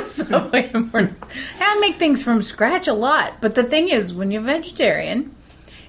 so 0.00 0.50
important. 0.50 1.16
I 1.60 1.78
make 1.80 1.96
things 1.96 2.24
from 2.24 2.42
scratch 2.42 2.88
a 2.88 2.92
lot, 2.92 3.34
but 3.40 3.54
the 3.54 3.62
thing 3.62 3.88
is, 3.88 4.12
when 4.12 4.30
you're 4.30 4.42
vegetarian, 4.42 5.34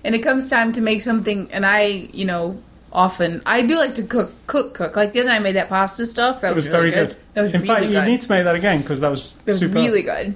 and 0.04 0.14
it 0.14 0.20
comes 0.20 0.50
time 0.50 0.72
to 0.74 0.82
make 0.82 1.02
something, 1.02 1.50
and 1.52 1.66
I, 1.66 2.10
you 2.14 2.26
know, 2.26 2.62
often 2.98 3.42
I 3.46 3.62
do 3.62 3.78
like 3.78 3.96
to 3.96 4.04
cook, 4.04 4.32
cook, 4.48 4.74
cook. 4.74 4.96
Like 4.98 5.14
the 5.14 5.20
other 5.22 5.30
night 5.30 5.36
I 5.36 5.40
made 5.40 5.56
that 5.56 5.70
pasta 5.70 6.06
stuff. 6.06 6.42
That 6.42 6.52
It 6.52 6.56
was 6.56 6.68
really 6.68 6.92
very 6.92 7.08
good. 7.08 7.16
That 7.36 7.42
was 7.44 7.54
In 7.54 7.62
really 7.62 7.68
fact, 7.74 7.84
good. 7.84 7.94
you 7.94 8.02
need 8.02 8.22
to 8.22 8.32
make 8.32 8.44
that 8.44 8.56
again 8.56 8.82
because 8.82 9.00
that 9.02 9.10
was 9.12 9.34
It 9.46 9.52
was 9.52 9.60
super. 9.60 9.76
really 9.76 10.02
good. 10.02 10.36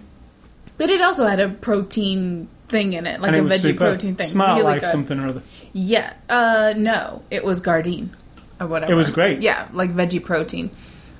But 0.77 0.89
it 0.89 1.01
also 1.01 1.25
had 1.27 1.39
a 1.39 1.49
protein 1.49 2.47
thing 2.69 2.93
in 2.93 3.05
it, 3.05 3.19
like 3.19 3.29
and 3.29 3.35
a 3.35 3.39
it 3.39 3.43
was 3.43 3.53
veggie 3.53 3.61
super. 3.61 3.77
protein 3.79 4.15
thing. 4.15 4.27
Smart 4.27 4.59
really 4.59 4.71
Life 4.73 4.81
good. 4.81 4.91
something 4.91 5.19
or 5.19 5.27
other. 5.27 5.41
Yeah. 5.73 6.13
Uh 6.29 6.73
no, 6.77 7.23
it 7.31 7.43
was 7.43 7.59
Gardein 7.61 8.09
or 8.59 8.67
whatever. 8.67 8.91
It 8.93 8.95
was 8.95 9.09
great. 9.09 9.41
Yeah, 9.41 9.67
like 9.73 9.91
veggie 9.91 10.23
protein. 10.23 10.69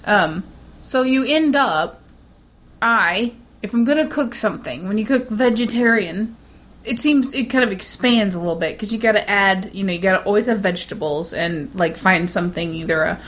Um 0.06 0.44
so 0.84 1.02
you 1.02 1.26
end 1.26 1.56
up 1.56 2.00
I 2.82 3.34
if 3.64 3.74
I'm 3.74 3.84
going 3.86 4.00
to 4.00 4.08
cook 4.08 4.34
something, 4.34 4.88
when 4.88 4.98
you 4.98 5.06
cook 5.06 5.30
vegetarian, 5.30 6.36
it 6.84 7.00
seems 7.00 7.34
it 7.34 7.46
kind 7.46 7.64
of 7.64 7.72
expands 7.72 8.36
a 8.36 8.40
little 8.40 8.56
bit 8.56 8.78
cuz 8.80 8.94
you 8.94 9.00
got 9.00 9.14
to 9.14 9.30
add, 9.30 9.72
you 9.74 9.84
know, 9.84 9.94
you 9.94 10.00
got 10.00 10.20
to 10.20 10.24
always 10.24 10.48
have 10.48 10.60
vegetables 10.60 11.34
and 11.34 11.70
like 11.76 11.98
find 11.98 12.30
something 12.30 12.74
either 12.74 13.04
a 13.04 13.20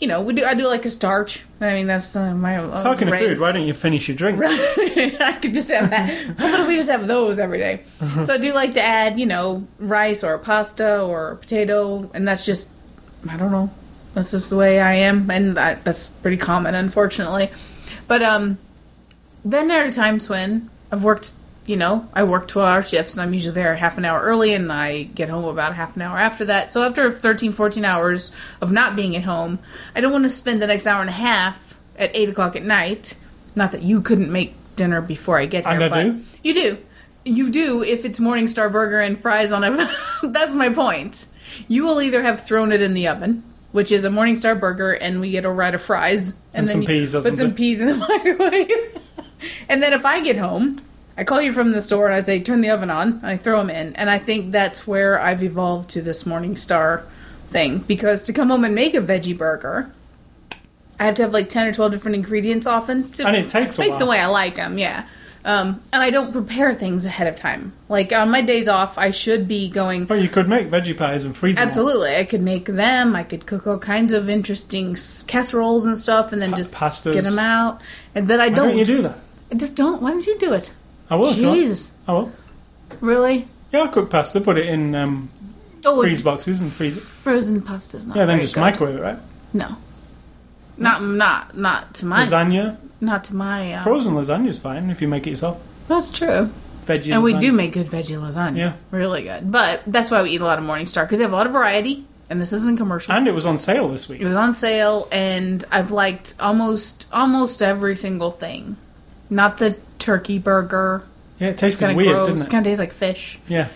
you 0.00 0.08
know, 0.08 0.22
we 0.22 0.32
do 0.32 0.44
I 0.44 0.54
do 0.54 0.66
like 0.66 0.86
a 0.86 0.90
starch. 0.90 1.44
I 1.60 1.74
mean, 1.74 1.86
that's 1.86 2.16
uh, 2.16 2.34
my 2.34 2.64
was 2.64 2.82
Talking 2.82 3.08
to 3.08 3.18
food, 3.18 3.38
why 3.38 3.52
don't 3.52 3.66
you 3.66 3.74
finish 3.74 4.08
your 4.08 4.16
drink? 4.16 4.40
I 4.42 5.38
could 5.40 5.52
just 5.52 5.70
have 5.70 5.90
that. 5.90 6.30
About 6.30 6.60
if 6.60 6.68
we 6.68 6.76
just 6.76 6.90
have 6.90 7.06
those 7.06 7.38
every 7.38 7.58
day? 7.58 7.82
Uh-huh. 8.00 8.24
So 8.24 8.34
I 8.34 8.38
do 8.38 8.52
like 8.54 8.74
to 8.74 8.82
add, 8.82 9.20
you 9.20 9.26
know, 9.26 9.66
rice 9.78 10.24
or 10.24 10.38
pasta 10.38 11.02
or 11.02 11.36
potato, 11.36 12.10
and 12.14 12.26
that's 12.26 12.46
just, 12.46 12.70
I 13.28 13.36
don't 13.36 13.52
know, 13.52 13.70
that's 14.14 14.30
just 14.30 14.48
the 14.48 14.56
way 14.56 14.80
I 14.80 14.94
am, 14.94 15.30
and 15.30 15.54
that, 15.58 15.84
that's 15.84 16.10
pretty 16.10 16.38
common, 16.38 16.74
unfortunately. 16.74 17.50
But 18.08 18.22
um, 18.22 18.56
then 19.44 19.68
there 19.68 19.86
are 19.86 19.92
times 19.92 20.30
when 20.30 20.70
I've 20.90 21.04
worked, 21.04 21.32
you 21.66 21.76
know, 21.76 22.08
I 22.14 22.24
work 22.24 22.48
twelve-hour 22.48 22.82
shifts, 22.82 23.14
and 23.14 23.22
I'm 23.22 23.34
usually 23.34 23.54
there 23.54 23.76
half 23.76 23.98
an 23.98 24.04
hour 24.04 24.20
early, 24.20 24.54
and 24.54 24.72
I 24.72 25.04
get 25.04 25.28
home 25.28 25.44
about 25.44 25.74
half 25.74 25.96
an 25.96 26.02
hour 26.02 26.18
after 26.18 26.46
that. 26.46 26.72
So 26.72 26.82
after 26.82 27.12
13, 27.12 27.52
14 27.52 27.84
hours 27.84 28.32
of 28.60 28.72
not 28.72 28.96
being 28.96 29.16
at 29.16 29.24
home, 29.24 29.58
I 29.94 30.00
don't 30.00 30.12
want 30.12 30.24
to 30.24 30.30
spend 30.30 30.60
the 30.60 30.66
next 30.66 30.86
hour 30.86 31.00
and 31.00 31.10
a 31.10 31.14
half 31.14 31.76
at 31.96 32.10
eight 32.14 32.28
o'clock 32.28 32.56
at 32.56 32.64
night. 32.64 33.14
Not 33.54 33.72
that 33.72 33.82
you 33.82 34.00
couldn't 34.00 34.32
make 34.32 34.54
dinner 34.76 35.00
before 35.00 35.38
I 35.38 35.46
get 35.46 35.64
here, 35.66 35.82
I 35.82 35.88
but 35.88 36.02
do. 36.02 36.24
you 36.42 36.54
do. 36.54 36.78
You 37.24 37.50
do 37.50 37.82
if 37.84 38.04
it's 38.04 38.18
Morningstar 38.18 38.72
burger 38.72 39.00
and 39.00 39.18
fries 39.18 39.50
on 39.52 39.62
a. 39.62 39.96
That's 40.22 40.54
my 40.54 40.70
point. 40.70 41.26
You 41.68 41.84
will 41.84 42.00
either 42.00 42.22
have 42.22 42.44
thrown 42.46 42.72
it 42.72 42.80
in 42.80 42.94
the 42.94 43.08
oven, 43.08 43.42
which 43.72 43.92
is 43.92 44.04
a 44.04 44.08
Morningstar 44.08 44.58
burger, 44.58 44.92
and 44.92 45.20
we 45.20 45.30
get 45.30 45.44
a 45.44 45.50
ride 45.50 45.74
of 45.74 45.82
fries, 45.82 46.30
And 46.54 46.66
then 46.66 46.76
some 46.76 46.86
peas 46.86 47.12
Put 47.14 47.36
some 47.36 47.54
peas 47.54 47.80
in 47.80 47.88
the 47.88 47.94
microwave, 48.08 48.98
and 49.68 49.82
then 49.82 49.92
if 49.92 50.06
I 50.06 50.20
get 50.20 50.36
home, 50.36 50.78
I 51.16 51.24
call 51.24 51.40
you 51.42 51.52
from 51.52 51.72
the 51.72 51.80
store 51.80 52.06
and 52.06 52.14
I 52.14 52.20
say, 52.20 52.40
"Turn 52.40 52.60
the 52.60 52.70
oven 52.70 52.90
on." 52.90 53.20
I 53.22 53.36
throw 53.36 53.58
them 53.58 53.70
in, 53.70 53.94
and 53.96 54.08
I 54.08 54.18
think 54.18 54.52
that's 54.52 54.86
where 54.86 55.20
I've 55.20 55.42
evolved 55.42 55.90
to 55.90 56.02
this 56.02 56.24
Morningstar 56.24 57.02
thing 57.50 57.78
because 57.78 58.22
to 58.22 58.32
come 58.32 58.48
home 58.48 58.64
and 58.64 58.74
make 58.74 58.94
a 58.94 59.00
veggie 59.00 59.36
burger. 59.36 59.90
I 60.98 61.04
have 61.04 61.14
to 61.16 61.22
have 61.22 61.32
like 61.32 61.48
ten 61.48 61.66
or 61.66 61.72
twelve 61.72 61.92
different 61.92 62.14
ingredients 62.14 62.66
often 62.66 63.10
to 63.12 63.26
And 63.26 63.36
it 63.36 63.48
takes 63.48 63.78
a 63.78 63.80
make 63.82 63.98
the 63.98 64.06
way 64.06 64.18
I 64.18 64.26
like 64.26 64.56
them. 64.56 64.78
Yeah, 64.78 65.06
um, 65.44 65.80
and 65.92 66.02
I 66.02 66.10
don't 66.10 66.32
prepare 66.32 66.74
things 66.74 67.06
ahead 67.06 67.26
of 67.26 67.36
time. 67.36 67.72
Like 67.88 68.12
on 68.12 68.30
my 68.30 68.42
days 68.42 68.68
off, 68.68 68.98
I 68.98 69.10
should 69.10 69.48
be 69.48 69.70
going. 69.70 70.06
Well, 70.06 70.20
you 70.20 70.28
could 70.28 70.48
make 70.48 70.70
veggie 70.70 70.96
pies 70.96 71.24
and 71.24 71.34
freeze 71.34 71.56
them. 71.56 71.64
Absolutely, 71.64 72.16
I 72.16 72.24
could 72.24 72.42
make 72.42 72.66
them. 72.66 73.16
I 73.16 73.22
could 73.22 73.46
cook 73.46 73.66
all 73.66 73.78
kinds 73.78 74.12
of 74.12 74.28
interesting 74.28 74.96
casseroles 75.26 75.86
and 75.86 75.96
stuff, 75.96 76.32
and 76.32 76.42
then 76.42 76.50
Pa- 76.50 76.56
just 76.56 76.74
pastas. 76.74 77.14
get 77.14 77.24
them 77.24 77.38
out. 77.38 77.80
And 78.14 78.28
then 78.28 78.40
I 78.40 78.50
don't. 78.50 78.68
don't 78.68 78.78
you 78.78 78.84
do 78.84 79.02
that? 79.02 79.18
I 79.50 79.54
just 79.54 79.76
don't. 79.76 80.02
Why 80.02 80.10
don't 80.10 80.26
you 80.26 80.38
do 80.38 80.52
it? 80.52 80.70
I 81.10 81.16
will. 81.16 81.30
if 81.30 81.38
you 81.38 81.46
want. 81.48 81.60
Jesus. 81.60 81.92
I 82.06 82.12
will. 82.12 82.32
Really? 83.00 83.48
Yeah, 83.72 83.80
I'll 83.80 83.88
cook 83.88 84.10
pasta, 84.10 84.40
put 84.40 84.56
it 84.58 84.66
in 84.66 84.94
um, 84.94 85.30
Oh, 85.84 86.00
freeze 86.02 86.22
boxes 86.22 86.60
and 86.60 86.72
freeze 86.72 86.96
it. 86.96 87.02
frozen 87.02 87.62
pasta's 87.62 88.06
not 88.06 88.16
Yeah, 88.16 88.24
then 88.26 88.36
very 88.36 88.42
just 88.42 88.54
good. 88.54 88.60
microwave 88.60 88.96
it, 88.96 89.00
right? 89.02 89.18
No. 89.52 89.76
Not 90.76 91.02
not 91.02 91.56
not 91.56 91.94
to 91.94 92.06
my 92.06 92.24
Lasagna, 92.24 92.76
Not 93.00 93.24
to 93.24 93.34
my. 93.34 93.74
Uh, 93.74 93.82
frozen 93.82 94.14
lasagna 94.14 94.48
is 94.48 94.58
fine 94.58 94.90
if 94.90 95.00
you 95.02 95.08
make 95.08 95.26
it 95.26 95.30
yourself. 95.30 95.60
That's 95.88 96.08
true. 96.10 96.50
Veggie. 96.84 97.12
And 97.12 97.22
we 97.22 97.34
lasagna. 97.34 97.40
do 97.40 97.52
make 97.52 97.72
good 97.72 97.86
veggie 97.88 98.18
lasagna. 98.20 98.56
Yeah. 98.56 98.72
Really 98.90 99.22
good. 99.24 99.50
But 99.50 99.82
that's 99.86 100.10
why 100.10 100.22
we 100.22 100.30
eat 100.30 100.40
a 100.40 100.44
lot 100.44 100.58
of 100.58 100.64
Morningstar 100.64 101.04
because 101.04 101.18
they 101.18 101.24
have 101.24 101.32
a 101.32 101.36
lot 101.36 101.46
of 101.46 101.52
variety, 101.52 102.04
and 102.30 102.40
this 102.40 102.52
isn't 102.52 102.76
commercial. 102.78 103.12
And 103.14 103.28
it 103.28 103.32
was 103.32 103.44
on 103.46 103.58
sale 103.58 103.88
this 103.88 104.08
week. 104.08 104.20
It 104.20 104.26
was 104.26 104.36
on 104.36 104.54
sale, 104.54 105.06
and 105.12 105.64
I've 105.70 105.90
liked 105.92 106.34
almost 106.40 107.06
almost 107.12 107.62
every 107.62 107.96
single 107.96 108.30
thing. 108.30 108.76
Not 109.30 109.58
the 109.58 109.76
turkey 109.98 110.38
burger. 110.38 111.02
Yeah, 111.38 111.48
it 111.48 111.58
tasted 111.58 111.80
Kind 111.86 111.92
of 111.92 111.96
weird, 111.96 112.14
gross. 112.14 112.26
didn't 112.28 112.40
it? 112.42 112.50
Kind 112.50 112.66
of 112.66 112.70
tastes 112.70 112.80
like 112.80 112.92
fish. 112.92 113.38
Yeah. 113.48 113.68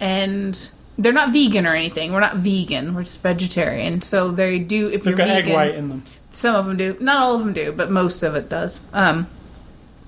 And 0.00 0.70
they're 0.98 1.12
not 1.12 1.32
vegan 1.32 1.66
or 1.66 1.74
anything. 1.74 2.12
We're 2.12 2.20
not 2.20 2.36
vegan. 2.36 2.94
We're 2.94 3.02
just 3.04 3.22
vegetarian. 3.22 4.02
So 4.02 4.30
they 4.32 4.58
do. 4.58 4.88
If 4.88 5.04
They've 5.04 5.06
you're 5.06 5.16
got 5.16 5.28
vegan, 5.28 5.50
egg 5.50 5.54
white 5.54 5.74
in 5.74 5.88
them. 5.88 6.02
some 6.32 6.56
of 6.56 6.66
them 6.66 6.76
do. 6.76 6.96
Not 7.00 7.18
all 7.18 7.34
of 7.36 7.40
them 7.40 7.52
do, 7.52 7.72
but 7.72 7.90
most 7.90 8.22
of 8.22 8.34
it 8.34 8.48
does. 8.48 8.84
Um. 8.92 9.26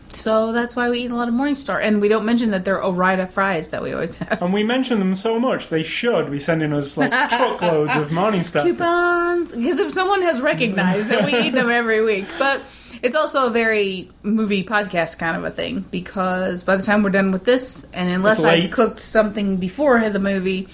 So 0.08 0.52
that's 0.52 0.76
why 0.76 0.90
we 0.90 1.00
eat 1.00 1.10
a 1.10 1.14
lot 1.16 1.26
of 1.26 1.34
Morningstar, 1.34 1.82
and 1.82 2.00
we 2.00 2.06
don't 2.06 2.24
mention 2.24 2.52
that 2.52 2.64
they're 2.64 2.80
Ore-Ida 2.80 3.26
fries 3.26 3.70
that 3.70 3.82
we 3.82 3.92
always 3.92 4.14
have. 4.14 4.40
And 4.40 4.52
we 4.52 4.62
mention 4.62 5.00
them 5.00 5.16
so 5.16 5.40
much, 5.40 5.70
they 5.70 5.82
should 5.82 6.30
be 6.30 6.38
sending 6.38 6.72
us 6.72 6.96
like 6.96 7.10
truckloads 7.30 7.96
of 7.96 8.10
Morningstar. 8.10 8.62
coupons 8.62 9.50
because 9.50 9.80
if 9.80 9.92
someone 9.92 10.22
has 10.22 10.40
recognized 10.40 11.08
that 11.08 11.24
we 11.24 11.36
eat 11.40 11.50
them 11.54 11.68
every 11.68 12.00
week 12.04 12.26
but 12.38 12.60
it's 13.02 13.16
also 13.16 13.46
a 13.46 13.50
very 13.50 14.08
movie 14.22 14.64
podcast 14.64 15.18
kind 15.18 15.36
of 15.36 15.44
a 15.44 15.50
thing 15.50 15.80
because 15.90 16.62
by 16.62 16.76
the 16.76 16.82
time 16.82 17.02
we're 17.02 17.10
done 17.10 17.32
with 17.32 17.44
this 17.44 17.86
and 17.92 18.08
unless 18.10 18.38
It's 18.38 18.44
i 18.44 18.54
late. 18.56 18.72
cooked 18.72 19.00
something 19.00 19.56
before 19.56 20.08
the 20.10 20.18
movie 20.18 20.68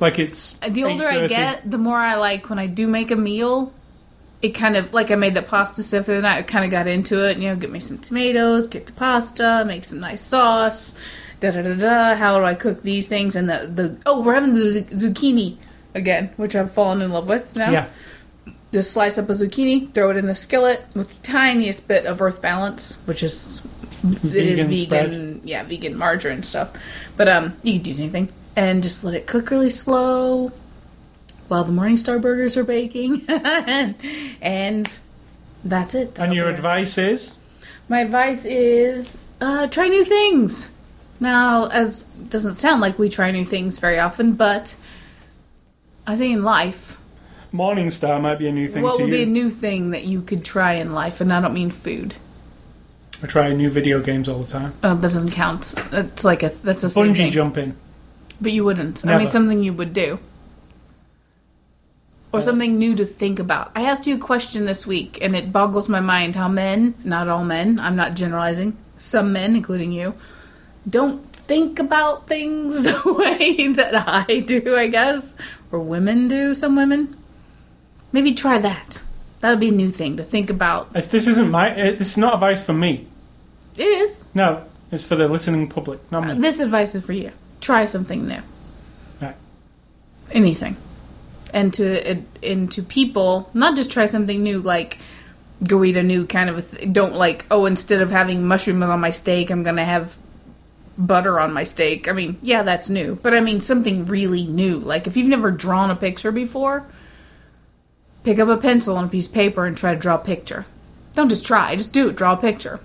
Like 0.00 0.18
it's 0.18 0.52
the 0.58 0.84
older 0.84 1.06
i 1.06 1.14
8:30. 1.26 1.28
get 1.28 1.70
the 1.70 1.78
more 1.78 1.98
i 1.98 2.14
like 2.16 2.48
when 2.50 2.58
i 2.58 2.66
do 2.66 2.86
make 2.86 3.10
a 3.10 3.16
meal 3.16 3.72
it 4.42 4.50
kind 4.50 4.76
of 4.76 4.92
like 4.92 5.10
i 5.10 5.14
made 5.14 5.34
that 5.34 5.48
pasta 5.48 5.82
stuff 5.82 6.06
the 6.06 6.12
other 6.12 6.22
night 6.22 6.38
i 6.38 6.42
kind 6.42 6.64
of 6.64 6.70
got 6.70 6.86
into 6.86 7.26
it 7.28 7.38
you 7.38 7.48
know 7.48 7.56
get 7.56 7.70
me 7.70 7.80
some 7.80 7.98
tomatoes 7.98 8.66
get 8.66 8.86
the 8.86 8.92
pasta 8.92 9.64
make 9.66 9.84
some 9.84 10.00
nice 10.00 10.20
sauce 10.22 10.94
da 11.40 11.50
da 11.50 11.62
da 11.62 11.74
da 11.74 12.14
how 12.16 12.38
do 12.38 12.44
i 12.44 12.54
cook 12.54 12.82
these 12.82 13.08
things 13.08 13.34
and 13.36 13.48
the, 13.48 13.70
the 13.74 13.96
oh 14.06 14.20
we're 14.22 14.34
having 14.34 14.52
the 14.54 14.68
zu- 14.68 14.82
zucchini 14.84 15.56
again 15.94 16.30
which 16.36 16.54
i've 16.54 16.70
fallen 16.72 17.00
in 17.02 17.10
love 17.10 17.26
with 17.26 17.56
now 17.56 17.70
Yeah. 17.70 17.88
Just 18.76 18.90
slice 18.90 19.16
up 19.16 19.30
a 19.30 19.32
zucchini, 19.32 19.90
throw 19.94 20.10
it 20.10 20.18
in 20.18 20.26
the 20.26 20.34
skillet 20.34 20.82
with 20.94 21.08
the 21.08 21.22
tiniest 21.22 21.88
bit 21.88 22.04
of 22.04 22.20
Earth 22.20 22.42
Balance, 22.42 23.02
which 23.06 23.22
is 23.22 23.66
it 24.22 24.34
is 24.34 24.60
Vegan 24.60 24.86
vegan, 24.86 25.40
yeah, 25.44 25.62
vegan 25.62 25.96
margarine 25.96 26.42
stuff. 26.42 26.76
But 27.16 27.26
um, 27.26 27.56
you 27.62 27.78
could 27.78 27.86
use 27.86 28.00
anything, 28.00 28.28
and 28.54 28.82
just 28.82 29.02
let 29.02 29.14
it 29.14 29.26
cook 29.26 29.48
really 29.48 29.70
slow 29.70 30.52
while 31.48 31.64
the 31.64 31.72
Morningstar 31.72 32.20
burgers 32.20 32.58
are 32.58 32.64
baking, 32.64 33.24
and 34.42 34.92
that's 35.64 35.94
it. 35.94 36.08
And 36.08 36.16
That'll 36.16 36.34
your 36.34 36.46
be 36.48 36.50
it. 36.50 36.54
advice 36.56 36.98
is? 36.98 37.38
My 37.88 38.00
advice 38.00 38.44
is 38.44 39.24
uh, 39.40 39.68
try 39.68 39.88
new 39.88 40.04
things. 40.04 40.70
Now, 41.18 41.68
as 41.68 42.00
doesn't 42.28 42.54
sound 42.54 42.82
like 42.82 42.98
we 42.98 43.08
try 43.08 43.30
new 43.30 43.46
things 43.46 43.78
very 43.78 43.98
often, 43.98 44.34
but 44.34 44.76
I 46.06 46.14
think 46.14 46.34
in 46.34 46.42
life 46.42 46.98
Morningstar 47.56 48.20
might 48.20 48.38
be 48.38 48.48
a 48.48 48.52
new 48.52 48.68
thing 48.68 48.82
what 48.82 48.96
to 48.98 49.02
would 49.04 49.10
you. 49.10 49.16
be 49.18 49.22
a 49.22 49.26
new 49.26 49.50
thing 49.50 49.90
that 49.90 50.04
you 50.04 50.20
could 50.22 50.44
try 50.44 50.74
in 50.74 50.92
life? 50.92 51.20
And 51.20 51.32
I 51.32 51.40
don't 51.40 51.54
mean 51.54 51.70
food. 51.70 52.14
I 53.22 53.26
try 53.26 53.50
new 53.52 53.70
video 53.70 54.00
games 54.02 54.28
all 54.28 54.40
the 54.40 54.46
time. 54.48 54.74
Oh, 54.84 54.94
that 54.94 55.00
doesn't 55.00 55.30
count. 55.30 55.74
It's 55.92 56.24
like 56.24 56.42
a 56.42 56.50
that's 56.62 56.84
a 56.84 56.90
same 56.90 57.14
Bungee 57.14 57.16
thing. 57.16 57.32
jumping. 57.32 57.76
But 58.40 58.52
you 58.52 58.64
wouldn't. 58.64 59.04
I 59.04 59.08
Never. 59.08 59.18
mean, 59.20 59.28
something 59.30 59.62
you 59.62 59.72
would 59.72 59.94
do, 59.94 60.18
or 62.32 62.38
Uh, 62.40 62.42
something 62.42 62.76
new 62.78 62.94
to 62.94 63.06
think 63.06 63.38
about. 63.38 63.70
I 63.74 63.82
asked 63.82 64.06
you 64.06 64.14
a 64.16 64.18
question 64.18 64.66
this 64.66 64.86
week, 64.86 65.18
and 65.22 65.34
it 65.34 65.50
boggles 65.52 65.88
my 65.88 66.00
mind 66.00 66.36
how 66.36 66.48
men, 66.48 66.94
not 67.04 67.28
all 67.28 67.44
men, 67.44 67.80
I'm 67.80 67.96
not 67.96 68.12
generalizing, 68.14 68.76
some 68.98 69.32
men, 69.32 69.56
including 69.56 69.92
you, 69.92 70.12
don't 70.88 71.22
think 71.32 71.78
about 71.78 72.26
things 72.26 72.82
the 72.82 73.00
way 73.14 73.68
that 73.68 73.94
I 74.06 74.40
do. 74.40 74.76
I 74.76 74.88
guess, 74.88 75.36
or 75.72 75.78
women 75.80 76.28
do. 76.28 76.54
Some 76.54 76.76
women. 76.76 77.16
Maybe 78.16 78.32
try 78.32 78.56
that. 78.56 78.98
That'll 79.40 79.58
be 79.58 79.68
a 79.68 79.72
new 79.72 79.90
thing 79.90 80.16
to 80.16 80.24
think 80.24 80.48
about. 80.48 80.86
It's- 80.92 81.08
This 81.08 81.26
isn't 81.26 81.50
my. 81.50 81.70
uh, 81.70 81.90
This 81.98 82.12
is 82.12 82.16
not 82.16 82.32
advice 82.32 82.64
for 82.64 82.72
me. 82.72 83.04
It 83.76 83.84
is. 83.84 84.24
No, 84.34 84.62
it's 84.90 85.04
for 85.04 85.16
the 85.16 85.28
listening 85.28 85.68
public, 85.68 86.00
not 86.10 86.26
me. 86.26 86.40
This 86.40 86.58
advice 86.58 86.94
is 86.94 87.04
for 87.04 87.12
you. 87.12 87.30
Try 87.60 87.84
something 87.84 88.26
new. 88.26 88.40
Right. 89.20 89.34
Anything. 90.32 90.78
And 91.52 91.74
to 91.74 92.22
and 92.42 92.72
to 92.72 92.82
people, 92.82 93.50
not 93.52 93.76
just 93.76 93.90
try 93.90 94.06
something 94.06 94.42
new 94.42 94.60
like 94.60 94.96
go 95.62 95.84
eat 95.84 95.98
a 95.98 96.02
new 96.02 96.24
kind 96.26 96.48
of 96.48 96.56
a 96.56 96.62
th- 96.62 96.90
don't 96.94 97.16
like 97.16 97.44
oh 97.50 97.66
instead 97.66 98.00
of 98.00 98.10
having 98.10 98.48
mushrooms 98.48 98.82
on 98.84 98.98
my 98.98 99.10
steak, 99.10 99.50
I'm 99.50 99.62
to 99.76 99.84
have 99.84 100.16
butter 100.96 101.38
on 101.38 101.52
my 101.52 101.64
steak. 101.64 102.08
I 102.08 102.12
mean, 102.12 102.38
yeah, 102.40 102.62
that's 102.62 102.88
new, 102.88 103.16
but 103.22 103.34
I 103.34 103.40
mean 103.40 103.60
something 103.60 104.06
really 104.06 104.46
new. 104.46 104.78
Like 104.78 105.06
if 105.06 105.18
you've 105.18 105.28
never 105.28 105.50
drawn 105.50 105.90
a 105.90 105.96
picture 105.96 106.32
before, 106.32 106.86
pick 108.26 108.40
up 108.40 108.48
a 108.48 108.56
pencil 108.56 108.98
and 108.98 109.06
a 109.06 109.10
piece 109.10 109.28
of 109.28 109.32
paper 109.32 109.66
and 109.66 109.76
try 109.76 109.94
to 109.94 110.00
draw 110.00 110.16
a 110.16 110.18
picture. 110.18 110.66
Don't 111.14 111.28
just 111.28 111.46
try, 111.46 111.76
just 111.76 111.92
do 111.92 112.08
it, 112.08 112.16
draw 112.16 112.32
a 112.32 112.36
picture. 112.36 112.80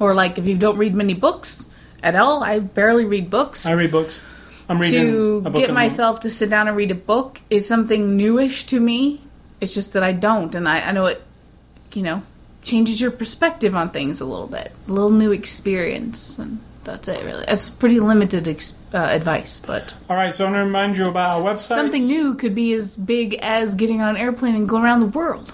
Or 0.00 0.14
like 0.14 0.38
if 0.38 0.46
you 0.46 0.56
don't 0.56 0.78
read 0.78 0.94
many 0.94 1.12
books 1.12 1.68
at 2.02 2.16
all, 2.16 2.42
I 2.42 2.58
barely 2.58 3.04
read 3.04 3.28
books. 3.28 3.66
I 3.66 3.74
read 3.74 3.92
books. 3.92 4.18
I'm 4.70 4.80
reading 4.80 5.12
to 5.12 5.42
a 5.44 5.50
book 5.50 5.60
get 5.60 5.74
myself 5.74 6.20
to 6.20 6.30
sit 6.30 6.48
down 6.48 6.68
and 6.68 6.76
read 6.76 6.90
a 6.90 6.94
book 6.94 7.38
is 7.50 7.68
something 7.68 8.16
newish 8.16 8.64
to 8.68 8.80
me. 8.80 9.20
It's 9.60 9.74
just 9.74 9.92
that 9.92 10.02
I 10.02 10.12
don't, 10.12 10.54
and 10.54 10.66
I, 10.66 10.80
I 10.80 10.92
know 10.92 11.04
it, 11.04 11.22
you 11.92 12.02
know, 12.02 12.22
changes 12.62 12.98
your 12.98 13.10
perspective 13.10 13.74
on 13.74 13.90
things 13.90 14.22
a 14.22 14.24
little 14.24 14.46
bit. 14.46 14.72
A 14.88 14.92
little 14.92 15.10
new 15.10 15.32
experience, 15.32 16.38
and 16.38 16.60
that's 16.84 17.08
it, 17.08 17.24
really. 17.24 17.44
That's 17.46 17.68
pretty 17.68 18.00
limited 18.00 18.48
ex- 18.48 18.74
uh, 18.92 18.98
advice, 18.98 19.60
but. 19.64 19.94
All 20.10 20.16
right, 20.16 20.34
so 20.34 20.44
i'm 20.46 20.52
going 20.52 20.60
to 20.62 20.66
remind 20.66 20.96
you 20.96 21.06
about 21.06 21.40
our 21.40 21.50
website. 21.52 21.56
something 21.76 22.04
new 22.06 22.34
could 22.34 22.54
be 22.54 22.72
as 22.74 22.96
big 22.96 23.34
as 23.42 23.74
getting 23.74 24.00
on 24.00 24.16
an 24.16 24.16
airplane 24.16 24.54
and 24.54 24.68
going 24.68 24.82
around 24.84 25.00
the 25.00 25.06
world. 25.06 25.48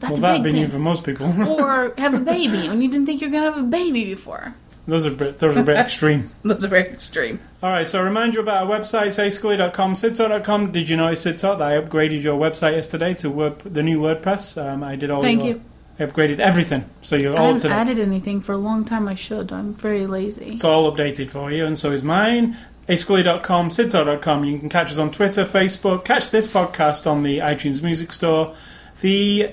Well, 0.00 0.10
That's 0.10 0.20
that'd 0.20 0.40
a 0.40 0.44
be 0.44 0.50
big 0.50 0.54
new 0.54 0.66
thing. 0.66 0.72
for 0.72 0.78
most 0.78 1.04
people. 1.04 1.26
or 1.60 1.92
have 1.98 2.14
a 2.14 2.18
baby 2.34 2.68
when 2.68 2.80
you 2.82 2.88
didn't 2.90 3.06
think 3.06 3.20
you 3.20 3.28
were 3.28 3.32
going 3.32 3.44
to 3.44 3.50
have 3.52 3.60
a 3.64 3.66
baby 3.68 4.04
before. 4.04 4.54
those 4.86 5.04
are 5.06 5.10
bit, 5.10 5.38
those 5.40 5.56
are 5.56 5.60
a 5.60 5.64
bit 5.64 5.76
extreme. 5.76 6.30
Those 6.44 6.64
are 6.64 6.68
very 6.68 6.88
extreme. 6.88 7.40
All 7.62 7.72
right, 7.72 7.86
so 7.86 8.00
I 8.00 8.04
remind 8.04 8.34
you 8.34 8.40
about 8.40 8.66
our 8.68 8.78
website, 8.78 9.08
ascully.com, 9.08 9.94
sidtalk.com. 9.94 10.70
Did 10.72 10.88
you 10.88 10.96
notice 10.96 11.24
Sidtalk 11.26 11.58
that 11.58 11.68
I 11.72 11.80
upgraded 11.80 12.22
your 12.22 12.38
website 12.38 12.74
yesterday 12.76 13.14
to 13.14 13.28
word, 13.30 13.58
the 13.60 13.82
new 13.82 13.98
WordPress? 14.00 14.56
Um, 14.64 14.84
I 14.84 14.94
did 14.94 15.10
all 15.10 15.20
Thank 15.20 15.42
your, 15.42 15.54
you. 15.54 15.62
I 15.98 16.04
upgraded 16.04 16.38
everything, 16.38 16.84
so 17.02 17.16
you're 17.16 17.34
I 17.34 17.38
all 17.38 17.42
up 17.42 17.46
haven't 17.54 17.62
to 17.62 17.68
date. 17.68 17.74
added 17.74 17.98
anything 17.98 18.40
for 18.40 18.52
a 18.52 18.56
long 18.58 18.84
time. 18.84 19.08
I 19.08 19.14
should. 19.14 19.52
I'm 19.52 19.74
very 19.74 20.06
lazy. 20.06 20.52
It's 20.52 20.64
all 20.64 20.90
updated 20.92 21.30
for 21.30 21.50
you, 21.50 21.66
and 21.66 21.78
so 21.78 21.90
is 21.92 22.04
mine. 22.04 22.56
ascully.com, 22.88 23.70
sidtalk.com. 23.70 24.44
You 24.44 24.58
can 24.58 24.68
catch 24.68 24.90
us 24.90 24.98
on 24.98 25.10
Twitter, 25.10 25.44
Facebook. 25.44 26.04
Catch 26.04 26.30
this 26.30 26.46
podcast 26.46 27.06
on 27.10 27.22
the 27.22 27.38
iTunes 27.38 27.82
Music 27.82 28.12
Store, 28.12 28.54
the 29.00 29.50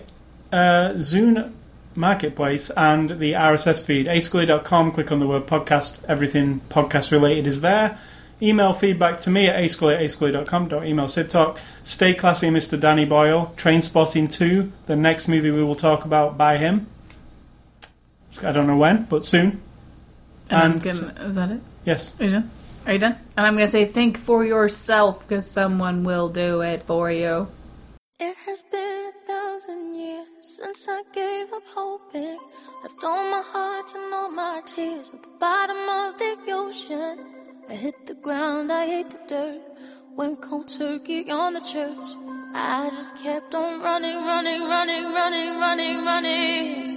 uh, 0.52 0.94
Zune 0.98 1.52
Marketplace, 1.96 2.70
and 2.72 3.20
the 3.20 3.34
RSS 3.34 3.84
feed. 3.84 4.06
ascully.com, 4.06 4.92
click 4.92 5.12
on 5.12 5.20
the 5.20 5.28
word 5.28 5.48
podcast. 5.48 6.04
Everything 6.08 6.62
podcast 6.70 7.12
related 7.12 7.48
is 7.48 7.62
there. 7.62 7.98
Email 8.42 8.74
feedback 8.74 9.22
to 9.22 9.30
me 9.30 9.48
at 9.48 9.56
ascully 9.56 9.96
at 9.96 10.02
ascully.com. 10.02 10.68
Don't 10.68 10.86
email 10.86 11.06
SidTalk. 11.06 11.58
Stay 11.84 12.14
classy, 12.14 12.50
Mr. 12.50 12.78
Danny 12.80 13.06
Boyle. 13.06 13.54
Trainspotting 13.56 14.32
2, 14.32 14.72
the 14.88 14.96
next 14.96 15.28
movie 15.30 15.52
we 15.52 15.64
will 15.64 15.76
talk 15.76 16.04
about 16.04 16.38
by 16.38 16.58
him. 16.58 16.88
I 18.44 18.52
don't 18.52 18.68
know 18.68 18.76
when, 18.76 19.04
but 19.06 19.26
soon. 19.26 19.62
And 20.50 20.62
I'm 20.62 20.72
And- 20.74 20.84
gonna, 20.84 21.14
is 21.30 21.36
that 21.36 21.52
it? 21.52 21.62
Yes. 21.86 22.12
Are 22.20 22.26
you 22.26 22.32
done? 22.32 22.52
Are 22.86 22.94
you 22.94 23.00
done? 23.00 23.16
And 23.38 23.48
I'm 23.48 23.56
gonna 23.56 23.70
say 23.72 23.86
think 23.86 24.18
for 24.18 24.44
yourself 24.46 25.26
because 25.28 25.50
someone 25.50 26.04
will 26.04 26.28
do 26.30 26.62
it 26.62 26.84
for 26.84 27.10
you. 27.10 27.48
It 28.20 28.36
has 28.46 28.62
been 28.70 29.12
a 29.14 29.28
thousand 29.28 29.96
years 29.96 30.28
since 30.42 30.86
I 30.90 31.02
gave 31.14 31.54
up 31.54 31.64
hoping. 31.74 32.38
Left 32.84 33.04
all 33.04 33.32
my 33.32 33.44
hearts 33.46 33.96
and 33.96 34.14
all 34.14 34.30
my 34.30 34.62
tears 34.66 35.10
at 35.14 35.24
the 35.24 35.30
bottom 35.40 35.78
of 35.78 36.20
the 36.20 36.52
ocean. 36.52 37.20
I 37.68 37.74
hit 37.74 38.06
the 38.06 38.14
ground, 38.14 38.72
I 38.72 38.86
hate 38.86 39.10
the 39.10 39.20
dirt. 39.28 39.62
Went 40.16 40.40
cold 40.40 40.68
turkey 40.68 41.32
on 41.32 41.54
the 41.54 41.62
church. 41.62 42.08
I 42.54 42.92
just 42.92 43.18
kept 43.18 43.56
on 43.56 43.82
running, 43.82 44.18
running, 44.18 44.62
running, 44.70 45.06
running, 45.12 45.60
running, 45.60 46.06
running. 46.06 46.96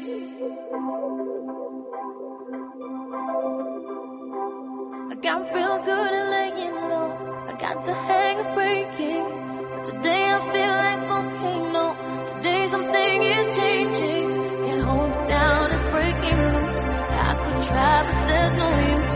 I 5.11 5.15
got 5.23 5.55
real 5.55 5.79
good 5.87 6.13
at 6.21 6.31
laying 6.35 6.75
low. 6.75 7.11
I 7.49 7.53
got 7.59 7.87
the 7.87 7.95
hang 7.95 8.39
of 8.45 8.55
breaking. 8.55 9.25
But 9.73 9.85
today 9.87 10.31
I 10.31 10.39
feel 10.53 10.75
like 10.85 11.01
volcano. 11.09 11.87
Today 12.35 12.67
something 12.69 13.23
is 13.23 13.57
changing. 13.57 14.29
Can't 14.67 14.83
hold 14.83 15.11
it 15.11 15.29
down, 15.29 15.71
it's 15.71 15.83
breaking 15.95 16.39
loose. 16.53 16.85
I 16.85 17.35
could 17.43 17.59
try, 17.69 17.97
but 18.05 18.27
there's 18.29 18.55
no 18.55 18.69
use 18.97 19.08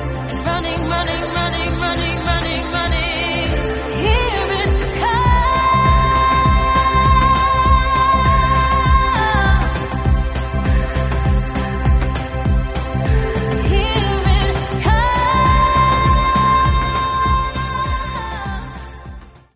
running, 0.45 0.89
running, 0.89 1.23
running. 1.35 1.62